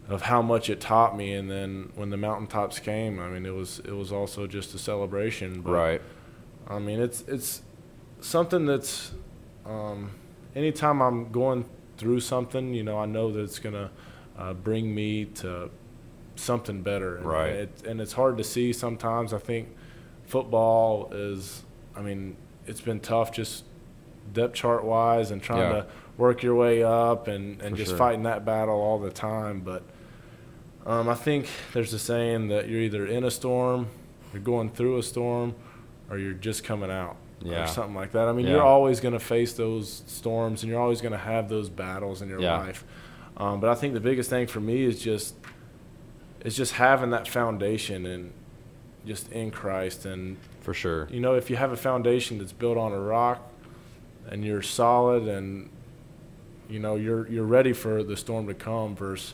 of 0.10 0.23
how 0.23 0.41
much 0.41 0.69
it 0.69 0.82
taught 0.82 1.15
me. 1.15 1.34
And 1.34 1.49
then 1.49 1.91
when 1.95 2.10
the 2.10 2.17
mountaintops 2.17 2.80
came, 2.80 3.19
I 3.19 3.30
mean, 3.30 3.45
it 3.45 3.54
was 3.54 3.80
it 3.80 3.93
was 3.93 4.12
also 4.12 4.47
just 4.47 4.73
a 4.76 4.78
celebration. 4.80 5.62
But, 5.62 5.71
Right. 5.71 6.02
I 6.67 6.80
mean, 6.80 6.99
it's 7.02 7.21
it's 7.28 7.62
something 8.21 8.65
that's 8.65 9.12
um, 9.65 10.12
anytime 10.56 11.02
I'm 11.02 11.32
going 11.32 11.65
through 11.97 12.19
something, 12.19 12.73
you 12.73 12.84
know, 12.84 12.97
I 12.99 13.06
know 13.06 13.32
that 13.32 13.39
it's 13.41 13.60
gonna 13.60 13.91
uh, 14.38 14.54
bring 14.54 14.93
me 14.93 15.26
to 15.26 15.69
something 16.36 16.82
better. 16.82 17.17
And 17.17 17.26
Right. 17.26 17.49
It, 17.52 17.84
and 17.86 18.02
it's 18.02 18.13
hard 18.13 18.38
to 18.38 18.43
see 18.43 18.73
sometimes. 18.73 19.34
I 19.34 19.39
think 19.39 19.69
football 20.26 21.10
is. 21.13 21.63
I 21.95 22.01
mean, 22.01 22.36
it's 22.65 22.82
been 22.82 22.99
tough 22.99 23.32
just 23.32 23.63
depth 24.34 24.53
chart 24.56 24.84
wise 24.84 25.32
and 25.32 25.41
trying 25.41 25.71
Yeah. 25.73 25.82
to 25.82 25.86
work 26.17 26.43
your 26.43 26.56
way 26.56 26.84
up 26.84 27.27
and, 27.27 27.62
and 27.62 27.71
For 27.71 27.77
just 27.77 27.89
sure. 27.89 27.97
fighting 27.97 28.23
that 28.23 28.45
battle 28.45 28.75
all 28.75 28.99
the 28.99 29.12
time. 29.12 29.60
But 29.62 29.84
um, 30.86 31.08
I 31.10 31.15
think 31.15 31.47
there's 31.73 31.93
a 31.93 31.99
saying 31.99 32.47
that 32.49 32.67
you're 32.69 32.82
either 32.82 33.06
in 33.06 33.23
a 33.23 33.32
storm, 33.32 33.88
you're 34.34 34.41
going 34.41 34.69
through 34.69 34.97
a 34.97 35.03
storm, 35.03 35.56
or 36.10 36.17
you're 36.17 36.34
just 36.34 36.63
coming 36.63 36.91
out. 36.91 37.15
Yeah. 37.41 37.63
Or 37.65 37.67
something 37.67 37.95
like 37.95 38.13
that. 38.13 38.27
I 38.29 38.32
mean, 38.32 38.45
Yeah. 38.45 38.53
you're 38.53 38.63
always 38.63 39.01
going 39.01 39.13
to 39.13 39.19
face 39.19 39.51
those 39.53 40.03
storms 40.08 40.63
and 40.63 40.71
you're 40.71 40.79
always 40.79 41.01
going 41.01 41.12
to 41.12 41.17
have 41.17 41.49
those 41.49 41.69
battles 41.69 42.21
in 42.21 42.29
your 42.29 42.39
life. 42.39 42.86
Um, 43.36 43.60
but 43.60 43.69
I 43.69 43.75
think 43.75 43.93
the 43.93 43.99
biggest 43.99 44.29
thing 44.29 44.47
for 44.47 44.60
me 44.62 44.84
is 44.84 45.01
just 45.01 45.36
is 46.45 46.56
just 46.56 46.73
having 46.73 47.10
that 47.10 47.27
foundation 47.27 48.06
and 48.06 48.32
just 49.06 49.32
in 49.32 49.52
Christ 49.52 50.06
and 50.06 50.38
For 50.62 50.74
sure. 50.74 51.08
you 51.12 51.20
know 51.20 51.36
if 51.36 51.50
you 51.50 51.56
have 51.56 51.72
a 51.72 51.78
foundation 51.78 52.38
that's 52.38 52.54
built 52.54 52.78
on 52.78 52.92
a 52.92 53.00
rock 53.00 53.42
and 54.30 54.44
you're 54.46 54.62
solid 54.62 55.24
and 55.28 55.70
you 56.70 56.80
know 56.80 56.96
you're 56.96 57.28
you're 57.28 57.44
ready 57.46 57.74
for 57.74 58.04
the 58.04 58.16
storm 58.16 58.48
to 58.48 58.54
come 58.54 58.96
versus 58.96 59.34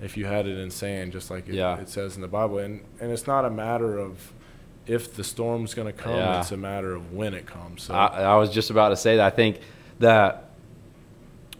if 0.00 0.16
you 0.16 0.24
had 0.24 0.46
it 0.46 0.58
in 0.58 0.70
sand 0.70 1.12
just 1.12 1.30
like 1.30 1.48
it, 1.48 1.54
Yeah. 1.54 1.78
it 1.78 1.88
says 1.88 2.16
in 2.16 2.22
the 2.22 2.28
Bible 2.28 2.58
and 2.58 2.82
and 3.00 3.12
it's 3.12 3.26
not 3.26 3.44
a 3.44 3.50
matter 3.50 3.98
of 3.98 4.32
if 4.86 5.14
the 5.14 5.22
storm's 5.22 5.74
going 5.74 5.86
to 5.86 5.92
come 5.92 6.16
Yeah. 6.16 6.40
it's 6.40 6.50
a 6.52 6.56
matter 6.56 6.94
of 6.94 7.12
when 7.12 7.34
it 7.34 7.46
comes 7.46 7.82
so 7.84 7.94
I, 7.94 8.22
I 8.22 8.36
was 8.36 8.50
just 8.50 8.70
about 8.70 8.88
to 8.88 8.96
say 8.96 9.16
that. 9.16 9.26
I 9.26 9.30
think 9.36 9.60
that 10.00 10.48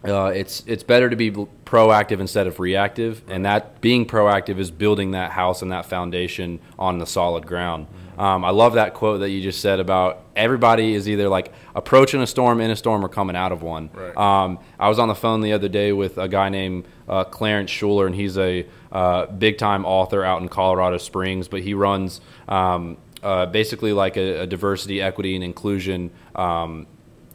uh, 0.05 0.33
it's 0.35 0.65
it's 0.67 0.83
better 0.83 1.09
to 1.09 1.17
be 1.17 1.31
proactive 1.31 2.21
instead 2.21 2.47
of 2.47 2.59
reactive, 2.59 3.23
and 3.29 3.45
that 3.45 3.81
being 3.81 4.07
proactive 4.07 4.59
is 4.59 4.71
building 4.71 5.13
that 5.13 5.31
house 5.31 5.63
and 5.63 5.71
that 5.73 5.87
foundation 5.87 6.61
on 6.79 6.99
the 6.99 7.07
solid 7.07 7.47
ground. 7.47 7.87
Um, 8.19 8.45
I 8.45 8.51
love 8.51 8.75
that 8.75 8.95
quote 8.95 9.21
that 9.21 9.31
you 9.31 9.41
just 9.41 9.61
said 9.61 9.81
about 9.81 10.25
everybody 10.37 10.95
is 10.95 11.09
either 11.09 11.29
like 11.29 11.53
approaching 11.75 12.21
a 12.21 12.27
storm, 12.27 12.61
in 12.61 12.71
a 12.71 12.77
storm, 12.77 13.05
or 13.05 13.09
coming 13.09 13.37
out 13.37 13.53
of 13.53 13.63
one. 13.63 13.91
Right. 13.93 14.17
Um, 14.17 14.59
I 14.79 14.89
was 14.89 14.99
on 14.99 15.09
the 15.09 15.15
phone 15.15 15.41
the 15.41 15.53
other 15.53 15.69
day 15.69 15.93
with 15.93 16.19
a 16.19 16.29
guy 16.29 16.49
named 16.49 16.87
uh, 17.09 17.25
Clarence 17.25 17.71
Shuler, 17.71 18.07
and 18.07 18.15
he's 18.15 18.37
a 18.37 18.67
uh, 18.91 19.27
big 19.27 19.57
time 19.57 19.85
author 19.85 20.25
out 20.25 20.43
in 20.43 20.49
Colorado 20.49 20.99
Springs, 20.99 21.49
but 21.49 21.63
he 21.63 21.75
runs 21.75 22.21
um, 22.49 22.99
uh, 23.23 23.47
basically 23.47 23.93
like 23.93 24.17
a, 24.17 24.43
a 24.43 24.47
diversity, 24.47 25.01
equity, 25.01 25.35
and 25.35 25.45
inclusion, 25.45 26.11
um, 26.35 26.87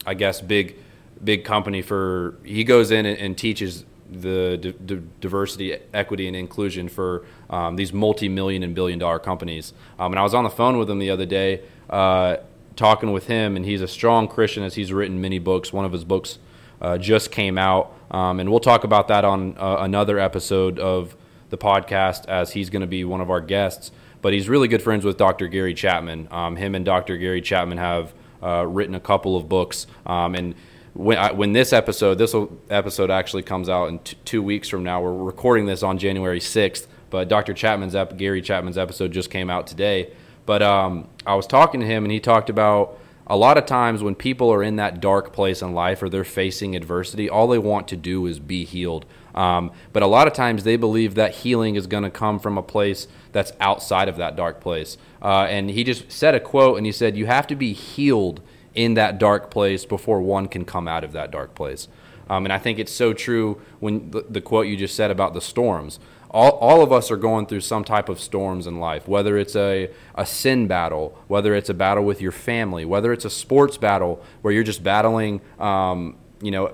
I 0.06 0.14
guess, 0.14 0.42
big 0.42 0.78
big 1.24 1.44
company 1.44 1.82
for. 1.82 2.36
He 2.44 2.64
goes 2.64 2.92
in 2.92 3.06
and, 3.06 3.18
and 3.18 3.38
teaches 3.38 3.86
the 4.10 4.58
d- 4.58 4.76
d- 4.86 5.02
diversity, 5.20 5.78
equity, 5.94 6.28
and 6.28 6.36
inclusion 6.36 6.88
for 6.88 7.26
um, 7.50 7.76
these 7.76 7.92
multi 7.92 8.30
million 8.30 8.64
and 8.64 8.74
billion 8.74 9.00
dollar 9.00 9.20
companies. 9.20 9.74
Um, 10.00 10.14
and 10.14 10.20
I 10.20 10.24
was 10.24 10.34
on 10.34 10.44
the 10.44 10.50
phone 10.50 10.78
with 10.78 10.90
him 10.90 11.00
the 11.00 11.10
other 11.10 11.26
day. 11.26 11.62
Uh, 11.90 12.38
talking 12.78 13.12
with 13.12 13.28
him, 13.28 13.58
and 13.58 13.66
he's 13.66 13.82
a 13.82 13.88
strong 13.88 14.28
Christian 14.28 14.64
as 14.64 14.76
he's 14.76 14.94
written 14.94 15.20
many 15.20 15.40
books. 15.40 15.74
One 15.74 15.84
of 15.84 15.92
his 15.92 16.06
books 16.06 16.40
uh, 16.82 16.98
just 16.98 17.32
came 17.32 17.58
out, 17.58 17.94
um, 18.12 18.40
and 18.40 18.50
we'll 18.50 18.60
talk 18.60 18.84
about 18.84 19.10
that 19.10 19.26
on 19.26 19.58
uh, 19.58 19.78
another 19.80 20.20
episode 20.20 20.80
of 20.80 21.18
the 21.50 21.58
podcast 21.58 22.26
as 22.28 22.52
he's 22.52 22.70
going 22.70 22.82
to 22.82 22.88
be 22.88 23.04
one 23.04 23.20
of 23.20 23.30
our 23.30 23.42
guests. 23.42 23.92
But 24.22 24.34
he's 24.34 24.48
really 24.48 24.68
good 24.68 24.82
friends 24.82 25.06
with 25.06 25.18
Dr. 25.18 25.48
Gary 25.48 25.74
Chapman. 25.74 26.28
Um, 26.32 26.56
him 26.56 26.76
and 26.76 26.86
Dr. 26.86 27.18
Gary 27.18 27.42
Chapman 27.42 27.78
have 27.78 28.14
uh, 28.42 28.66
written 28.68 28.96
a 28.96 29.00
couple 29.00 29.36
of 29.36 29.50
books, 29.50 29.88
um, 30.06 30.36
and 30.36 30.56
when, 30.98 31.18
I, 31.18 31.32
when 31.32 31.54
this 31.54 31.74
episode, 31.74 32.16
this 32.16 32.36
episode 32.72 33.12
actually 33.12 33.44
comes 33.44 33.70
out 33.70 33.90
in 33.90 34.00
t- 34.00 34.18
two 34.26 34.42
weeks 34.42 34.68
from 34.68 34.84
now. 34.84 35.00
We're 35.02 35.14
recording 35.14 35.68
this 35.68 35.84
on 35.84 36.00
January 36.00 36.40
sixth, 36.40 36.88
but 37.12 37.30
Dr. 37.30 37.54
Chapman's 37.54 37.94
ep- 37.94 38.18
Gary 38.18 38.42
Chapman's 38.42 38.80
episode 38.80 39.12
just 39.12 39.30
came 39.30 39.50
out 39.50 39.68
today. 39.68 40.12
But 40.48 40.64
um, 40.64 41.08
I 41.26 41.36
was 41.36 41.46
talking 41.46 41.82
to 41.82 41.86
him, 41.86 42.04
and 42.04 42.12
he 42.12 42.20
talked 42.20 42.50
about 42.50 42.98
a 43.28 43.38
lot 43.38 43.60
of 43.60 43.68
times 43.68 44.02
when 44.02 44.16
people 44.16 44.52
are 44.52 44.64
in 44.64 44.78
that 44.78 45.00
dark 45.00 45.34
place 45.34 45.62
in 45.62 45.74
life 45.74 46.02
or 46.02 46.10
they're 46.10 46.24
facing 46.24 46.76
adversity, 46.76 47.30
all 47.30 47.48
they 47.48 47.60
want 47.60 47.88
to 47.90 47.96
do 47.96 48.26
is 48.26 48.40
be 48.40 48.66
healed. 48.66 49.06
Um, 49.36 49.72
but 49.94 50.02
a 50.02 50.08
lot 50.08 50.26
of 50.26 50.34
times 50.34 50.64
they 50.64 50.78
believe 50.78 51.14
that 51.14 51.36
healing 51.36 51.76
is 51.76 51.86
going 51.86 52.06
to 52.06 52.10
come 52.10 52.40
from 52.40 52.58
a 52.58 52.64
place 52.64 53.08
that's 53.34 53.52
outside 53.60 54.10
of 54.10 54.18
that 54.18 54.36
dark 54.36 54.62
place. 54.62 54.98
Uh, 55.22 55.46
and 55.48 55.70
he 55.70 55.84
just 55.84 56.12
said 56.12 56.34
a 56.34 56.40
quote, 56.40 56.78
and 56.78 56.88
he 56.88 56.92
said, 56.92 57.16
"You 57.16 57.28
have 57.28 57.46
to 57.48 57.56
be 57.56 57.74
healed 57.74 58.42
in 58.78 58.94
that 58.94 59.18
dark 59.18 59.52
place 59.52 59.84
before 59.86 60.22
one 60.22 60.48
can 60.48 60.64
come 60.64 60.88
out 60.88 61.04
of 61.04 61.12
that 61.12 61.32
dark 61.32 61.54
place." 61.56 61.90
Um, 62.30 62.46
and 62.46 62.54
I 62.54 62.60
think 62.60 62.80
it's 62.80 62.92
so 62.92 63.14
true 63.14 63.60
when 63.80 64.12
the, 64.12 64.26
the 64.30 64.42
quote 64.42 64.68
you 64.68 64.78
just 64.78 64.96
said 64.96 65.12
about 65.12 65.34
the 65.34 65.42
storms. 65.42 66.00
All, 66.30 66.52
all 66.52 66.82
of 66.82 66.92
us 66.92 67.10
are 67.10 67.18
going 67.18 67.46
through 67.46 67.62
some 67.62 67.86
type 67.86 68.10
of 68.10 68.20
storms 68.20 68.68
in 68.68 68.80
life, 68.80 69.08
whether 69.08 69.38
it's 69.38 69.56
a, 69.56 69.90
a 70.14 70.26
sin 70.26 70.68
battle, 70.68 71.18
whether 71.28 71.56
it's 71.56 71.70
a 71.70 71.74
battle 71.74 72.04
with 72.04 72.22
your 72.22 72.34
family, 72.34 72.84
whether 72.84 73.14
it's 73.14 73.24
a 73.24 73.30
sports 73.30 73.78
battle 73.78 74.22
where 74.42 74.54
you're 74.54 74.64
just 74.64 74.84
battling, 74.84 75.40
um, 75.58 76.18
you 76.42 76.52
know, 76.52 76.74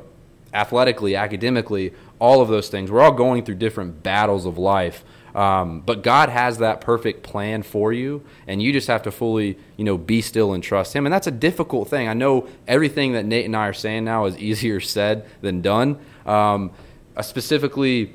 athletically, 0.54 1.16
academically, 1.16 1.94
all 2.20 2.42
of 2.42 2.48
those 2.48 2.68
things. 2.70 2.90
We're 2.90 3.02
all 3.02 3.12
going 3.12 3.46
through 3.46 3.56
different 3.56 4.02
battles 4.02 4.46
of 4.46 4.58
life. 4.58 5.04
Um, 5.36 5.82
but 5.82 6.04
God 6.04 6.30
has 6.30 6.60
that 6.60 6.82
perfect 6.82 7.24
plan 7.24 7.64
for 7.64 7.92
you, 7.92 8.24
and 8.46 8.62
you 8.62 8.72
just 8.72 8.88
have 8.88 9.04
to 9.04 9.12
fully, 9.12 9.58
you 9.78 9.84
know, 9.84 9.98
be 9.98 10.22
still 10.22 10.54
and 10.54 10.64
trust 10.64 10.94
Him. 10.94 11.06
And 11.06 11.14
that's 11.14 11.28
a 11.28 11.32
difficult 11.32 11.90
thing. 11.90 12.08
I 12.08 12.14
know 12.14 12.48
everything 12.68 13.14
that 13.14 13.26
Nate 13.26 13.46
and 13.46 13.56
I 13.56 13.68
are 13.68 13.74
saying 13.74 14.06
now 14.06 14.26
is 14.26 14.38
easier 14.50 14.80
said 14.80 15.26
than 15.42 15.62
done. 15.62 16.00
Um, 16.26 16.72
uh, 17.16 17.22
specifically, 17.22 18.14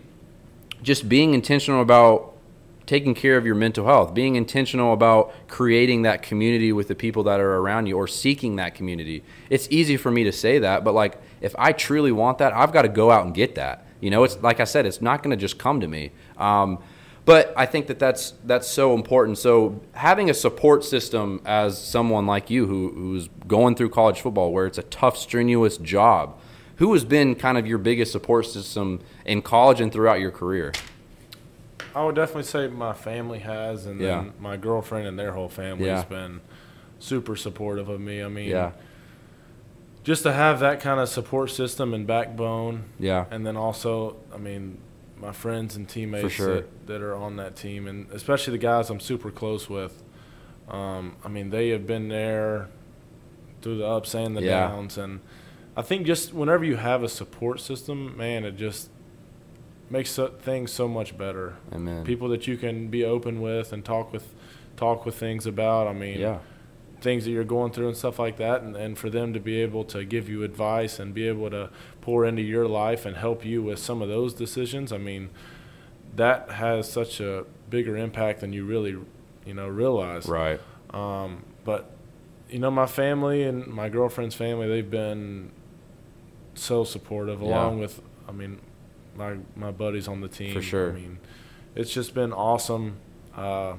just 0.82 1.08
being 1.08 1.34
intentional 1.34 1.82
about 1.82 2.34
taking 2.86 3.14
care 3.14 3.36
of 3.36 3.44
your 3.44 3.54
mental 3.54 3.84
health, 3.84 4.14
being 4.14 4.34
intentional 4.34 4.94
about 4.94 5.32
creating 5.46 6.02
that 6.02 6.22
community 6.22 6.72
with 6.72 6.88
the 6.88 6.94
people 6.94 7.22
that 7.24 7.38
are 7.38 7.56
around 7.56 7.86
you 7.86 7.94
or 7.94 8.06
seeking 8.06 8.56
that 8.56 8.74
community. 8.74 9.22
It's 9.50 9.68
easy 9.70 9.98
for 9.98 10.10
me 10.10 10.24
to 10.24 10.32
say 10.32 10.58
that, 10.60 10.84
but 10.84 10.94
like 10.94 11.18
if 11.42 11.54
I 11.58 11.72
truly 11.72 12.12
want 12.12 12.38
that, 12.38 12.54
I've 12.54 12.72
got 12.72 12.82
to 12.82 12.88
go 12.88 13.10
out 13.10 13.26
and 13.26 13.34
get 13.34 13.56
that. 13.56 13.86
You 14.00 14.10
know, 14.10 14.24
it's 14.24 14.40
like 14.42 14.60
I 14.60 14.64
said, 14.64 14.86
it's 14.86 15.02
not 15.02 15.22
going 15.22 15.32
to 15.32 15.36
just 15.36 15.58
come 15.58 15.80
to 15.80 15.88
me. 15.88 16.12
Um, 16.38 16.78
but 17.28 17.52
I 17.58 17.66
think 17.66 17.88
that 17.88 17.98
that's 17.98 18.32
that's 18.44 18.66
so 18.66 18.94
important. 18.94 19.36
So 19.36 19.82
having 19.92 20.30
a 20.30 20.34
support 20.34 20.82
system 20.82 21.42
as 21.44 21.76
someone 21.76 22.24
like 22.24 22.48
you 22.48 22.66
who 22.66 22.90
who's 22.94 23.28
going 23.46 23.74
through 23.74 23.90
college 23.90 24.22
football, 24.22 24.50
where 24.50 24.64
it's 24.64 24.78
a 24.78 24.82
tough, 24.84 25.18
strenuous 25.18 25.76
job, 25.76 26.40
who 26.76 26.90
has 26.94 27.04
been 27.04 27.34
kind 27.34 27.58
of 27.58 27.66
your 27.66 27.76
biggest 27.76 28.12
support 28.12 28.46
system 28.46 29.00
in 29.26 29.42
college 29.42 29.78
and 29.78 29.92
throughout 29.92 30.20
your 30.20 30.30
career? 30.30 30.72
I 31.94 32.02
would 32.02 32.14
definitely 32.14 32.44
say 32.44 32.66
my 32.68 32.94
family 32.94 33.40
has, 33.40 33.84
and 33.84 34.00
Yeah. 34.00 34.22
then 34.22 34.32
my 34.40 34.56
girlfriend 34.56 35.06
and 35.06 35.18
their 35.18 35.32
whole 35.32 35.50
family 35.50 35.84
Yeah. 35.84 35.96
has 35.96 36.06
been 36.06 36.40
super 36.98 37.36
supportive 37.36 37.90
of 37.90 38.00
me. 38.00 38.22
I 38.22 38.28
mean, 38.28 38.48
Yeah, 38.48 38.70
just 40.02 40.22
to 40.22 40.32
have 40.32 40.60
that 40.60 40.80
kind 40.80 40.98
of 40.98 41.10
support 41.10 41.50
system 41.50 41.92
and 41.92 42.06
backbone, 42.06 42.84
yeah, 42.98 43.26
and 43.30 43.44
then 43.46 43.58
also, 43.58 44.16
I 44.34 44.38
mean, 44.38 44.78
my 45.20 45.32
friends 45.32 45.76
and 45.76 45.88
teammates 45.88 46.34
sure. 46.34 46.56
that, 46.56 46.86
that 46.86 47.02
are 47.02 47.14
on 47.14 47.36
that 47.36 47.56
team, 47.56 47.86
and 47.86 48.10
especially 48.12 48.52
the 48.52 48.58
guys 48.58 48.90
I'm 48.90 49.00
super 49.00 49.30
close 49.30 49.68
with. 49.68 50.02
Um, 50.68 51.16
I 51.24 51.28
mean, 51.28 51.50
they 51.50 51.70
have 51.70 51.86
been 51.86 52.08
there 52.08 52.68
through 53.62 53.78
the 53.78 53.86
ups 53.86 54.14
and 54.14 54.36
the 54.36 54.42
Yeah. 54.42 54.68
downs, 54.68 54.98
and 54.98 55.20
I 55.76 55.82
think 55.82 56.06
just 56.06 56.32
whenever 56.32 56.64
you 56.64 56.76
have 56.76 57.02
a 57.02 57.08
support 57.08 57.60
system, 57.60 58.16
man, 58.16 58.44
it 58.44 58.56
just 58.56 58.90
makes 59.90 60.10
so, 60.10 60.28
things 60.28 60.70
so 60.72 60.86
much 60.88 61.16
better. 61.16 61.56
amen. 61.72 62.04
People 62.04 62.28
that 62.28 62.46
you 62.46 62.56
can 62.56 62.88
be 62.88 63.04
open 63.04 63.40
with 63.40 63.72
and 63.72 63.84
talk 63.84 64.12
with, 64.12 64.34
talk 64.76 65.06
with 65.06 65.14
things 65.14 65.46
about. 65.46 65.86
I 65.86 65.92
mean, 65.92 66.18
yeah, 66.20 66.38
things 67.00 67.24
that 67.24 67.30
you're 67.30 67.44
going 67.44 67.70
through 67.72 67.88
and 67.88 67.96
stuff 67.96 68.18
like 68.18 68.36
that 68.36 68.62
and, 68.62 68.74
and 68.76 68.98
for 68.98 69.08
them 69.10 69.32
to 69.32 69.40
be 69.40 69.60
able 69.60 69.84
to 69.84 70.04
give 70.04 70.28
you 70.28 70.42
advice 70.42 70.98
and 70.98 71.14
be 71.14 71.28
able 71.28 71.48
to 71.50 71.70
pour 72.00 72.24
into 72.24 72.42
your 72.42 72.66
life 72.66 73.06
and 73.06 73.16
help 73.16 73.44
you 73.44 73.62
with 73.62 73.78
some 73.78 74.02
of 74.02 74.08
those 74.08 74.34
decisions 74.34 74.92
i 74.92 74.98
mean 74.98 75.28
that 76.16 76.50
has 76.50 76.90
such 76.90 77.20
a 77.20 77.44
bigger 77.70 77.96
impact 77.96 78.40
than 78.40 78.52
you 78.52 78.64
really 78.64 78.96
you 79.46 79.54
know 79.54 79.68
realize 79.68 80.26
right, 80.26 80.60
um, 80.92 81.44
but 81.64 81.92
you 82.50 82.58
know, 82.58 82.70
my 82.70 82.86
family 82.86 83.42
and 83.42 83.66
my 83.66 83.90
girlfriend's 83.90 84.34
family, 84.34 84.66
they've 84.66 84.90
been 84.90 85.50
so 86.54 86.82
supportive, 86.82 87.42
Yeah. 87.42 87.48
along 87.48 87.78
with, 87.78 88.00
I 88.26 88.32
mean, 88.32 88.58
my 89.14 89.36
my 89.54 89.70
buddies 89.70 90.08
on 90.08 90.22
the 90.22 90.28
team. 90.28 90.54
For 90.54 90.62
sure. 90.62 90.90
I 90.90 90.94
mean, 90.94 91.18
it's 91.74 91.92
just 91.92 92.14
been 92.14 92.32
awesome. 92.32 92.96
Uh, 93.36 93.74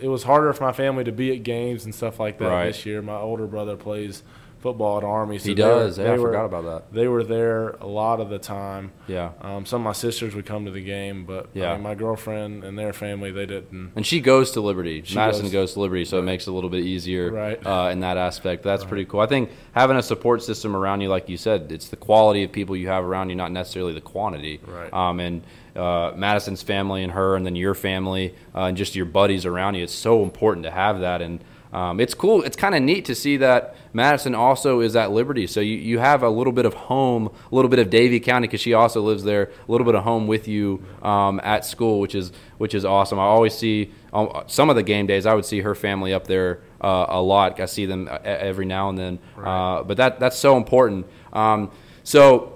it 0.00 0.08
was 0.08 0.22
harder 0.24 0.52
for 0.52 0.64
my 0.64 0.72
family 0.72 1.04
to 1.04 1.12
be 1.12 1.32
at 1.32 1.42
games 1.42 1.84
and 1.84 1.94
stuff 1.94 2.18
like 2.20 2.38
that 2.38 2.48
Right. 2.48 2.66
this 2.66 2.84
year. 2.86 3.00
My 3.02 3.16
older 3.16 3.46
brother 3.46 3.76
plays 3.76 4.22
football 4.58 4.98
at 4.98 5.04
Army. 5.04 5.38
So 5.38 5.50
he 5.50 5.54
they 5.54 5.62
does. 5.62 5.96
Yeah, 5.98 6.04
they 6.04 6.10
I 6.10 6.16
were- 6.18 6.28
forgot 6.28 6.44
about 6.46 6.64
that. 6.64 6.92
They 6.92 7.06
were 7.06 7.22
there 7.22 7.70
a 7.80 7.86
lot 7.86 8.18
of 8.20 8.30
the 8.30 8.38
time. 8.38 8.90
Yeah. 9.06 9.30
Um, 9.40 9.64
some 9.64 9.82
of 9.82 9.84
my 9.84 9.92
sisters 9.92 10.34
would 10.34 10.44
come 10.46 10.64
to 10.64 10.70
the 10.72 10.80
game, 10.82 11.24
but 11.24 11.48
Yeah. 11.54 11.70
I 11.70 11.74
mean, 11.74 11.82
my 11.84 11.94
girlfriend 11.94 12.64
and 12.64 12.76
their 12.76 12.92
family, 12.92 13.30
they 13.30 13.46
didn't. 13.46 13.92
And 13.94 14.04
she 14.04 14.18
goes 14.20 14.50
to 14.52 14.60
Liberty. 14.60 15.02
She 15.04 15.14
Madison 15.14 15.44
goes- 15.44 15.52
goes, 15.52 15.72
to 15.74 15.80
Liberty, 15.80 16.04
so 16.04 16.18
it 16.18 16.22
makes 16.22 16.46
it 16.48 16.50
a 16.50 16.52
little 16.54 16.70
bit 16.70 16.84
easier 16.84 17.30
Right. 17.30 17.64
uh, 17.64 17.90
in 17.92 18.00
that 18.00 18.16
aspect. 18.16 18.64
That's 18.64 18.84
pretty 18.84 19.04
cool. 19.04 19.20
I 19.20 19.26
think 19.26 19.50
having 19.72 19.98
a 19.98 20.02
support 20.02 20.42
system 20.42 20.74
around 20.74 21.00
you, 21.00 21.10
like 21.10 21.28
you 21.28 21.36
said, 21.36 21.70
it's 21.70 21.88
the 21.88 21.96
quality 21.96 22.42
of 22.42 22.50
people 22.50 22.74
you 22.76 22.88
have 22.88 23.04
around 23.04 23.28
you, 23.30 23.36
not 23.36 23.52
necessarily 23.52 23.92
the 23.92 24.00
quantity. 24.00 24.60
Right. 24.66 24.92
Um, 24.92 25.20
and 25.20 25.42
uh, 25.76 26.12
Madison's 26.16 26.62
family 26.62 27.02
and 27.02 27.12
her, 27.12 27.36
and 27.36 27.44
then 27.44 27.56
your 27.56 27.74
family, 27.74 28.34
uh, 28.54 28.64
and 28.64 28.76
just 28.76 28.96
your 28.96 29.06
buddies 29.06 29.44
around 29.44 29.74
you. 29.74 29.84
It's 29.84 29.94
so 29.94 30.22
important 30.22 30.64
to 30.64 30.70
have 30.70 31.00
that. 31.00 31.22
And 31.22 31.42
um, 31.72 32.00
it's 32.00 32.14
cool. 32.14 32.42
It's 32.42 32.56
kind 32.56 32.74
of 32.74 32.82
neat 32.82 33.04
to 33.06 33.14
see 33.14 33.36
that 33.38 33.76
Madison 33.92 34.34
also 34.34 34.80
is 34.80 34.96
at 34.96 35.10
Liberty. 35.10 35.46
So 35.46 35.60
you, 35.60 35.76
you 35.76 35.98
have 35.98 36.22
a 36.22 36.28
little 36.28 36.52
bit 36.52 36.64
of 36.64 36.74
home, 36.74 37.26
a 37.26 37.54
little 37.54 37.68
bit 37.68 37.78
of 37.78 37.90
Davie 37.90 38.20
County 38.20 38.46
because 38.46 38.60
she 38.60 38.72
also 38.72 39.02
lives 39.02 39.24
there. 39.24 39.50
A 39.68 39.70
little 39.70 39.84
bit 39.84 39.94
of 39.94 40.04
home 40.04 40.26
with 40.26 40.48
you 40.48 40.84
um, 41.02 41.40
at 41.42 41.64
school, 41.64 42.00
which 42.00 42.14
is 42.14 42.32
which 42.58 42.74
is 42.74 42.84
awesome. 42.84 43.18
I 43.18 43.24
always 43.24 43.54
see 43.54 43.92
um, 44.12 44.44
some 44.46 44.70
of 44.70 44.76
the 44.76 44.82
game 44.82 45.06
days. 45.06 45.26
I 45.26 45.34
would 45.34 45.44
see 45.44 45.60
her 45.60 45.74
family 45.74 46.14
up 46.14 46.26
there 46.26 46.60
uh, 46.80 47.06
a 47.08 47.20
lot. 47.20 47.60
I 47.60 47.66
see 47.66 47.84
them 47.84 48.08
uh, 48.10 48.18
every 48.24 48.64
now 48.64 48.88
and 48.88 48.98
then. 48.98 49.18
Right. 49.36 49.78
Uh, 49.78 49.82
but 49.82 49.96
that 49.98 50.20
that's 50.20 50.38
so 50.38 50.56
important. 50.56 51.06
Um, 51.32 51.70
so 52.04 52.55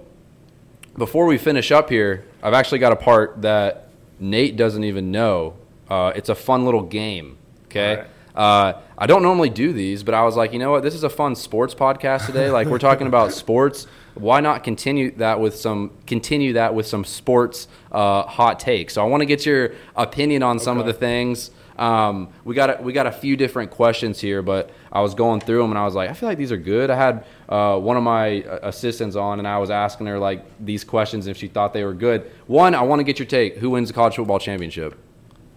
before 0.96 1.26
we 1.26 1.38
finish 1.38 1.70
up 1.70 1.90
here, 1.90 2.24
I've 2.42 2.54
actually 2.54 2.78
got 2.78 2.92
a 2.92 2.96
part 2.96 3.42
that 3.42 3.88
Nate 4.18 4.56
doesn't 4.56 4.84
even 4.84 5.10
know. 5.10 5.56
Uh, 5.88 6.12
it's 6.14 6.28
a 6.28 6.34
fun 6.34 6.64
little 6.64 6.82
game. 6.82 7.36
Okay. 7.66 8.04
Uh, 8.34 8.80
I 8.96 9.06
don't 9.06 9.22
normally 9.22 9.50
do 9.50 9.72
these, 9.72 10.02
but 10.02 10.14
I 10.14 10.22
was 10.24 10.36
like, 10.36 10.52
you 10.52 10.58
know 10.58 10.70
what? 10.70 10.82
This 10.82 10.94
is 10.94 11.02
a 11.02 11.10
fun 11.10 11.34
sports 11.34 11.74
podcast 11.74 12.26
today. 12.26 12.50
Like 12.50 12.68
we're 12.68 12.78
talking 12.78 13.06
about 13.06 13.32
sports. 13.42 13.86
Why 14.14 14.40
not 14.40 14.64
continue 14.64 15.10
that 15.16 15.40
with 15.40 15.56
some 15.56 15.92
continue 16.06 16.54
that 16.54 16.74
with 16.74 16.86
some 16.86 17.04
sports 17.04 17.68
uh, 17.90 18.22
hot 18.22 18.60
takes? 18.60 18.94
So 18.94 19.02
I 19.02 19.08
want 19.08 19.22
to 19.22 19.26
get 19.26 19.46
your 19.46 19.72
opinion 19.96 20.42
on 20.42 20.58
some 20.58 20.78
of 20.78 20.86
the 20.86 20.92
things. 20.92 21.50
Um, 21.80 22.28
we 22.44 22.54
got 22.54 22.78
a, 22.78 22.82
we 22.82 22.92
got 22.92 23.06
a 23.06 23.12
few 23.12 23.36
different 23.36 23.70
questions 23.70 24.20
here, 24.20 24.42
but 24.42 24.70
I 24.92 25.00
was 25.00 25.14
going 25.14 25.40
through 25.40 25.62
them 25.62 25.70
and 25.70 25.78
I 25.78 25.84
was 25.84 25.94
like, 25.94 26.10
I 26.10 26.12
feel 26.12 26.28
like 26.28 26.36
these 26.36 26.52
are 26.52 26.58
good. 26.58 26.90
I 26.90 26.96
had 26.96 27.24
uh, 27.48 27.78
one 27.78 27.96
of 27.96 28.02
my 28.02 28.42
uh, 28.42 28.58
assistants 28.64 29.16
on 29.16 29.38
and 29.38 29.48
I 29.48 29.56
was 29.58 29.70
asking 29.70 30.06
her 30.06 30.18
like 30.18 30.44
these 30.62 30.84
questions 30.84 31.26
if 31.26 31.36
she 31.38 31.48
thought 31.48 31.72
they 31.72 31.84
were 31.84 31.94
good. 31.94 32.30
One, 32.46 32.74
I 32.74 32.82
want 32.82 33.00
to 33.00 33.04
get 33.04 33.18
your 33.18 33.26
take. 33.26 33.56
Who 33.56 33.70
wins 33.70 33.88
the 33.88 33.94
college 33.94 34.16
football 34.16 34.38
championship? 34.38 34.98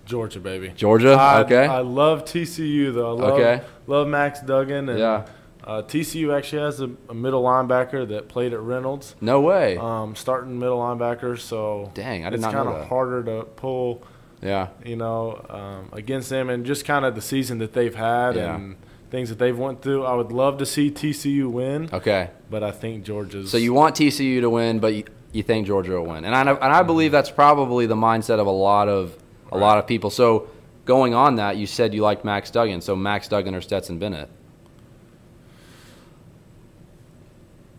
Georgia, 0.06 0.40
baby. 0.40 0.70
Georgia. 0.76 1.14
I, 1.14 1.42
okay. 1.42 1.66
I 1.66 1.80
love 1.80 2.24
TCU 2.26 2.94
though. 2.94 3.18
I 3.18 3.22
love, 3.22 3.34
Okay. 3.34 3.62
Love 3.88 4.08
Max 4.08 4.40
Duggan. 4.42 4.90
And, 4.90 5.00
Yeah. 5.00 5.26
Uh, 5.66 5.82
TCU 5.82 6.38
actually 6.38 6.62
has 6.62 6.82
a, 6.82 6.90
a 7.08 7.14
middle 7.14 7.42
linebacker 7.44 8.06
that 8.10 8.28
played 8.28 8.52
at 8.54 8.60
Reynolds, 8.60 9.16
no 9.22 9.40
way. 9.40 9.78
um, 9.78 10.14
starting 10.14 10.60
middle 10.60 10.80
linebacker. 10.80 11.40
So 11.40 11.90
Dang, 11.94 12.26
I 12.26 12.30
did 12.30 12.36
it's 12.36 12.42
not 12.42 12.54
know 12.54 12.64
kind 12.66 12.82
of 12.82 12.88
harder 12.90 13.24
to 13.24 13.44
pull, 13.46 14.04
yeah. 14.44 14.68
you 14.86 14.96
know, 14.96 15.44
um, 15.50 15.90
against 15.92 16.30
them, 16.30 16.50
and 16.50 16.66
just 16.66 16.86
kind 16.86 17.06
of 17.06 17.16
the 17.16 17.22
season 17.22 17.58
that 17.60 17.74
they've 17.74 17.96
had 17.96 18.36
Yeah. 18.36 18.56
and 18.56 18.76
things 19.10 19.30
that 19.30 19.40
they've 19.40 19.58
went 19.58 19.82
through. 19.82 20.04
I 20.06 20.14
would 20.16 20.32
love 20.32 20.58
to 20.58 20.66
see 20.66 20.90
TCU 20.92 21.50
win, 21.50 21.90
Okay. 21.94 22.30
but 22.50 22.64
I 22.64 22.72
think 22.72 23.04
Georgia's. 23.04 23.50
So 23.52 23.58
you 23.58 23.74
want 23.74 23.96
TCU 23.96 24.42
to 24.42 24.50
win, 24.50 24.80
but 24.80 24.94
you, 24.94 25.04
you 25.32 25.44
think 25.44 25.66
Georgia 25.68 25.92
will 25.94 26.06
win, 26.06 26.26
and 26.26 26.36
I 26.36 26.44
know- 26.44 26.58
and 26.62 26.74
I 26.74 26.84
believe 26.84 27.12
that's 27.12 27.30
probably 27.32 27.86
the 27.86 27.96
mindset 27.96 28.40
of 28.40 28.48
a 28.48 28.52
lot 28.52 28.88
of 28.90 29.16
a 29.52 29.58
lot 29.58 29.78
of 29.78 29.86
people. 29.86 30.10
So 30.10 30.48
going 30.86 31.14
on 31.14 31.36
that, 31.36 31.58
you 31.58 31.68
said 31.68 31.94
you 31.94 32.02
liked 32.02 32.26
Max 32.26 32.50
Duggan. 32.50 32.82
So 32.82 32.96
Max 32.96 33.28
Duggan 33.28 33.54
or 33.54 33.62
Stetson 33.62 34.00
Bennett? 34.00 34.30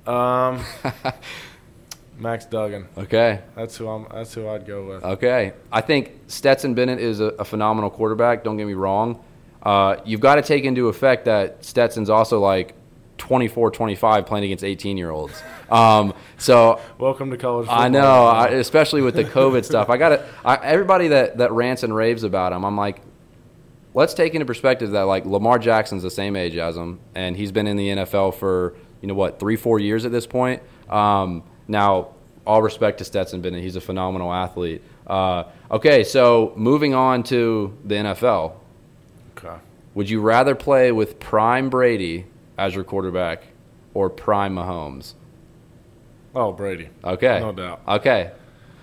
um, 0.06 0.60
Max 2.18 2.46
Duggan. 2.46 2.86
Okay. 2.96 3.40
That's 3.56 3.76
who 3.76 3.88
I'm. 3.88 4.06
That's 4.12 4.32
who 4.34 4.48
I'd 4.48 4.66
go 4.66 4.86
with. 4.86 5.04
Okay. 5.04 5.52
I 5.72 5.80
think 5.80 6.12
Stetson 6.28 6.74
Bennett 6.74 7.00
is 7.00 7.20
a, 7.20 7.26
a 7.26 7.44
phenomenal 7.44 7.90
quarterback. 7.90 8.44
Don't 8.44 8.56
get 8.56 8.66
me 8.66 8.74
wrong. 8.74 9.22
Uh, 9.62 9.96
you've 10.04 10.20
got 10.20 10.36
to 10.36 10.42
take 10.42 10.64
into 10.64 10.88
effect 10.88 11.24
that 11.24 11.64
Stetson's 11.64 12.10
also 12.10 12.38
like 12.38 12.74
24, 13.18 13.70
25 13.70 14.26
playing 14.26 14.44
against 14.44 14.64
18 14.64 14.96
year 14.96 15.10
olds. 15.10 15.42
Um, 15.70 16.14
so 16.36 16.80
Welcome 16.98 17.30
to 17.30 17.36
college. 17.36 17.66
Football. 17.66 17.82
I 17.82 17.88
know, 17.88 18.26
I, 18.26 18.48
especially 18.48 19.02
with 19.02 19.14
the 19.14 19.24
COVID 19.24 19.64
stuff. 19.64 19.88
I 19.88 19.96
got 19.96 20.10
to 20.10 20.64
everybody 20.64 21.08
that, 21.08 21.38
that 21.38 21.52
rants 21.52 21.82
and 21.82 21.94
raves 21.94 22.22
about 22.22 22.52
him. 22.52 22.64
I'm 22.64 22.76
like, 22.76 23.00
let's 23.94 24.12
take 24.12 24.34
into 24.34 24.44
perspective 24.44 24.90
that 24.90 25.02
like 25.02 25.24
Lamar 25.24 25.58
Jackson's 25.58 26.02
the 26.02 26.10
same 26.10 26.36
age 26.36 26.56
as 26.56 26.76
him, 26.76 27.00
and 27.14 27.36
he's 27.36 27.52
been 27.52 27.66
in 27.66 27.76
the 27.76 27.88
NFL 27.88 28.34
for 28.34 28.74
you 29.00 29.08
know 29.08 29.14
what 29.14 29.38
three, 29.38 29.56
four 29.56 29.78
years 29.78 30.04
at 30.04 30.12
this 30.12 30.26
point. 30.26 30.62
Um, 30.90 31.42
now, 31.68 32.08
all 32.46 32.62
respect 32.62 32.98
to 32.98 33.04
Stetson 33.04 33.40
Bennett, 33.40 33.62
he's 33.62 33.76
a 33.76 33.80
phenomenal 33.80 34.32
athlete. 34.32 34.82
Uh, 35.06 35.44
okay, 35.70 36.04
so 36.04 36.52
moving 36.56 36.94
on 36.94 37.22
to 37.24 37.76
the 37.84 37.94
NFL. 37.94 38.54
Okay. 39.36 39.56
Would 39.94 40.10
you 40.10 40.20
rather 40.20 40.54
play 40.54 40.92
with 40.92 41.20
prime 41.20 41.70
Brady 41.70 42.26
as 42.58 42.74
your 42.74 42.84
quarterback 42.84 43.44
or 43.92 44.10
prime 44.10 44.54
Mahomes? 44.54 45.14
Oh, 46.34 46.52
Brady. 46.52 46.88
Okay. 47.04 47.40
No 47.40 47.52
doubt. 47.52 47.80
Okay. 47.86 48.32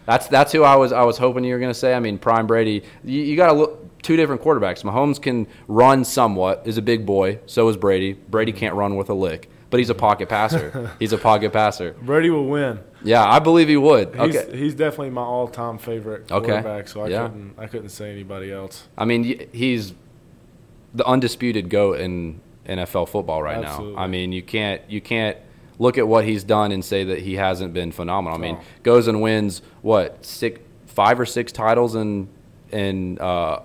That's 0.05 0.27
that's 0.27 0.51
who 0.51 0.63
I 0.63 0.75
was 0.75 0.91
I 0.91 1.03
was 1.03 1.17
hoping 1.17 1.43
you 1.43 1.53
were 1.53 1.59
going 1.59 1.71
to 1.71 1.77
say. 1.77 1.93
I 1.93 1.99
mean, 1.99 2.17
prime 2.17 2.47
Brady. 2.47 2.83
You, 3.03 3.21
you 3.21 3.35
got 3.35 3.47
to 3.47 3.53
look 3.53 4.01
two 4.01 4.15
different 4.15 4.41
quarterbacks. 4.41 4.83
Mahomes 4.83 5.21
can 5.21 5.47
run 5.67 6.05
somewhat. 6.05 6.63
Is 6.65 6.77
a 6.77 6.81
big 6.81 7.05
boy. 7.05 7.39
So 7.45 7.67
is 7.69 7.77
Brady. 7.77 8.13
Brady 8.13 8.51
can't 8.51 8.75
run 8.75 8.95
with 8.95 9.09
a 9.09 9.13
lick, 9.13 9.49
but 9.71 9.79
he's 9.79 9.89
a 9.89 9.95
pocket 9.95 10.29
passer. 10.29 10.91
he's 10.99 11.13
a 11.13 11.17
pocket 11.17 11.51
passer. 11.51 11.93
Brady 12.03 12.29
will 12.29 12.45
win. 12.47 12.79
Yeah, 13.03 13.23
I 13.27 13.39
believe 13.39 13.67
he 13.67 13.77
would. 13.77 14.13
He's, 14.13 14.35
Okay. 14.35 14.55
he's 14.57 14.75
definitely 14.75 15.09
my 15.09 15.23
all-time 15.23 15.79
favorite 15.79 16.31
Okay. 16.31 16.45
quarterback. 16.47 16.87
So 16.87 17.01
I 17.01 17.07
Yeah. 17.07 17.23
couldn't 17.23 17.53
I 17.57 17.65
couldn't 17.67 17.89
say 17.89 18.11
anybody 18.11 18.51
else. 18.51 18.87
I 18.97 19.05
mean, 19.05 19.47
he's 19.51 19.93
the 20.93 21.07
undisputed 21.07 21.69
goat 21.69 21.99
in 21.99 22.41
NFL 22.67 23.07
football 23.07 23.41
right 23.41 23.63
Absolutely. 23.63 23.95
now. 23.95 24.01
I 24.03 24.07
mean, 24.07 24.31
you 24.33 24.43
can't 24.43 24.81
you 24.87 25.01
can't 25.01 25.37
look 25.79 25.97
at 25.97 26.07
what 26.07 26.25
he's 26.25 26.43
done 26.43 26.71
and 26.71 26.85
say 26.85 27.03
that 27.05 27.19
he 27.19 27.35
hasn't 27.35 27.73
been 27.73 27.91
phenomenal. 27.91 28.37
I 28.37 28.41
mean, 28.41 28.55
No. 28.55 28.61
goes 28.83 29.07
and 29.07 29.19
wins 29.21 29.63
what 29.81 30.23
six, 30.23 30.59
five 30.85 31.19
or 31.19 31.25
six 31.25 31.51
titles 31.51 31.95
in 31.95 32.27
in 32.71 33.17
uh, 33.19 33.61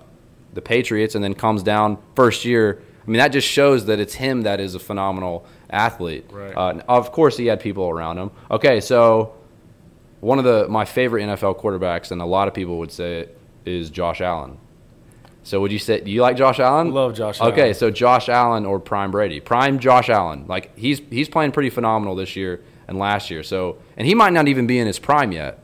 the 0.53 0.61
Patriots, 0.61 1.13
and 1.15 1.23
then 1.23 1.33
comes 1.35 1.61
down 1.63 1.97
first 2.15 2.43
year. 2.45 2.81
I 3.05 3.09
mean, 3.09 3.19
that 3.19 3.31
just 3.31 3.47
shows 3.47 3.85
that 3.85 3.99
it's 3.99 4.15
him 4.15 4.41
that 4.41 4.59
is 4.59 4.73
a 4.75 4.79
phenomenal 4.79 5.45
athlete. 5.69 6.25
Right. 6.31 6.53
Uh, 6.55 6.81
of 6.87 7.11
course, 7.11 7.37
he 7.37 7.45
had 7.47 7.59
people 7.59 7.89
around 7.89 8.17
him. 8.17 8.31
Okay, 8.51 8.79
so 8.81 9.33
one 10.19 10.39
of 10.39 10.45
the 10.45 10.67
my 10.67 10.85
favorite 10.85 11.23
NFL 11.23 11.59
quarterbacks, 11.59 12.11
and 12.11 12.21
a 12.21 12.25
lot 12.25 12.47
of 12.47 12.53
people 12.53 12.77
would 12.79 12.91
say 12.91 13.19
it, 13.21 13.37
is 13.65 13.89
Josh 13.89 14.21
Allen. 14.21 14.57
So 15.43 15.61
would 15.61 15.71
you 15.71 15.79
say 15.79 16.01
do 16.01 16.11
you 16.11 16.21
like 16.21 16.35
Josh 16.35 16.59
Allen? 16.59 16.91
Love 16.91 17.13
Josh 17.15 17.39
Allen. 17.39 17.53
Okay, 17.53 17.73
so 17.73 17.89
Josh 17.89 18.27
Allen 18.27 18.65
or 18.65 18.79
Prime 18.79 19.11
Brady. 19.11 19.39
Prime 19.39 19.79
Josh 19.79 20.09
Allen. 20.09 20.45
Like 20.47 20.77
he's 20.77 20.99
he's 21.09 21.29
playing 21.29 21.51
pretty 21.53 21.69
phenomenal 21.69 22.15
this 22.15 22.35
year 22.35 22.61
and 22.87 22.97
last 22.97 23.29
year. 23.29 23.43
So 23.43 23.77
and 23.95 24.05
he 24.07 24.13
might 24.13 24.33
not 24.33 24.47
even 24.49 24.67
be 24.67 24.77
in 24.79 24.87
his 24.87 24.99
prime 24.99 25.31
yet. 25.31 25.59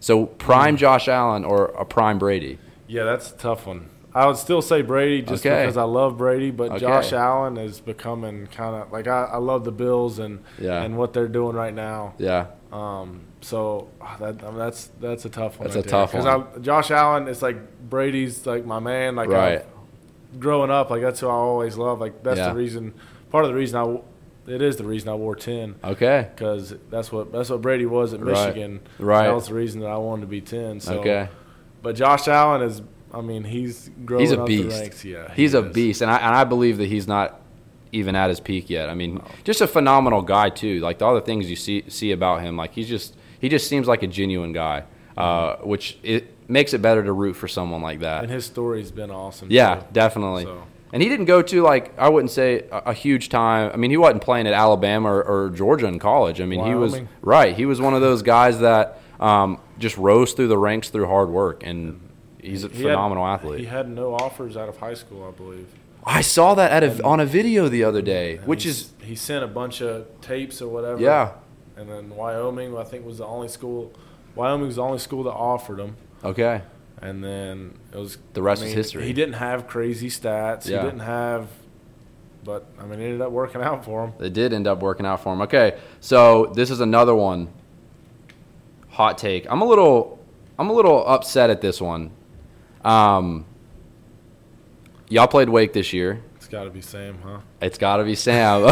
So 0.00 0.26
prime 0.26 0.74
Hmm. 0.74 0.78
Josh 0.78 1.06
Allen 1.08 1.44
or 1.44 1.66
a 1.66 1.84
prime 1.84 2.18
Brady. 2.18 2.58
Yeah, 2.88 3.04
that's 3.04 3.30
a 3.30 3.36
tough 3.36 3.66
one. 3.66 3.90
I 4.18 4.26
would 4.26 4.36
still 4.36 4.62
say 4.62 4.82
Brady 4.82 5.22
just 5.22 5.44
Okay. 5.46 5.62
because 5.62 5.76
I 5.76 5.84
love 5.84 6.18
Brady, 6.18 6.50
but 6.50 6.70
Okay. 6.72 6.80
Josh 6.80 7.12
Allen 7.12 7.56
is 7.56 7.80
becoming 7.80 8.46
kind 8.48 8.74
of 8.74 8.90
like 8.92 9.06
I, 9.06 9.24
I 9.24 9.36
love 9.36 9.64
the 9.64 9.72
Bills 9.72 10.18
and 10.18 10.40
Yeah. 10.58 10.82
and 10.82 10.96
what 10.96 11.12
they're 11.12 11.28
doing 11.28 11.54
right 11.54 11.74
now. 11.74 12.14
Yeah. 12.18 12.46
Um, 12.72 13.20
so 13.40 13.88
ah, 14.00 14.16
that 14.20 14.42
I 14.42 14.48
mean, 14.48 14.58
that's 14.58 14.90
that's 15.00 15.24
a 15.24 15.28
tough 15.30 15.58
one. 15.58 15.66
That's 15.68 15.76
right 15.76 15.86
a 15.86 15.88
tough 15.88 16.12
there. 16.12 16.22
one. 16.22 16.46
I, 16.56 16.58
Josh 16.58 16.90
Allen 16.90 17.28
is 17.28 17.42
like 17.42 17.56
Brady's 17.88 18.44
like 18.46 18.64
my 18.66 18.78
man. 18.80 19.14
Like 19.16 19.28
Right. 19.28 19.58
I've- 19.58 19.64
growing 20.38 20.70
up, 20.70 20.90
like 20.90 21.00
that's 21.02 21.20
who 21.20 21.28
I 21.28 21.32
always 21.32 21.76
loved. 21.76 22.00
Like 22.00 22.22
that's 22.22 22.38
Yeah. 22.38 22.48
the 22.50 22.54
reason. 22.56 22.94
Part 23.30 23.44
of 23.44 23.50
the 23.50 23.56
reason 23.56 23.78
I. 23.78 24.00
It 24.52 24.62
is 24.62 24.76
the 24.78 24.84
reason 24.84 25.10
I 25.10 25.14
wore 25.14 25.36
ten 25.36 25.74
Okay. 25.84 26.28
because 26.34 26.74
that's 26.90 27.12
what 27.12 27.30
that's 27.30 27.50
what 27.50 27.60
Brady 27.60 27.84
was 27.86 28.14
at 28.14 28.20
Right. 28.20 28.32
Michigan. 28.48 28.80
Right. 28.98 29.24
That 29.26 29.34
was 29.34 29.48
the 29.48 29.54
reason 29.54 29.82
that 29.82 29.90
I 29.90 29.98
wanted 29.98 30.22
to 30.22 30.26
be 30.26 30.40
ten. 30.40 30.80
So, 30.80 30.98
Okay. 31.00 31.28
But 31.82 31.94
Josh 31.96 32.26
Allen 32.28 32.62
is. 32.62 32.82
I 33.12 33.20
mean, 33.20 33.44
he's 33.44 33.90
growing 34.04 34.20
He's 34.20 34.32
a 34.32 34.40
up 34.40 34.46
beast. 34.46 34.68
the 34.68 34.80
ranks. 34.80 35.04
Yeah, 35.04 35.32
he 35.32 35.42
He's 35.42 35.54
a 35.54 35.62
beast, 35.62 36.02
and 36.02 36.10
I 36.10 36.18
and 36.18 36.34
I 36.34 36.44
believe 36.44 36.78
that 36.78 36.86
he's 36.86 37.06
not 37.06 37.40
even 37.92 38.14
at 38.14 38.28
his 38.28 38.40
peak 38.40 38.68
yet. 38.68 38.88
I 38.88 38.94
mean, 38.94 39.22
just 39.44 39.60
a 39.60 39.66
phenomenal 39.66 40.22
guy 40.22 40.50
too. 40.50 40.80
Like 40.80 41.00
all 41.02 41.14
the 41.14 41.20
things 41.20 41.48
you 41.48 41.56
see 41.56 41.84
see 41.88 42.12
about 42.12 42.42
him, 42.42 42.56
like 42.56 42.72
he's 42.72 42.88
just 42.88 43.16
he 43.40 43.48
just 43.48 43.68
seems 43.68 43.86
like 43.86 44.02
a 44.02 44.06
genuine 44.06 44.52
guy, 44.52 44.84
uh, 45.16 45.56
which 45.56 45.98
it 46.02 46.34
makes 46.48 46.74
it 46.74 46.82
better 46.82 47.02
to 47.02 47.12
root 47.12 47.34
for 47.34 47.48
someone 47.48 47.82
like 47.82 48.00
that. 48.00 48.24
And 48.24 48.32
his 48.32 48.46
story's 48.46 48.90
been 48.90 49.10
awesome. 49.10 49.48
Yeah, 49.50 49.76
too. 49.76 49.86
definitely. 49.92 50.44
So. 50.44 50.62
And 50.90 51.02
he 51.02 51.08
didn't 51.10 51.26
go 51.26 51.42
to 51.42 51.62
like 51.62 51.98
I 51.98 52.08
wouldn't 52.08 52.30
say 52.30 52.64
a, 52.70 52.78
a 52.86 52.94
huge 52.94 53.28
time. 53.28 53.70
I 53.72 53.76
mean, 53.76 53.90
he 53.90 53.96
wasn't 53.96 54.22
playing 54.22 54.46
at 54.46 54.54
Alabama 54.54 55.10
or, 55.10 55.22
or 55.22 55.50
Georgia 55.50 55.86
in 55.86 55.98
college. 55.98 56.40
I 56.40 56.46
mean, 56.46 56.64
he 56.64 56.74
was 56.74 56.98
right. 57.20 57.54
He 57.54 57.66
was 57.66 57.80
one 57.80 57.94
of 57.94 58.00
those 58.00 58.22
guys 58.22 58.60
that 58.60 59.00
um, 59.20 59.60
just 59.78 59.96
rose 59.98 60.32
through 60.32 60.48
the 60.48 60.58
ranks 60.58 60.88
through 60.88 61.06
hard 61.06 61.28
work, 61.28 61.62
and 61.64 62.00
he's 62.50 62.64
a 62.64 62.68
He 62.68 62.82
had- 62.82 62.92
phenomenal 62.92 63.26
athlete. 63.26 63.60
He 63.60 63.66
had 63.66 63.88
no 63.88 64.14
offers 64.14 64.56
out 64.56 64.68
of 64.68 64.78
high 64.78 64.94
school, 64.94 65.24
I 65.26 65.30
believe. 65.36 65.68
I 66.04 66.20
saw 66.22 66.54
that 66.54 66.70
at 66.70 66.82
a, 67.00 67.04
on 67.04 67.20
a 67.20 67.26
video 67.26 67.68
the 67.68 67.84
other 67.84 68.00
day, 68.02 68.38
which 68.44 68.64
is 68.64 68.90
he 69.02 69.14
sent 69.14 69.44
a 69.44 69.48
bunch 69.48 69.80
of 69.82 70.06
tapes 70.20 70.62
or 70.62 70.68
whatever. 70.68 71.00
yeah 71.00 71.32
And 71.76 71.88
then 71.90 72.10
Wyoming, 72.10 72.76
I 72.78 72.84
think, 72.84 73.04
was 73.04 73.18
the 73.18 73.26
only 73.26 73.48
school. 73.48 73.92
Wyoming 74.34 74.66
was 74.68 74.76
the 74.76 74.82
only 74.82 74.98
school 74.98 75.22
that 75.24 75.32
offered 75.32 75.78
him. 75.80 75.96
okay. 76.24 76.62
And 77.00 77.22
then 77.22 77.74
it 77.92 77.98
was 77.98 78.18
The 78.32 78.42
rest 78.42 78.62
I 78.62 78.66
is 78.66 78.72
history. 78.72 79.04
He 79.04 79.12
didn't 79.12 79.34
have 79.34 79.66
crazy 79.68 80.08
stats. 80.08 80.66
Yeah. 80.66 80.78
He 80.80 80.84
didn't 80.86 81.00
have, 81.06 81.46
but 82.42 82.66
I 82.80 82.86
mean, 82.86 83.00
it 83.00 83.04
ended 83.04 83.20
up 83.20 83.30
working 83.30 83.60
out 83.62 83.84
for 83.84 84.04
him. 84.04 84.12
It 84.18 84.32
did 84.32 84.52
end 84.52 84.66
up 84.66 84.80
working 84.80 85.06
out 85.06 85.22
for 85.22 85.32
him. 85.32 85.42
Okay, 85.42 85.78
so 86.00 86.46
this 86.56 86.70
is 86.72 86.80
another 86.80 87.14
one. 87.14 87.48
Hot 88.90 89.16
take. 89.18 89.46
I'm 89.50 89.60
a 89.60 89.64
little, 89.64 90.18
I'm 90.58 90.70
a 90.70 90.72
little 90.72 91.06
upset 91.06 91.50
at 91.50 91.60
this 91.60 91.80
one. 91.80 92.10
Um, 92.88 93.44
y'all 95.08 95.26
played 95.26 95.50
Wake 95.50 95.74
this 95.74 95.92
year. 95.92 96.22
It's 96.36 96.48
got 96.48 96.64
to 96.64 96.70
be 96.70 96.80
Sam, 96.80 97.18
huh? 97.22 97.40
It's 97.60 97.76
got 97.76 97.98
to 97.98 98.04
be 98.04 98.14
Sam. 98.14 98.62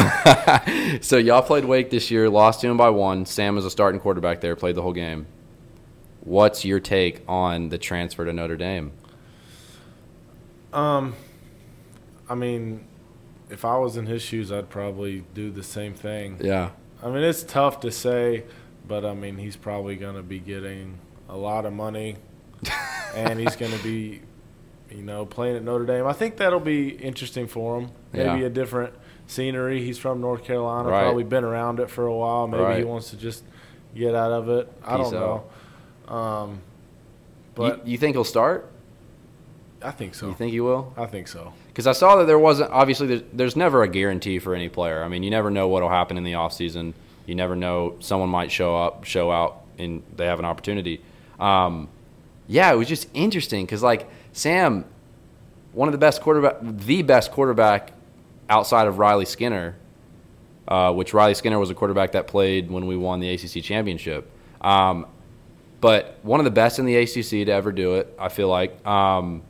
so 1.02 1.18
y'all 1.18 1.42
played 1.42 1.66
Wake 1.66 1.90
this 1.90 2.10
year, 2.10 2.30
lost 2.30 2.62
to 2.62 2.68
him 2.68 2.78
by 2.78 2.88
one. 2.88 3.26
Sam 3.26 3.58
is 3.58 3.66
a 3.66 3.70
starting 3.70 4.00
quarterback 4.00 4.40
there, 4.40 4.56
played 4.56 4.74
the 4.74 4.82
whole 4.82 4.94
game. 4.94 5.26
What's 6.20 6.64
your 6.64 6.80
take 6.80 7.20
on 7.28 7.68
the 7.68 7.76
transfer 7.76 8.24
to 8.24 8.32
Notre 8.32 8.56
Dame? 8.56 8.92
Um, 10.72 11.14
I 12.28 12.34
mean, 12.34 12.86
if 13.50 13.64
I 13.64 13.76
was 13.76 13.96
in 13.96 14.06
his 14.06 14.22
shoes, 14.22 14.50
I'd 14.50 14.70
probably 14.70 15.24
do 15.34 15.50
the 15.50 15.62
same 15.62 15.92
thing. 15.92 16.38
Yeah, 16.42 16.70
I 17.02 17.10
mean, 17.10 17.22
it's 17.22 17.42
tough 17.42 17.80
to 17.80 17.90
say, 17.90 18.44
but 18.88 19.04
I 19.04 19.14
mean, 19.14 19.36
he's 19.36 19.56
probably 19.56 19.96
going 19.96 20.16
to 20.16 20.22
be 20.22 20.38
getting 20.38 20.98
a 21.28 21.36
lot 21.36 21.66
of 21.66 21.72
money, 21.72 22.16
and 23.16 23.40
he's 23.40 23.56
going 23.56 23.72
to 23.72 23.82
be, 23.82 24.20
you 24.90 25.02
know, 25.02 25.26
playing 25.26 25.56
at 25.56 25.64
Notre 25.64 25.84
Dame. 25.86 26.06
I 26.06 26.12
think 26.12 26.36
that'll 26.36 26.60
be 26.60 26.90
interesting 26.90 27.46
for 27.48 27.80
him. 27.80 27.90
Maybe 28.12 28.40
Yeah. 28.40 28.46
a 28.46 28.50
different 28.50 28.94
scenery. 29.26 29.82
He's 29.82 29.98
from 29.98 30.20
North 30.20 30.44
Carolina, 30.44 30.88
Right. 30.88 31.02
probably 31.02 31.24
been 31.24 31.42
around 31.44 31.80
it 31.80 31.90
for 31.90 32.06
a 32.06 32.14
while. 32.14 32.46
Maybe 32.46 32.78
he 32.80 32.84
wants 32.84 33.10
to 33.10 33.16
just 33.16 33.42
get 33.94 34.14
out 34.14 34.30
of 34.30 34.48
it. 34.48 34.70
I 34.84 34.96
Peace 34.98 35.10
don't 35.10 35.44
know. 36.08 36.14
Um, 36.14 36.60
but 37.54 37.86
you, 37.86 37.92
you 37.92 37.98
think 37.98 38.14
he'll 38.14 38.22
start? 38.24 38.70
I 39.82 39.90
think 39.90 40.14
so. 40.14 40.28
You 40.28 40.34
think 40.34 40.52
he 40.52 40.60
will? 40.60 40.92
I 40.96 41.06
think 41.06 41.26
so. 41.28 41.52
Because 41.68 41.86
I 41.86 41.92
saw 41.92 42.16
that 42.16 42.26
there 42.26 42.38
wasn't 42.38 42.70
obviously 42.70 43.06
there's, 43.06 43.22
there's 43.32 43.56
never 43.56 43.82
a 43.82 43.88
guarantee 43.88 44.38
for 44.38 44.54
any 44.54 44.68
player. 44.68 45.02
I 45.02 45.08
mean, 45.08 45.22
you 45.22 45.30
never 45.30 45.50
know 45.50 45.68
what'll 45.68 45.88
happen 45.90 46.16
in 46.16 46.24
the 46.24 46.32
offseason. 46.32 46.94
You 47.26 47.34
never 47.34 47.56
know 47.56 47.96
someone 48.00 48.28
might 48.28 48.50
show 48.52 48.76
up, 48.76 49.04
show 49.04 49.30
out, 49.30 49.62
and 49.78 50.02
they 50.16 50.26
have 50.26 50.38
an 50.38 50.44
opportunity. 50.44 51.00
Um, 51.40 51.88
yeah, 52.46 52.72
it 52.72 52.76
was 52.76 52.88
just 52.88 53.08
interesting 53.14 53.64
because 53.64 53.82
like 53.82 54.08
Sam, 54.32 54.84
one 55.72 55.88
of 55.88 55.92
the 55.92 55.98
best 55.98 56.20
quarterback, 56.20 56.56
the 56.62 57.02
best 57.02 57.32
quarterback 57.32 57.92
outside 58.48 58.86
of 58.86 58.98
Riley 58.98 59.24
Skinner, 59.24 59.76
uh, 60.68 60.92
which 60.92 61.12
Riley 61.14 61.34
Skinner 61.34 61.58
was 61.58 61.70
a 61.70 61.74
quarterback 61.74 62.12
that 62.12 62.26
played 62.26 62.70
when 62.70 62.86
we 62.86 62.96
won 62.96 63.20
the 63.20 63.32
ACC 63.32 63.62
championship. 63.62 64.30
Um, 64.60 65.06
but 65.80 66.18
one 66.22 66.40
of 66.40 66.44
the 66.44 66.50
best 66.50 66.78
in 66.78 66.86
the 66.86 66.96
ACC 66.96 67.46
to 67.46 67.50
ever 67.50 67.70
do 67.70 67.96
it, 67.96 68.14
I 68.18 68.28
feel 68.28 68.48
like. 68.48 68.84
Um, 68.86 69.42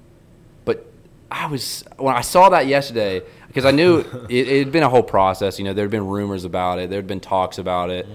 but 0.64 0.86
I 1.30 1.46
was 1.46 1.84
when 1.96 2.14
I 2.14 2.20
saw 2.20 2.48
that 2.50 2.66
yesterday 2.66 3.22
because 3.48 3.64
I 3.64 3.70
knew 3.70 4.00
it, 4.28 4.48
it 4.48 4.58
had 4.64 4.72
been 4.72 4.82
a 4.82 4.88
whole 4.88 5.02
process. 5.02 5.58
You 5.58 5.64
know, 5.64 5.72
there 5.72 5.84
had 5.84 5.90
been 5.90 6.06
rumors 6.06 6.44
about 6.44 6.78
it, 6.78 6.90
there 6.90 6.98
had 6.98 7.06
been 7.06 7.20
talks 7.20 7.58
about 7.58 7.90
it, 7.90 8.06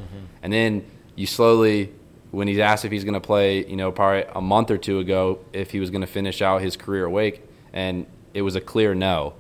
and 0.44 0.52
then 0.52 0.86
you 1.16 1.26
slowly, 1.26 1.94
when 2.32 2.48
he's 2.48 2.60
asked 2.60 2.86
if 2.86 2.92
he's 2.92 3.04
going 3.04 3.14
to 3.14 3.20
play, 3.20 3.66
you 3.66 3.76
know, 3.76 3.92
probably 3.92 4.24
a 4.34 4.42
month 4.42 4.72
or 4.72 4.78
two 4.78 5.00
ago, 5.00 5.40
if 5.54 5.72
he 5.72 5.80
was 5.80 5.90
going 5.90 6.02
to 6.02 6.08
finish 6.08 6.42
out 6.42 6.62
his 6.62 6.76
career 6.78 7.06
at 7.06 7.12
Wake, 7.12 7.42
and 7.74 8.06
it 8.34 8.42
was 8.42 8.56
a 8.56 8.62
clear 8.62 8.96
no. 8.96 9.34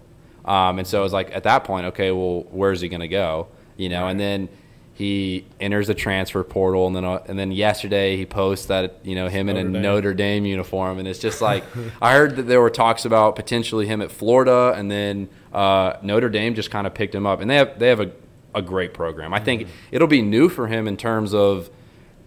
Um, 0.43 0.79
and 0.79 0.87
so 0.87 0.99
it 0.99 1.03
was 1.03 1.13
like 1.13 1.31
at 1.35 1.43
that 1.43 1.63
point, 1.63 1.85
okay, 1.87 2.11
well, 2.11 2.45
where's 2.51 2.81
he 2.81 2.89
going 2.89 3.01
to 3.01 3.07
go? 3.07 3.47
You 3.77 3.89
know, 3.89 4.07
and 4.07 4.19
then 4.19 4.49
he 4.93 5.45
enters 5.59 5.87
the 5.87 5.95
transfer 5.95 6.43
portal, 6.43 6.85
and 6.85 6.95
then 6.95 7.05
uh, 7.05 7.23
and 7.27 7.39
then 7.39 7.51
yesterday 7.51 8.17
he 8.17 8.25
posts 8.25 8.67
that 8.67 8.99
you 9.03 9.15
know 9.15 9.29
him 9.29 9.49
in 9.49 9.57
a 9.57 9.63
Notre 9.63 9.73
Dame. 9.73 9.81
Notre 9.81 10.13
Dame 10.13 10.45
uniform, 10.45 10.99
and 10.99 11.07
it's 11.07 11.19
just 11.19 11.41
like 11.41 11.63
I 12.01 12.13
heard 12.13 12.35
that 12.35 12.43
there 12.43 12.61
were 12.61 12.69
talks 12.69 13.05
about 13.05 13.35
potentially 13.35 13.87
him 13.87 14.01
at 14.01 14.11
Florida, 14.11 14.73
and 14.75 14.91
then 14.91 15.29
uh, 15.53 15.93
Notre 16.01 16.29
Dame 16.29 16.55
just 16.55 16.71
kind 16.71 16.85
of 16.85 16.93
picked 16.93 17.15
him 17.15 17.25
up, 17.25 17.39
and 17.39 17.49
they 17.49 17.55
have 17.55 17.79
they 17.79 17.87
have 17.87 17.99
a, 17.99 18.11
a 18.53 18.61
great 18.61 18.93
program. 18.93 19.33
I 19.33 19.39
think 19.39 19.67
it'll 19.91 20.07
be 20.07 20.21
new 20.21 20.49
for 20.49 20.67
him 20.67 20.87
in 20.87 20.97
terms 20.97 21.33
of 21.33 21.69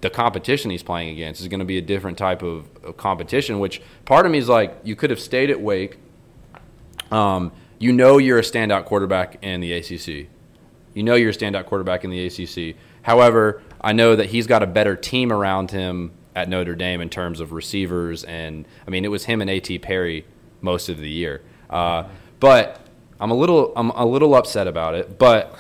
the 0.04 0.10
competition 0.10 0.70
he's 0.70 0.82
playing 0.82 1.08
against 1.08 1.40
is 1.40 1.48
going 1.48 1.60
to 1.60 1.64
be 1.64 1.78
a 1.78 1.82
different 1.82 2.18
type 2.18 2.42
of, 2.42 2.68
of 2.84 2.94
competition. 2.98 3.58
Which 3.58 3.80
part 4.04 4.26
of 4.26 4.32
me 4.32 4.36
is 4.36 4.50
like 4.50 4.76
you 4.84 4.94
could 4.94 5.08
have 5.08 5.18
stayed 5.18 5.48
at 5.48 5.58
Wake. 5.58 5.96
Um, 7.10 7.52
you 7.78 7.90
know 7.90 8.18
you're 8.18 8.38
a 8.38 8.42
standout 8.42 8.84
quarterback 8.84 9.38
in 9.42 9.62
the 9.62 9.72
ACC. 9.72 10.28
You 10.92 11.02
know 11.02 11.14
you're 11.14 11.30
a 11.30 11.34
standout 11.34 11.64
quarterback 11.64 12.04
in 12.04 12.10
the 12.10 12.26
ACC. 12.26 12.76
However, 13.00 13.62
I 13.80 13.94
know 13.94 14.14
that 14.14 14.26
he's 14.26 14.46
got 14.46 14.62
a 14.62 14.66
better 14.66 14.94
team 14.94 15.32
around 15.32 15.70
him 15.70 16.12
at 16.36 16.50
Notre 16.50 16.74
Dame 16.74 17.00
in 17.00 17.08
terms 17.08 17.40
of 17.40 17.52
receivers, 17.52 18.24
and 18.24 18.66
I 18.86 18.90
mean 18.90 19.06
it 19.06 19.10
was 19.10 19.24
him 19.24 19.40
and 19.40 19.48
A.T. 19.48 19.78
Perry 19.78 20.26
most 20.60 20.90
of 20.90 20.98
the 20.98 21.08
year. 21.08 21.40
Uh, 21.70 22.08
but 22.40 22.78
I'm 23.18 23.30
a 23.30 23.34
little 23.34 23.72
I'm 23.74 23.88
a 23.88 24.04
little 24.04 24.34
upset 24.34 24.66
about 24.66 24.96
it. 24.96 25.18
But 25.18 25.58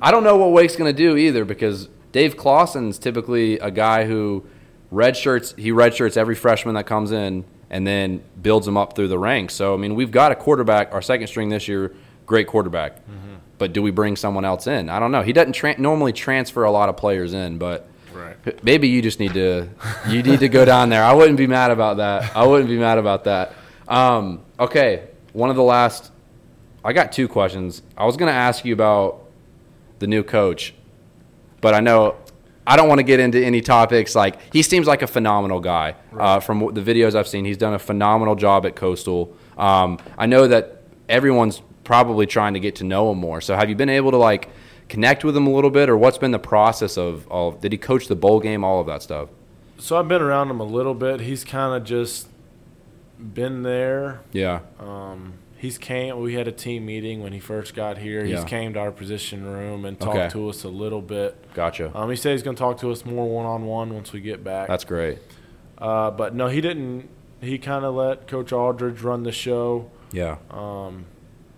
I 0.00 0.10
don't 0.10 0.24
know 0.24 0.36
what 0.36 0.50
Wake's 0.50 0.74
going 0.74 0.92
to 0.92 0.96
do 0.96 1.16
either 1.16 1.44
because 1.44 1.88
Dave 2.12 2.36
Clawson's 2.36 2.98
typically 2.98 3.58
a 3.58 3.70
guy 3.70 4.04
who 4.06 4.44
redshirts 4.92 5.56
he 5.58 5.70
redshirts 5.70 6.16
every 6.16 6.34
freshman 6.34 6.74
that 6.76 6.86
comes 6.86 7.12
in 7.12 7.44
and 7.70 7.86
then 7.86 8.22
builds 8.40 8.64
them 8.66 8.76
up 8.76 8.94
through 8.94 9.08
the 9.08 9.18
ranks. 9.18 9.54
So 9.54 9.74
I 9.74 9.76
mean 9.76 9.94
we've 9.94 10.10
got 10.10 10.32
a 10.32 10.34
quarterback, 10.36 10.92
our 10.92 11.02
second 11.02 11.26
string 11.26 11.48
this 11.48 11.68
year, 11.68 11.94
great 12.26 12.46
quarterback. 12.46 13.00
But 13.58 13.72
do 13.72 13.82
we 13.82 13.90
bring 13.90 14.16
someone 14.16 14.44
else 14.44 14.66
in? 14.66 14.90
I 14.90 14.98
don't 15.00 15.10
know. 15.12 15.22
He 15.22 15.32
doesn't 15.32 15.54
tra- 15.54 15.80
normally 15.80 16.12
transfer 16.12 16.64
a 16.64 16.70
lot 16.70 16.88
of 16.90 16.96
players 16.96 17.32
in, 17.32 17.56
but 17.58 17.88
Right. 18.12 18.62
maybe 18.64 18.88
you 18.88 19.00
just 19.02 19.18
need 19.20 19.34
to 19.34 19.68
you 20.08 20.22
need 20.22 20.40
to 20.40 20.48
go 20.48 20.64
down 20.64 20.88
there. 20.90 21.02
I 21.02 21.12
wouldn't 21.14 21.36
be 21.38 21.46
mad 21.46 21.70
about 21.70 21.96
that. 21.98 22.34
I 22.36 22.46
wouldn't 22.46 22.68
be 22.68 22.78
mad 22.78 22.98
about 22.98 23.24
that. 23.24 23.52
Um, 23.88 24.40
okay, 24.60 25.08
one 25.32 25.50
of 25.50 25.56
the 25.56 25.62
last. 25.62 26.12
I 26.84 26.92
got 26.92 27.12
two 27.12 27.28
questions. 27.28 27.82
I 27.96 28.04
was 28.06 28.16
going 28.16 28.28
to 28.30 28.34
ask 28.38 28.64
you 28.64 28.72
about 28.72 29.24
the 29.98 30.06
new 30.06 30.22
coach, 30.22 30.72
but 31.66 31.74
I 31.74 31.80
know 31.80 32.14
I 32.64 32.76
don't 32.76 32.88
want 32.88 33.00
to 33.00 33.02
get 33.02 33.18
into 33.18 33.44
any 33.44 33.60
topics. 33.60 34.14
Like 34.14 34.38
he 34.52 34.62
seems 34.62 34.86
like 34.86 35.02
a 35.02 35.08
phenomenal 35.08 35.58
guy. 35.58 35.96
Uh, 36.16 36.38
from 36.38 36.72
the 36.72 36.80
videos 36.80 37.16
I've 37.16 37.26
seen, 37.26 37.44
he's 37.44 37.56
done 37.56 37.74
a 37.74 37.78
phenomenal 37.80 38.36
job 38.36 38.64
at 38.66 38.76
Coastal. 38.76 39.36
Um, 39.58 39.98
I 40.16 40.26
know 40.26 40.46
that 40.46 40.82
everyone's 41.08 41.60
probably 41.82 42.24
trying 42.24 42.54
to 42.54 42.60
get 42.60 42.76
to 42.76 42.84
know 42.84 43.10
him 43.10 43.18
more. 43.18 43.40
So 43.40 43.56
have 43.56 43.68
you 43.68 43.74
been 43.74 43.88
able 43.88 44.12
to 44.12 44.16
like 44.16 44.48
connect 44.88 45.24
with 45.24 45.36
him 45.36 45.48
a 45.48 45.50
little 45.50 45.70
bit, 45.70 45.88
or 45.88 45.96
what's 45.96 46.18
been 46.18 46.30
the 46.30 46.38
process 46.38 46.96
of? 46.96 47.26
of 47.32 47.60
did 47.60 47.72
he 47.72 47.78
coach 47.78 48.06
the 48.06 48.14
bowl 48.14 48.38
game? 48.38 48.62
All 48.62 48.80
of 48.80 48.86
that 48.86 49.02
stuff. 49.02 49.28
So 49.78 49.98
I've 49.98 50.06
been 50.06 50.22
around 50.22 50.52
him 50.52 50.60
a 50.60 50.64
little 50.78 50.94
bit. 50.94 51.18
He's 51.18 51.42
kind 51.42 51.74
of 51.74 51.82
just 51.82 52.28
been 53.18 53.64
there. 53.64 54.20
Yeah. 54.30 54.60
Um, 54.78 55.32
he's 55.66 55.78
came. 55.78 56.18
We 56.20 56.34
had 56.34 56.46
a 56.48 56.52
team 56.52 56.86
meeting 56.86 57.22
when 57.22 57.32
he 57.32 57.40
first 57.40 57.74
got 57.74 57.98
here. 57.98 58.24
He's 58.24 58.44
came 58.44 58.72
to 58.74 58.80
our 58.80 58.92
position 58.92 59.44
room 59.44 59.84
and 59.84 59.98
talked 59.98 60.16
Okay. 60.16 60.28
to 60.30 60.48
us 60.48 60.64
a 60.64 60.68
little 60.68 61.02
bit. 61.02 61.36
Gotcha. 61.54 61.90
Um, 61.96 62.08
he 62.10 62.16
said 62.16 62.32
he's 62.32 62.42
going 62.42 62.56
to 62.56 62.60
talk 62.60 62.78
to 62.80 62.90
us 62.90 63.04
more 63.04 63.28
one 63.28 63.46
on 63.46 63.66
one 63.66 63.92
once 63.94 64.12
we 64.12 64.20
get 64.20 64.42
back. 64.44 64.68
That's 64.68 64.84
great. 64.84 65.18
Uh, 65.78 66.10
but 66.10 66.34
no, 66.34 66.48
he 66.48 66.60
didn't. 66.60 67.08
He 67.40 67.58
kind 67.58 67.84
of 67.84 67.94
let 67.94 68.26
Coach 68.28 68.52
Aldridge 68.52 69.02
run 69.02 69.22
the 69.24 69.32
show. 69.32 69.90
Yeah. 70.12 70.36
Um, 70.50 71.04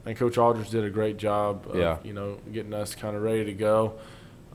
and 0.04 0.16
Coach 0.16 0.36
Aldridge 0.38 0.70
did 0.70 0.84
a 0.84 0.90
great 0.90 1.16
job 1.18 1.66
of, 1.70 1.76
Yeah. 1.78 1.98
you 2.02 2.12
know, 2.12 2.38
getting 2.52 2.72
us 2.74 2.94
kind 2.94 3.14
of 3.14 3.22
ready 3.22 3.44
to 3.44 3.52
go. 3.52 3.94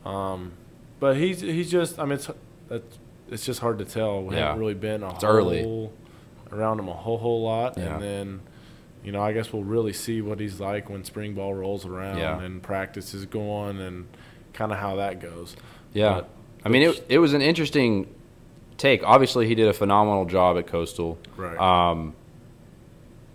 Um, 0.06 0.54
but 1.00 1.16
he's 1.18 1.42
he's 1.42 1.72
just 1.72 2.00
I 2.00 2.04
mean 2.04 2.14
it's 2.14 2.30
that's 2.68 2.98
it's 3.30 3.46
just 3.46 3.60
hard 3.62 3.78
to 3.80 3.86
tell. 3.86 4.24
We 4.24 4.36
Yeah. 4.36 4.48
haven't 4.48 4.60
really 4.60 4.74
been 4.74 5.04
a 5.04 5.10
It's 5.14 5.24
whole, 5.24 5.32
early. 5.34 5.90
around 6.52 6.80
him 6.80 6.88
a 6.90 6.94
whole 6.94 7.18
whole 7.18 7.42
lot, 7.44 7.78
Yeah. 7.78 7.94
and 7.96 8.04
then 8.04 8.42
you 9.04 9.12
know 9.12 9.22
I 9.22 9.34
guess 9.34 9.52
we'll 9.54 9.64
really 9.64 9.94
see 9.94 10.22
what 10.22 10.40
he's 10.40 10.60
like 10.60 10.90
when 10.90 11.04
spring 11.04 11.34
ball 11.34 11.54
rolls 11.54 11.86
around 11.86 12.18
Yeah. 12.18 12.42
and 12.42 12.62
practice 12.64 13.14
is 13.14 13.26
going 13.26 13.80
and 13.80 14.08
kind 14.54 14.72
of 14.72 14.78
how 14.80 14.96
that 14.98 15.20
goes. 15.22 15.56
Yeah. 15.94 16.14
But- 16.16 16.30
I 16.66 16.70
mean, 16.70 16.84
it, 16.84 17.06
it 17.10 17.18
was 17.20 17.34
an 17.34 17.42
interesting 17.42 18.08
take. 18.78 19.04
Obviously, 19.04 19.48
he 19.48 19.54
did 19.56 19.68
a 19.68 19.74
phenomenal 19.74 20.24
job 20.24 20.58
at 20.58 20.66
Coastal. 20.68 21.18
Right. 21.36 21.58
Um, 21.60 22.16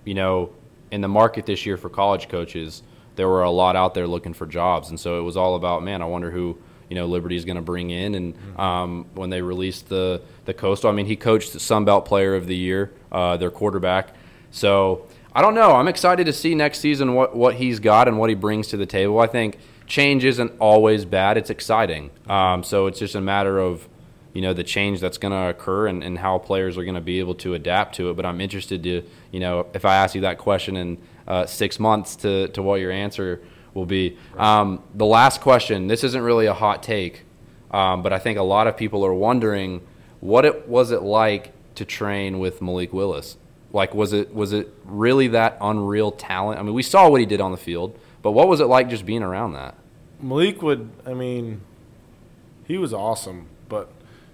you 0.04 0.14
know, 0.14 0.50
in 0.90 1.02
the 1.02 1.08
market 1.08 1.44
this 1.44 1.66
year 1.66 1.76
for 1.76 1.90
college 1.90 2.28
coaches, 2.28 2.82
there 3.16 3.28
were 3.28 3.42
a 3.42 3.50
lot 3.50 3.76
out 3.76 3.92
there 3.94 4.06
looking 4.06 4.32
for 4.32 4.46
jobs, 4.46 4.88
and 4.90 4.98
so 4.98 5.18
it 5.18 5.22
was 5.22 5.36
all 5.36 5.56
about, 5.56 5.82
man, 5.82 6.00
I 6.00 6.06
wonder 6.06 6.30
who 6.30 6.56
you 6.88 6.94
know 6.94 7.04
Liberty 7.06 7.36
is 7.36 7.44
going 7.44 7.56
to 7.56 7.62
bring 7.62 7.90
in. 7.90 8.14
And 8.14 8.34
Mm-hmm. 8.34 8.60
um, 8.60 9.06
when 9.14 9.28
they 9.28 9.42
released 9.42 9.88
the 9.90 10.22
the 10.46 10.54
Coastal, 10.54 10.88
I 10.88 10.92
mean, 10.94 11.04
he 11.06 11.16
coached 11.16 11.52
the 11.52 11.60
Sun 11.60 11.84
Belt 11.84 12.06
Player 12.06 12.34
of 12.34 12.46
the 12.46 12.56
Year, 12.56 12.92
uh, 13.12 13.36
their 13.36 13.50
quarterback. 13.50 14.14
So 14.50 15.06
I 15.34 15.42
don't 15.42 15.54
know. 15.54 15.72
I'm 15.72 15.88
excited 15.88 16.26
to 16.26 16.32
see 16.32 16.54
next 16.54 16.80
season 16.80 17.14
what, 17.14 17.36
what 17.36 17.54
he's 17.54 17.80
got 17.80 18.08
and 18.08 18.18
what 18.18 18.28
he 18.28 18.34
brings 18.34 18.68
to 18.68 18.76
the 18.76 18.86
table. 18.86 19.20
I 19.20 19.26
think 19.26 19.58
change 19.86 20.24
isn't 20.24 20.52
always 20.58 21.04
bad. 21.04 21.36
It's 21.36 21.50
exciting. 21.50 22.10
Um, 22.28 22.62
so 22.62 22.86
it's 22.86 22.98
just 22.98 23.14
a 23.14 23.20
matter 23.20 23.58
of, 23.58 23.88
you 24.32 24.42
know, 24.42 24.52
the 24.52 24.64
change 24.64 25.00
that's 25.00 25.18
going 25.18 25.32
to 25.32 25.48
occur 25.48 25.86
and, 25.86 26.02
and 26.02 26.18
how 26.18 26.38
players 26.38 26.76
are 26.78 26.84
going 26.84 26.94
to 26.94 27.00
be 27.00 27.18
able 27.18 27.34
to 27.36 27.54
adapt 27.54 27.94
to 27.96 28.10
it. 28.10 28.16
But 28.16 28.26
I'm 28.26 28.40
interested 28.40 28.82
to, 28.82 29.02
you 29.30 29.40
know, 29.40 29.66
if 29.74 29.84
I 29.84 29.96
ask 29.96 30.14
you 30.14 30.22
that 30.22 30.38
question 30.38 30.76
in 30.76 30.98
uh, 31.26 31.46
six 31.46 31.78
months 31.78 32.16
to, 32.16 32.48
to 32.48 32.62
what 32.62 32.80
your 32.80 32.90
answer 32.90 33.40
will 33.74 33.86
be. 33.86 34.16
Um, 34.36 34.82
the 34.94 35.06
last 35.06 35.40
question, 35.40 35.86
this 35.86 36.02
isn't 36.04 36.22
really 36.22 36.46
a 36.46 36.54
hot 36.54 36.82
take, 36.82 37.24
um, 37.70 38.02
but 38.02 38.12
I 38.12 38.18
think 38.18 38.38
a 38.38 38.42
lot 38.42 38.66
of 38.66 38.76
people 38.76 39.04
are 39.04 39.14
wondering 39.14 39.86
what 40.20 40.44
it 40.44 40.68
was 40.68 40.90
it 40.90 41.02
like 41.02 41.52
to 41.76 41.84
train 41.84 42.38
with 42.38 42.60
Malik 42.60 42.92
Willis? 42.92 43.36
Like, 43.72 43.94
was 43.94 44.12
it 44.12 44.34
was 44.34 44.52
it 44.52 44.72
really 44.84 45.28
that 45.28 45.58
unreal 45.60 46.10
talent? 46.12 46.58
I 46.58 46.62
mean, 46.62 46.74
we 46.74 46.82
saw 46.82 47.08
what 47.08 47.20
he 47.20 47.26
did 47.26 47.40
on 47.40 47.50
the 47.50 47.56
field, 47.58 47.98
but 48.22 48.32
what 48.32 48.48
was 48.48 48.60
it 48.60 48.64
like 48.66 48.88
just 48.88 49.04
being 49.04 49.22
around 49.22 49.52
that? 49.52 49.74
Malik 50.20 50.62
would, 50.62 50.90
I 51.06 51.14
mean, 51.14 51.60
he 52.64 52.78
was 52.78 52.92
awesome, 52.92 53.46
but 53.68 53.90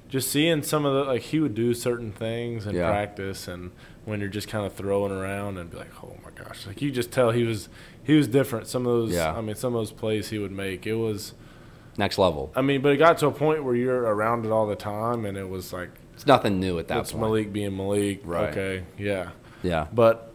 just 0.09 0.31
seeing 0.31 0.63
some 0.63 0.85
of 0.85 0.95
the 0.95 1.05
like 1.13 1.23
he 1.23 1.41
would 1.41 1.55
do 1.55 1.75
certain 1.75 2.13
things 2.13 2.67
in 2.67 2.75
Yeah. 2.77 2.89
practice, 2.89 3.49
and 3.49 3.73
when 4.05 4.21
you're 4.21 4.29
just 4.29 4.49
kind 4.49 4.65
of 4.65 4.73
throwing 4.75 5.11
around 5.13 5.59
and 5.59 5.71
be 5.71 5.77
like, 5.79 5.91
oh 6.05 6.17
my 6.25 6.31
gosh, 6.45 6.67
like 6.67 6.81
you 6.81 6.91
just 6.91 7.11
tell 7.11 7.31
he 7.33 7.43
was 7.43 7.69
he 8.05 8.15
was 8.15 8.29
different. 8.29 8.67
Some 8.69 8.87
of 8.87 8.93
those, 8.93 9.13
Yeah. 9.13 9.35
I 9.35 9.41
mean, 9.41 9.57
some 9.57 9.75
of 9.75 9.81
those 9.81 9.91
plays 9.93 10.29
he 10.29 10.39
would 10.39 10.53
make, 10.53 10.87
it 10.87 10.95
was, 10.95 11.33
Next 11.97 12.19
level. 12.19 12.53
I 12.57 12.61
mean, 12.63 12.83
but 12.83 12.93
it 12.93 12.97
got 12.99 13.19
to 13.19 13.29
a 13.29 13.31
point 13.33 13.63
where 13.65 13.75
you're 13.77 14.03
around 14.03 14.45
it 14.47 14.51
all 14.53 14.67
the 14.67 14.75
time, 14.77 15.25
and 15.25 15.37
it 15.39 15.49
was 15.49 15.73
like, 15.73 15.91
It's 16.25 16.27
nothing 16.27 16.59
new 16.59 16.79
at 16.79 16.89
that 16.89 16.95
that's 16.95 17.13
point. 17.13 17.23
Malik 17.23 17.53
being 17.53 17.77
Malik, 17.77 18.23
Right. 18.25 18.49
Okay, 18.51 18.85
yeah. 18.97 19.31
Yeah. 19.63 19.87
But 19.93 20.33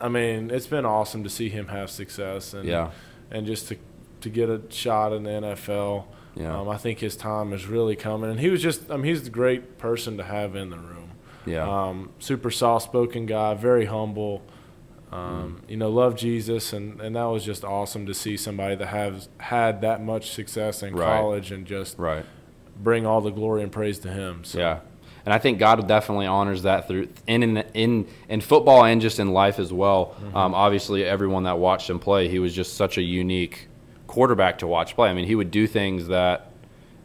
I 0.00 0.08
mean, 0.08 0.50
it's 0.50 0.68
been 0.68 0.84
awesome 0.86 1.24
to 1.24 1.28
see 1.28 1.48
him 1.48 1.68
have 1.68 1.90
success 1.90 2.54
and 2.54 2.68
Yeah. 2.68 2.90
and 3.32 3.46
just 3.46 3.68
to 3.68 3.76
to 4.20 4.30
get 4.30 4.48
a 4.48 4.60
shot 4.68 5.12
in 5.12 5.24
the 5.24 5.30
NFL. 5.30 6.04
Yeah. 6.36 6.56
Um, 6.60 6.68
I 6.68 6.76
think 6.76 7.00
his 7.00 7.16
time 7.16 7.52
is 7.52 7.66
really 7.66 7.96
coming, 7.96 8.30
and 8.30 8.38
he 8.38 8.48
was 8.48 8.62
just 8.62 8.90
I 8.92 8.96
mean 8.96 9.06
he's 9.14 9.26
a 9.26 9.30
great 9.30 9.76
person 9.78 10.16
to 10.18 10.22
have 10.22 10.54
in 10.54 10.70
the 10.70 10.78
room. 10.78 11.10
Yeah. 11.46 11.66
Um, 11.68 12.10
super 12.20 12.52
soft 12.52 12.84
spoken 12.84 13.26
guy, 13.26 13.54
very 13.54 13.86
humble. 13.86 14.42
Um, 15.10 15.60
Mm. 15.66 15.70
You 15.70 15.76
know, 15.78 15.90
love 15.90 16.16
Jesus, 16.16 16.72
and, 16.72 17.00
and 17.00 17.16
that 17.16 17.24
was 17.24 17.44
just 17.44 17.64
awesome 17.64 18.06
to 18.06 18.14
see 18.14 18.36
somebody 18.36 18.76
that 18.76 18.86
has 18.86 19.28
had 19.38 19.80
that 19.82 20.02
much 20.02 20.30
success 20.30 20.82
in 20.82 20.94
Right. 20.94 21.04
college 21.18 21.50
and 21.52 21.66
just 21.66 21.98
right. 21.98 22.24
bring 22.82 23.04
all 23.04 23.20
the 23.20 23.30
glory 23.30 23.62
and 23.62 23.70
praise 23.70 23.98
to 24.00 24.08
Him. 24.10 24.42
So, 24.44 24.58
Yeah, 24.58 24.78
and 25.24 25.32
I 25.32 25.38
think 25.38 25.58
God 25.58 25.86
definitely 25.86 26.26
honors 26.26 26.62
that 26.62 26.88
through 26.88 27.08
in 27.26 27.42
in 27.42 27.56
in, 27.74 28.08
in 28.28 28.40
football 28.40 28.84
and 28.84 29.00
just 29.00 29.18
in 29.18 29.32
life 29.32 29.58
as 29.58 29.72
well. 29.72 30.16
Um, 30.34 30.54
obviously, 30.54 31.04
everyone 31.04 31.44
that 31.44 31.58
watched 31.58 31.88
him 31.88 31.98
play, 31.98 32.28
he 32.28 32.38
was 32.38 32.54
just 32.54 32.74
such 32.74 32.98
a 32.98 33.02
unique 33.02 33.68
quarterback 34.06 34.58
to 34.58 34.66
watch 34.66 34.94
play. 34.94 35.08
I 35.08 35.14
mean, 35.14 35.26
he 35.26 35.34
would 35.34 35.50
do 35.50 35.66
things 35.66 36.08
that 36.08 36.50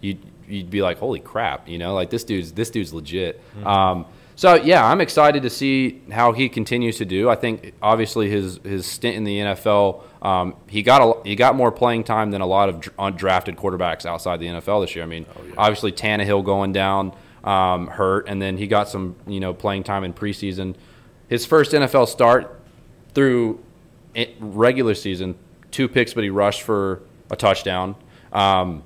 you'd 0.02 0.20
you'd 0.48 0.70
be 0.70 0.82
like, 0.82 0.98
"Holy 0.98 1.20
crap!" 1.20 1.68
You 1.68 1.78
know, 1.78 1.94
like 1.94 2.10
this 2.10 2.24
dude's 2.24 2.52
this 2.54 2.70
dude's 2.70 2.94
legit. 2.94 3.42
Um, 3.64 4.06
so 4.36 4.54
yeah, 4.54 4.86
I'm 4.86 5.02
excited 5.02 5.42
to 5.44 5.50
see 5.50 6.02
how 6.12 6.32
he 6.32 6.48
continues 6.48 6.98
to 6.98 7.06
do. 7.06 7.28
I 7.28 7.36
think 7.36 7.74
obviously 7.82 8.30
his 8.30 8.60
his 8.64 8.86
stint 8.86 9.16
in 9.16 9.24
the 9.24 9.40
NFL, 9.40 10.04
um, 10.22 10.56
he 10.68 10.84
got 10.84 11.02
a, 11.02 11.28
he 11.28 11.36
got 11.36 11.56
more 11.56 11.72
playing 11.72 12.04
time 12.04 12.30
than 12.30 12.42
a 12.42 12.46
lot 12.46 12.70
of 12.70 12.76
undrafted 13.00 13.56
quarterbacks 13.56 14.06
outside 14.06 14.40
the 14.40 14.46
NFL 14.46 14.84
this 14.84 14.96
year. 14.96 15.04
I 15.04 15.08
mean, 15.08 15.26
obviously 15.58 15.92
Tannehill 15.92 16.46
going 16.46 16.72
down 16.72 17.14
um, 17.48 17.88
hurt, 17.88 18.28
and 18.28 18.42
then 18.42 18.58
he 18.58 18.68
got 18.68 18.90
some 18.90 19.16
you 19.26 19.40
know 19.40 19.54
playing 19.54 19.84
time 19.84 20.04
in 20.04 20.14
preseason. 20.14 20.76
His 21.30 21.46
first 21.46 21.72
NFL 21.72 22.08
start 22.10 22.60
through 23.14 23.64
regular 24.40 24.94
season, 24.94 25.36
two 25.72 25.88
picks, 25.88 26.14
but 26.14 26.24
he 26.24 26.30
rushed 26.30 26.62
for 26.62 27.02
a 27.32 27.36
touchdown. 27.36 27.96
Um, 28.34 28.84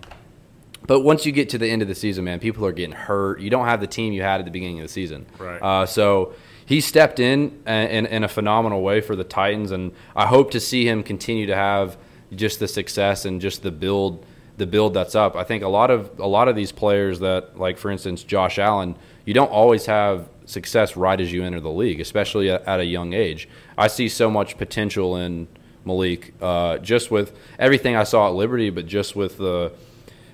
but 0.85 1.01
once 1.01 1.25
you 1.25 1.31
get 1.31 1.49
to 1.49 1.57
the 1.57 1.67
end 1.67 1.81
of 1.81 1.87
the 1.87 1.95
season, 1.95 2.23
man, 2.25 2.39
people 2.39 2.65
are 2.65 2.71
getting 2.71 2.95
hurt. 2.95 3.39
You 3.39 3.49
don't 3.49 3.65
have 3.65 3.81
the 3.81 3.87
team 3.87 4.13
you 4.13 4.21
had 4.21 4.39
at 4.39 4.45
the 4.45 4.51
beginning 4.51 4.79
of 4.79 4.83
the 4.83 4.93
season. 4.93 5.25
Right. 5.37 5.61
Uh, 5.61 5.85
so 5.85 6.33
he 6.65 6.81
stepped 6.81 7.19
in, 7.19 7.63
uh, 7.67 7.71
in 7.71 8.05
in 8.05 8.23
a 8.23 8.27
phenomenal 8.27 8.81
way 8.83 9.01
for 9.01 9.15
the 9.15 9.23
Titans, 9.23 9.71
and 9.71 9.91
I 10.15 10.27
hope 10.27 10.51
to 10.51 10.59
see 10.59 10.87
him 10.87 11.01
continue 11.01 11.47
to 11.47 11.55
have 11.55 11.97
just 12.35 12.59
the 12.59 12.67
success 12.67 13.25
and 13.25 13.41
just 13.41 13.63
the 13.63 13.71
build 13.71 14.25
the 14.61 14.67
build 14.67 14.93
that's 14.93 15.15
up. 15.15 15.35
I 15.35 15.43
think 15.43 15.63
a 15.63 15.67
lot 15.67 15.89
of 15.89 16.19
a 16.19 16.27
lot 16.27 16.47
of 16.47 16.55
these 16.55 16.71
players 16.71 17.19
that, 17.19 17.57
like 17.57 17.79
for 17.79 17.89
instance, 17.89 18.23
Josh 18.23 18.59
Allen, 18.59 18.95
you 19.25 19.33
don't 19.33 19.49
always 19.49 19.87
have 19.87 20.29
success 20.45 20.95
right 20.95 21.19
as 21.19 21.33
you 21.33 21.43
enter 21.43 21.59
the 21.59 21.71
league, 21.71 21.99
especially 21.99 22.51
at, 22.51 22.79
a 22.79 22.85
young 22.85 23.13
age. 23.13 23.49
I 23.75 23.87
see 23.87 24.07
so 24.07 24.29
much 24.29 24.59
potential 24.59 25.17
in 25.17 25.47
Malik, 25.83 26.35
uh, 26.39 26.77
just 26.77 27.09
with 27.09 27.35
everything 27.57 27.95
I 27.95 28.03
saw 28.03 28.27
at 28.27 28.35
Liberty, 28.35 28.69
but 28.69 28.85
just 28.85 29.15
with 29.15 29.37
the 29.39 29.73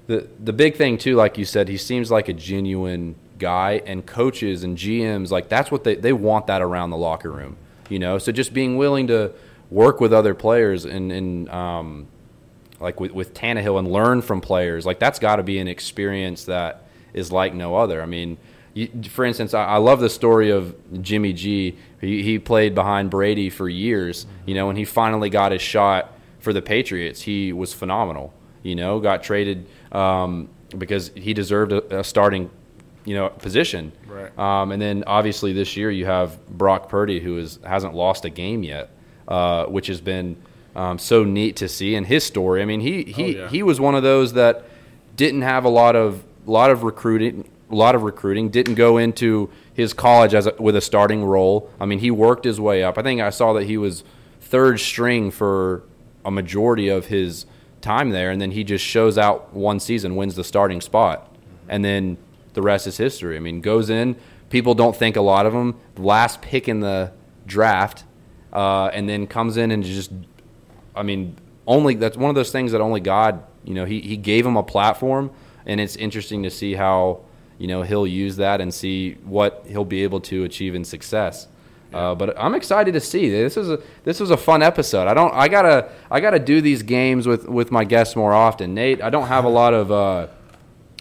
the 0.08 0.28
the 0.44 0.52
big 0.52 0.76
thing 0.76 0.98
too, 0.98 1.16
like 1.16 1.38
you 1.38 1.46
said, 1.46 1.70
he 1.70 1.78
seems 1.78 2.12
like 2.12 2.28
a 2.28 2.34
genuine 2.34 3.16
guy, 3.40 3.82
and 3.86 4.06
coaches 4.06 4.62
and 4.66 4.78
GMs 4.78 5.32
like 5.32 5.48
that's 5.48 5.72
what 5.72 5.86
they 5.86 5.96
they 5.96 6.12
want 6.12 6.48
that 6.48 6.62
around 6.62 6.90
the 6.90 6.98
locker 6.98 7.32
room, 7.32 7.56
you 7.88 7.98
know. 7.98 8.18
So 8.18 8.34
just 8.34 8.54
being 8.54 8.76
willing 8.76 9.08
to 9.08 9.32
work 9.72 10.02
with 10.02 10.12
other 10.12 10.34
players 10.34 10.84
and 10.84 11.14
and 11.14 11.48
um, 11.48 12.08
like 12.80 13.00
with 13.00 13.12
with 13.12 13.34
Tannehill 13.34 13.80
and 13.80 13.92
learn 13.92 14.22
from 14.22 14.42
players, 14.42 14.86
like 14.86 15.00
that's 15.00 15.20
got 15.20 15.38
to 15.38 15.44
be 15.44 15.60
an 15.60 15.68
experience 15.68 16.46
that 16.46 16.84
is 17.14 17.32
like 17.32 17.54
no 17.54 17.76
other. 17.76 18.02
I 18.02 18.06
mean. 18.06 18.38
You, 18.74 18.90
for 19.10 19.26
instance, 19.26 19.56
I, 19.56 19.66
I 19.66 19.78
love 19.78 20.00
the 20.02 20.10
story 20.10 20.52
of 20.52 20.76
Jimmy 21.02 21.34
G. 21.34 21.78
He, 22.00 22.22
he 22.22 22.38
played 22.38 22.76
behind 22.76 23.10
Brady 23.10 23.50
for 23.50 23.68
years. 23.68 24.28
You 24.46 24.54
know, 24.54 24.68
when 24.68 24.76
he 24.76 24.86
finally 24.86 25.32
got 25.32 25.52
his 25.52 25.64
shot 25.64 26.14
for 26.38 26.54
the 26.54 26.62
Patriots, 26.62 27.24
he 27.24 27.52
was 27.54 27.74
phenomenal. 27.74 28.36
You 28.62 28.76
know, 28.76 29.00
got 29.00 29.24
traded 29.24 29.66
um, 29.92 30.50
because 30.78 31.10
he 31.16 31.34
deserved 31.34 31.72
a, 31.72 32.02
a 32.02 32.04
starting, 32.04 32.52
you 33.04 33.16
know, 33.16 33.30
position. 33.30 33.94
Right. 34.08 34.38
Um, 34.38 34.72
and 34.72 34.80
then 34.80 35.04
obviously 35.08 35.54
this 35.54 35.76
year 35.76 35.90
you 35.90 36.06
have 36.06 36.46
Brock 36.48 36.88
Purdy, 36.88 37.20
who 37.20 37.40
is 37.40 37.58
hasn't 37.66 37.96
lost 37.96 38.26
a 38.26 38.30
game 38.30 38.62
yet, 38.62 38.92
uh, 39.28 39.66
which 39.66 39.88
has 39.88 40.02
been 40.02 40.38
um, 40.78 40.98
so 41.00 41.24
neat 41.26 41.56
to 41.58 41.68
see. 41.68 41.96
And 41.96 42.08
his 42.08 42.24
story, 42.24 42.62
I 42.62 42.66
mean, 42.66 42.80
he 42.82 43.04
he 43.04 43.24
Oh, 43.36 43.40
yeah. 43.42 43.50
he 43.50 43.64
was 43.64 43.82
one 43.82 43.96
of 43.96 44.04
those 44.04 44.34
that 44.34 44.64
didn't 45.16 45.42
have 45.42 45.66
a 45.66 45.70
lot 45.70 45.96
of 45.96 46.24
lot 46.46 46.70
of 46.72 46.84
recruiting, 46.84 47.50
a 47.70 47.76
lot 47.76 47.96
of 47.96 48.04
recruiting. 48.04 48.50
Didn't 48.50 48.76
go 48.76 48.98
into 48.98 49.50
his 49.74 49.92
college 49.94 50.34
as 50.34 50.48
a, 50.48 50.54
with 50.60 50.76
a 50.76 50.82
starting 50.82 51.26
role. 51.26 51.70
I 51.80 51.86
mean, 51.86 52.00
he 52.00 52.12
worked 52.12 52.46
his 52.46 52.60
way 52.62 52.84
up. 52.84 52.98
I 52.98 53.02
think 53.02 53.20
I 53.22 53.30
saw 53.32 53.54
that 53.54 53.64
he 53.66 53.78
was 53.78 54.04
third 54.40 54.80
string 54.80 55.32
for 55.32 55.84
a 56.24 56.32
majority 56.32 56.88
of 56.90 57.08
his 57.08 57.46
time 57.82 58.12
there, 58.12 58.32
and 58.32 58.42
then 58.42 58.52
he 58.52 58.64
just 58.64 58.84
shows 58.86 59.18
out 59.18 59.54
one 59.54 59.80
season, 59.80 60.16
wins 60.16 60.36
the 60.36 60.44
starting 60.44 60.82
spot, 60.82 61.34
and 61.70 61.84
then 61.84 62.18
the 62.54 62.62
rest 62.62 62.88
is 62.88 62.98
history. 62.98 63.36
I 63.36 63.40
mean, 63.40 63.62
goes 63.62 63.90
in. 63.90 64.16
People 64.50 64.74
don't 64.74 64.96
think 64.96 65.16
a 65.16 65.22
lot 65.22 65.46
of 65.46 65.54
him. 65.54 65.76
Last 65.98 66.42
pick 66.42 66.68
in 66.68 66.80
the 66.80 67.12
draft, 67.46 68.04
uh, 68.54 68.88
and 68.94 69.08
then 69.10 69.28
comes 69.28 69.58
in 69.58 69.72
and 69.72 69.84
just 69.84 70.12
I 70.98 71.04
mean, 71.04 71.36
only 71.66 71.96
that's 71.96 72.18
one 72.18 72.30
of 72.30 72.36
those 72.36 72.52
things 72.52 72.72
that 72.72 72.82
only 72.82 73.00
God, 73.00 73.44
you 73.64 73.74
know, 73.74 73.86
he, 73.86 74.02
he 74.02 74.18
gave 74.18 74.46
him 74.46 74.58
a 74.58 74.64
platform, 74.64 75.32
and 75.66 75.80
it's 75.80 75.96
interesting 75.96 76.44
to 76.44 76.50
see 76.50 76.74
how, 76.74 77.22
you 77.58 77.68
know, 77.68 77.84
he'll 77.84 78.08
use 78.08 78.38
that 78.38 78.62
and 78.62 78.74
see 78.74 79.14
what 79.24 79.64
he'll 79.68 79.86
be 79.86 80.04
able 80.04 80.20
to 80.22 80.44
achieve 80.44 80.76
in 80.76 80.84
success. 80.84 81.48
Uh, 81.94 82.14
but 82.14 82.38
I'm 82.38 82.54
excited 82.54 82.94
to 82.94 83.00
see 83.00 83.30
this 83.30 83.56
is 83.56 83.70
a 83.70 83.80
this 84.04 84.20
was 84.20 84.30
a 84.30 84.38
fun 84.38 84.62
episode. 84.62 85.08
I 85.08 85.14
don't 85.14 85.34
I 85.34 85.48
gotta 85.48 85.90
I 86.12 86.20
gotta 86.20 86.40
do 86.40 86.60
these 86.60 86.84
games 86.84 87.28
with 87.28 87.48
with 87.48 87.72
my 87.72 87.86
guests 87.86 88.16
more 88.16 88.34
often. 88.34 88.74
Nate, 88.74 89.02
I 89.02 89.10
don't 89.10 89.28
have 89.28 89.46
a 89.46 89.50
lot 89.50 89.74
of. 89.74 89.92
Uh, 89.92 90.28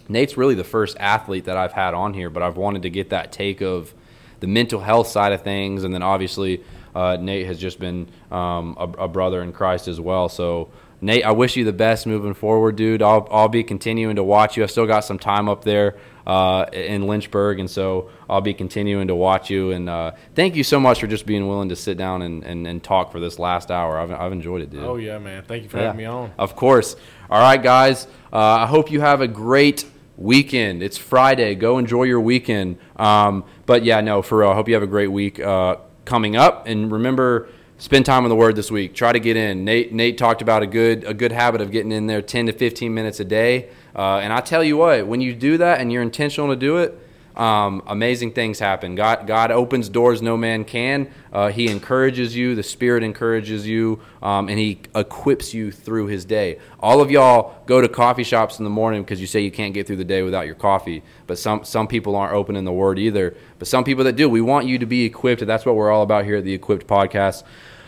Nate's 0.09 0.37
really 0.37 0.55
the 0.55 0.63
first 0.63 0.95
athlete 1.01 1.43
that 1.45 1.57
I've 1.57 1.73
had 1.73 1.93
on 1.93 2.13
here, 2.13 2.29
but 2.29 2.41
I've 2.41 2.55
wanted 2.55 2.83
to 2.83 2.89
get 2.89 3.09
that 3.09 3.33
take 3.33 3.59
of 3.59 3.93
the 4.39 4.47
mental 4.47 4.79
health 4.79 5.07
side 5.07 5.33
of 5.33 5.41
things, 5.41 5.83
and 5.83 5.93
then 5.93 6.01
obviously 6.01 6.63
uh, 6.95 7.17
Nate 7.19 7.45
has 7.47 7.59
just 7.59 7.79
been 7.79 8.07
um, 8.31 8.75
a, 8.79 9.03
a 9.03 9.07
brother 9.07 9.41
in 9.41 9.51
Christ 9.53 9.87
as 9.87 9.99
well. 9.99 10.29
So 10.29 10.69
Nate, 11.01 11.23
I 11.25 11.31
wish 11.31 11.55
you 11.55 11.63
the 11.63 11.73
best 11.73 12.07
moving 12.07 12.33
forward, 12.33 12.75
dude. 12.75 13.01
I'll 13.01 13.27
I'll 13.31 13.49
be 13.49 13.63
continuing 13.63 14.15
to 14.15 14.23
watch 14.23 14.57
you. 14.57 14.63
I've 14.63 14.71
still 14.71 14.87
got 14.87 15.01
some 15.01 15.19
time 15.19 15.47
up 15.47 15.63
there 15.63 15.95
uh, 16.25 16.65
in 16.73 17.05
Lynchburg, 17.05 17.59
and 17.59 17.69
so 17.69 18.09
I'll 18.27 18.41
be 18.41 18.55
continuing 18.55 19.07
to 19.09 19.15
watch 19.15 19.49
you. 19.51 19.71
And 19.71 19.87
uh, 19.89 20.11
thank 20.33 20.55
you 20.55 20.63
so 20.63 20.79
much 20.79 20.99
for 20.99 21.05
just 21.07 21.25
being 21.27 21.47
willing 21.47 21.69
to 21.69 21.75
sit 21.75 21.97
down 21.97 22.23
and, 22.23 22.43
and, 22.43 22.65
and 22.65 22.83
talk 22.83 23.11
for 23.11 23.19
this 23.19 23.37
last 23.37 23.69
hour. 23.69 23.99
I've 23.99 24.11
I've 24.11 24.31
enjoyed 24.31 24.63
it, 24.63 24.71
dude. 24.71 24.83
Oh 24.83 24.95
yeah, 24.95 25.19
man. 25.19 25.43
Thank 25.47 25.63
you 25.63 25.69
for 25.69 25.77
Yeah. 25.77 25.83
having 25.83 25.97
me 25.99 26.05
on. 26.05 26.31
Of 26.39 26.55
course. 26.55 26.95
All 27.29 27.39
right, 27.39 27.61
guys. 27.61 28.07
Uh, 28.33 28.37
I 28.37 28.65
hope 28.65 28.89
you 28.91 28.99
have 29.01 29.21
a 29.21 29.27
great 29.27 29.85
weekend. 30.17 30.81
It's 30.81 30.97
Friday. 30.97 31.53
Go 31.53 31.77
enjoy 31.77 32.03
your 32.03 32.21
weekend. 32.21 32.77
Um, 32.95 33.43
but 33.67 33.83
yeah, 33.83 34.01
no, 34.01 34.21
for 34.23 34.39
real. 34.39 34.49
I 34.49 34.55
hope 34.55 34.67
you 34.67 34.73
have 34.73 34.83
a 34.83 34.87
great 34.87 35.11
week 35.11 35.39
uh, 35.39 35.75
coming 36.07 36.35
up. 36.35 36.65
And 36.65 36.91
remember, 36.91 37.49
spend 37.77 38.05
time 38.07 38.23
on 38.23 38.29
the 38.29 38.35
Word 38.35 38.55
this 38.55 38.71
week. 38.71 38.95
Try 38.95 39.11
to 39.11 39.19
get 39.19 39.37
in. 39.37 39.63
Nate 39.63 39.93
Nate 39.93 40.17
talked 40.17 40.41
about 40.41 40.63
a 40.63 40.67
good 40.67 41.03
a 41.03 41.13
good 41.13 41.31
habit 41.31 41.61
of 41.61 41.69
getting 41.69 41.91
in 41.91 42.07
there 42.07 42.23
10 42.23 42.47
to 42.47 42.53
15 42.53 42.91
minutes 42.91 43.19
a 43.19 43.25
day. 43.25 43.69
Uh, 43.95 44.17
and 44.17 44.33
I 44.33 44.41
tell 44.41 44.63
you 44.63 44.77
what, 44.77 45.05
when 45.05 45.21
you 45.21 45.35
do 45.35 45.57
that 45.57 45.79
and 45.79 45.91
you're 45.91 46.01
intentional 46.01 46.49
to 46.49 46.55
do 46.55 46.77
it, 46.77 46.97
um, 47.37 47.83
amazing 47.85 48.31
things 48.33 48.57
happen. 48.57 48.95
God, 48.95 49.27
God 49.27 49.51
opens 49.51 49.89
doors 49.89 50.23
no 50.23 50.35
man 50.35 50.65
can. 50.65 51.11
Uh, 51.31 51.49
he 51.49 51.69
encourages 51.69 52.35
you. 52.35 52.55
The 52.55 52.63
Spirit 52.63 53.03
encourages 53.03 53.67
you, 53.67 53.99
um, 54.23 54.49
and 54.49 54.57
He 54.57 54.81
equips 54.95 55.53
you 55.53 55.71
through 55.71 56.07
His 56.07 56.25
day. 56.25 56.57
All 56.79 56.99
of 56.99 57.11
y'all 57.11 57.63
go 57.67 57.79
to 57.79 57.87
coffee 57.87 58.23
shops 58.23 58.57
in 58.57 58.63
the 58.63 58.71
morning 58.71 59.03
because 59.03 59.21
you 59.21 59.27
say 59.27 59.41
you 59.41 59.51
can't 59.51 59.73
get 59.73 59.85
through 59.85 59.97
the 59.97 60.03
day 60.03 60.23
without 60.23 60.47
your 60.47 60.55
coffee. 60.55 61.03
But 61.27 61.37
some 61.37 61.63
some 61.63 61.87
people 61.87 62.15
aren't 62.15 62.33
opening 62.33 62.65
the 62.65 62.73
Word 62.73 62.97
either. 62.97 63.37
But 63.59 63.67
some 63.67 63.83
people 63.83 64.03
that 64.05 64.15
do. 64.15 64.27
We 64.27 64.41
want 64.41 64.65
you 64.65 64.79
to 64.79 64.87
be 64.87 65.05
equipped. 65.05 65.45
That's 65.45 65.65
what 65.65 65.75
we're 65.75 65.91
all 65.91 66.01
about 66.01 66.25
here 66.25 66.37
at 66.37 66.43
the 66.43 66.53
Equipped 66.53 66.87
Podcast. 66.87 67.43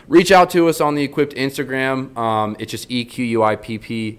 Reach 0.06 0.30
out 0.30 0.50
to 0.50 0.68
us 0.68 0.80
on 0.80 0.94
the 0.94 1.02
Equipped 1.02 1.34
Instagram. 1.34 2.16
Um, 2.16 2.56
it's 2.60 2.70
just 2.70 2.88
E 2.90 3.04
Q 3.04 3.24
U 3.24 3.42
I 3.42 3.56
P 3.56 3.78
P 3.78 4.18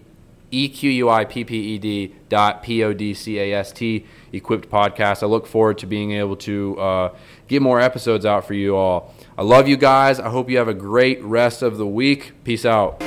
E 0.51 0.69
Q 0.69 0.89
U 0.91 1.09
I 1.09 1.25
P 1.25 1.43
P 1.43 1.55
E 1.55 1.77
D 1.79 2.15
dot 2.29 2.61
P 2.61 2.83
O 2.83 2.93
D 2.93 3.13
C 3.13 3.39
A 3.39 3.53
S 3.53 3.71
T 3.71 4.05
equipped 4.31 4.69
podcast. 4.69 5.23
I 5.23 5.25
look 5.25 5.47
forward 5.47 5.77
to 5.79 5.87
being 5.87 6.11
able 6.11 6.35
to 6.37 6.79
uh, 6.79 7.15
get 7.47 7.61
more 7.61 7.79
episodes 7.79 8.25
out 8.25 8.45
for 8.45 8.53
you 8.53 8.75
all. 8.75 9.13
I 9.37 9.43
love 9.43 9.67
you 9.67 9.77
guys. 9.77 10.19
I 10.19 10.29
hope 10.29 10.49
you 10.49 10.57
have 10.57 10.67
a 10.67 10.73
great 10.73 11.23
rest 11.23 11.61
of 11.61 11.77
the 11.77 11.87
week. 11.87 12.33
Peace 12.43 12.65
out. 12.65 13.01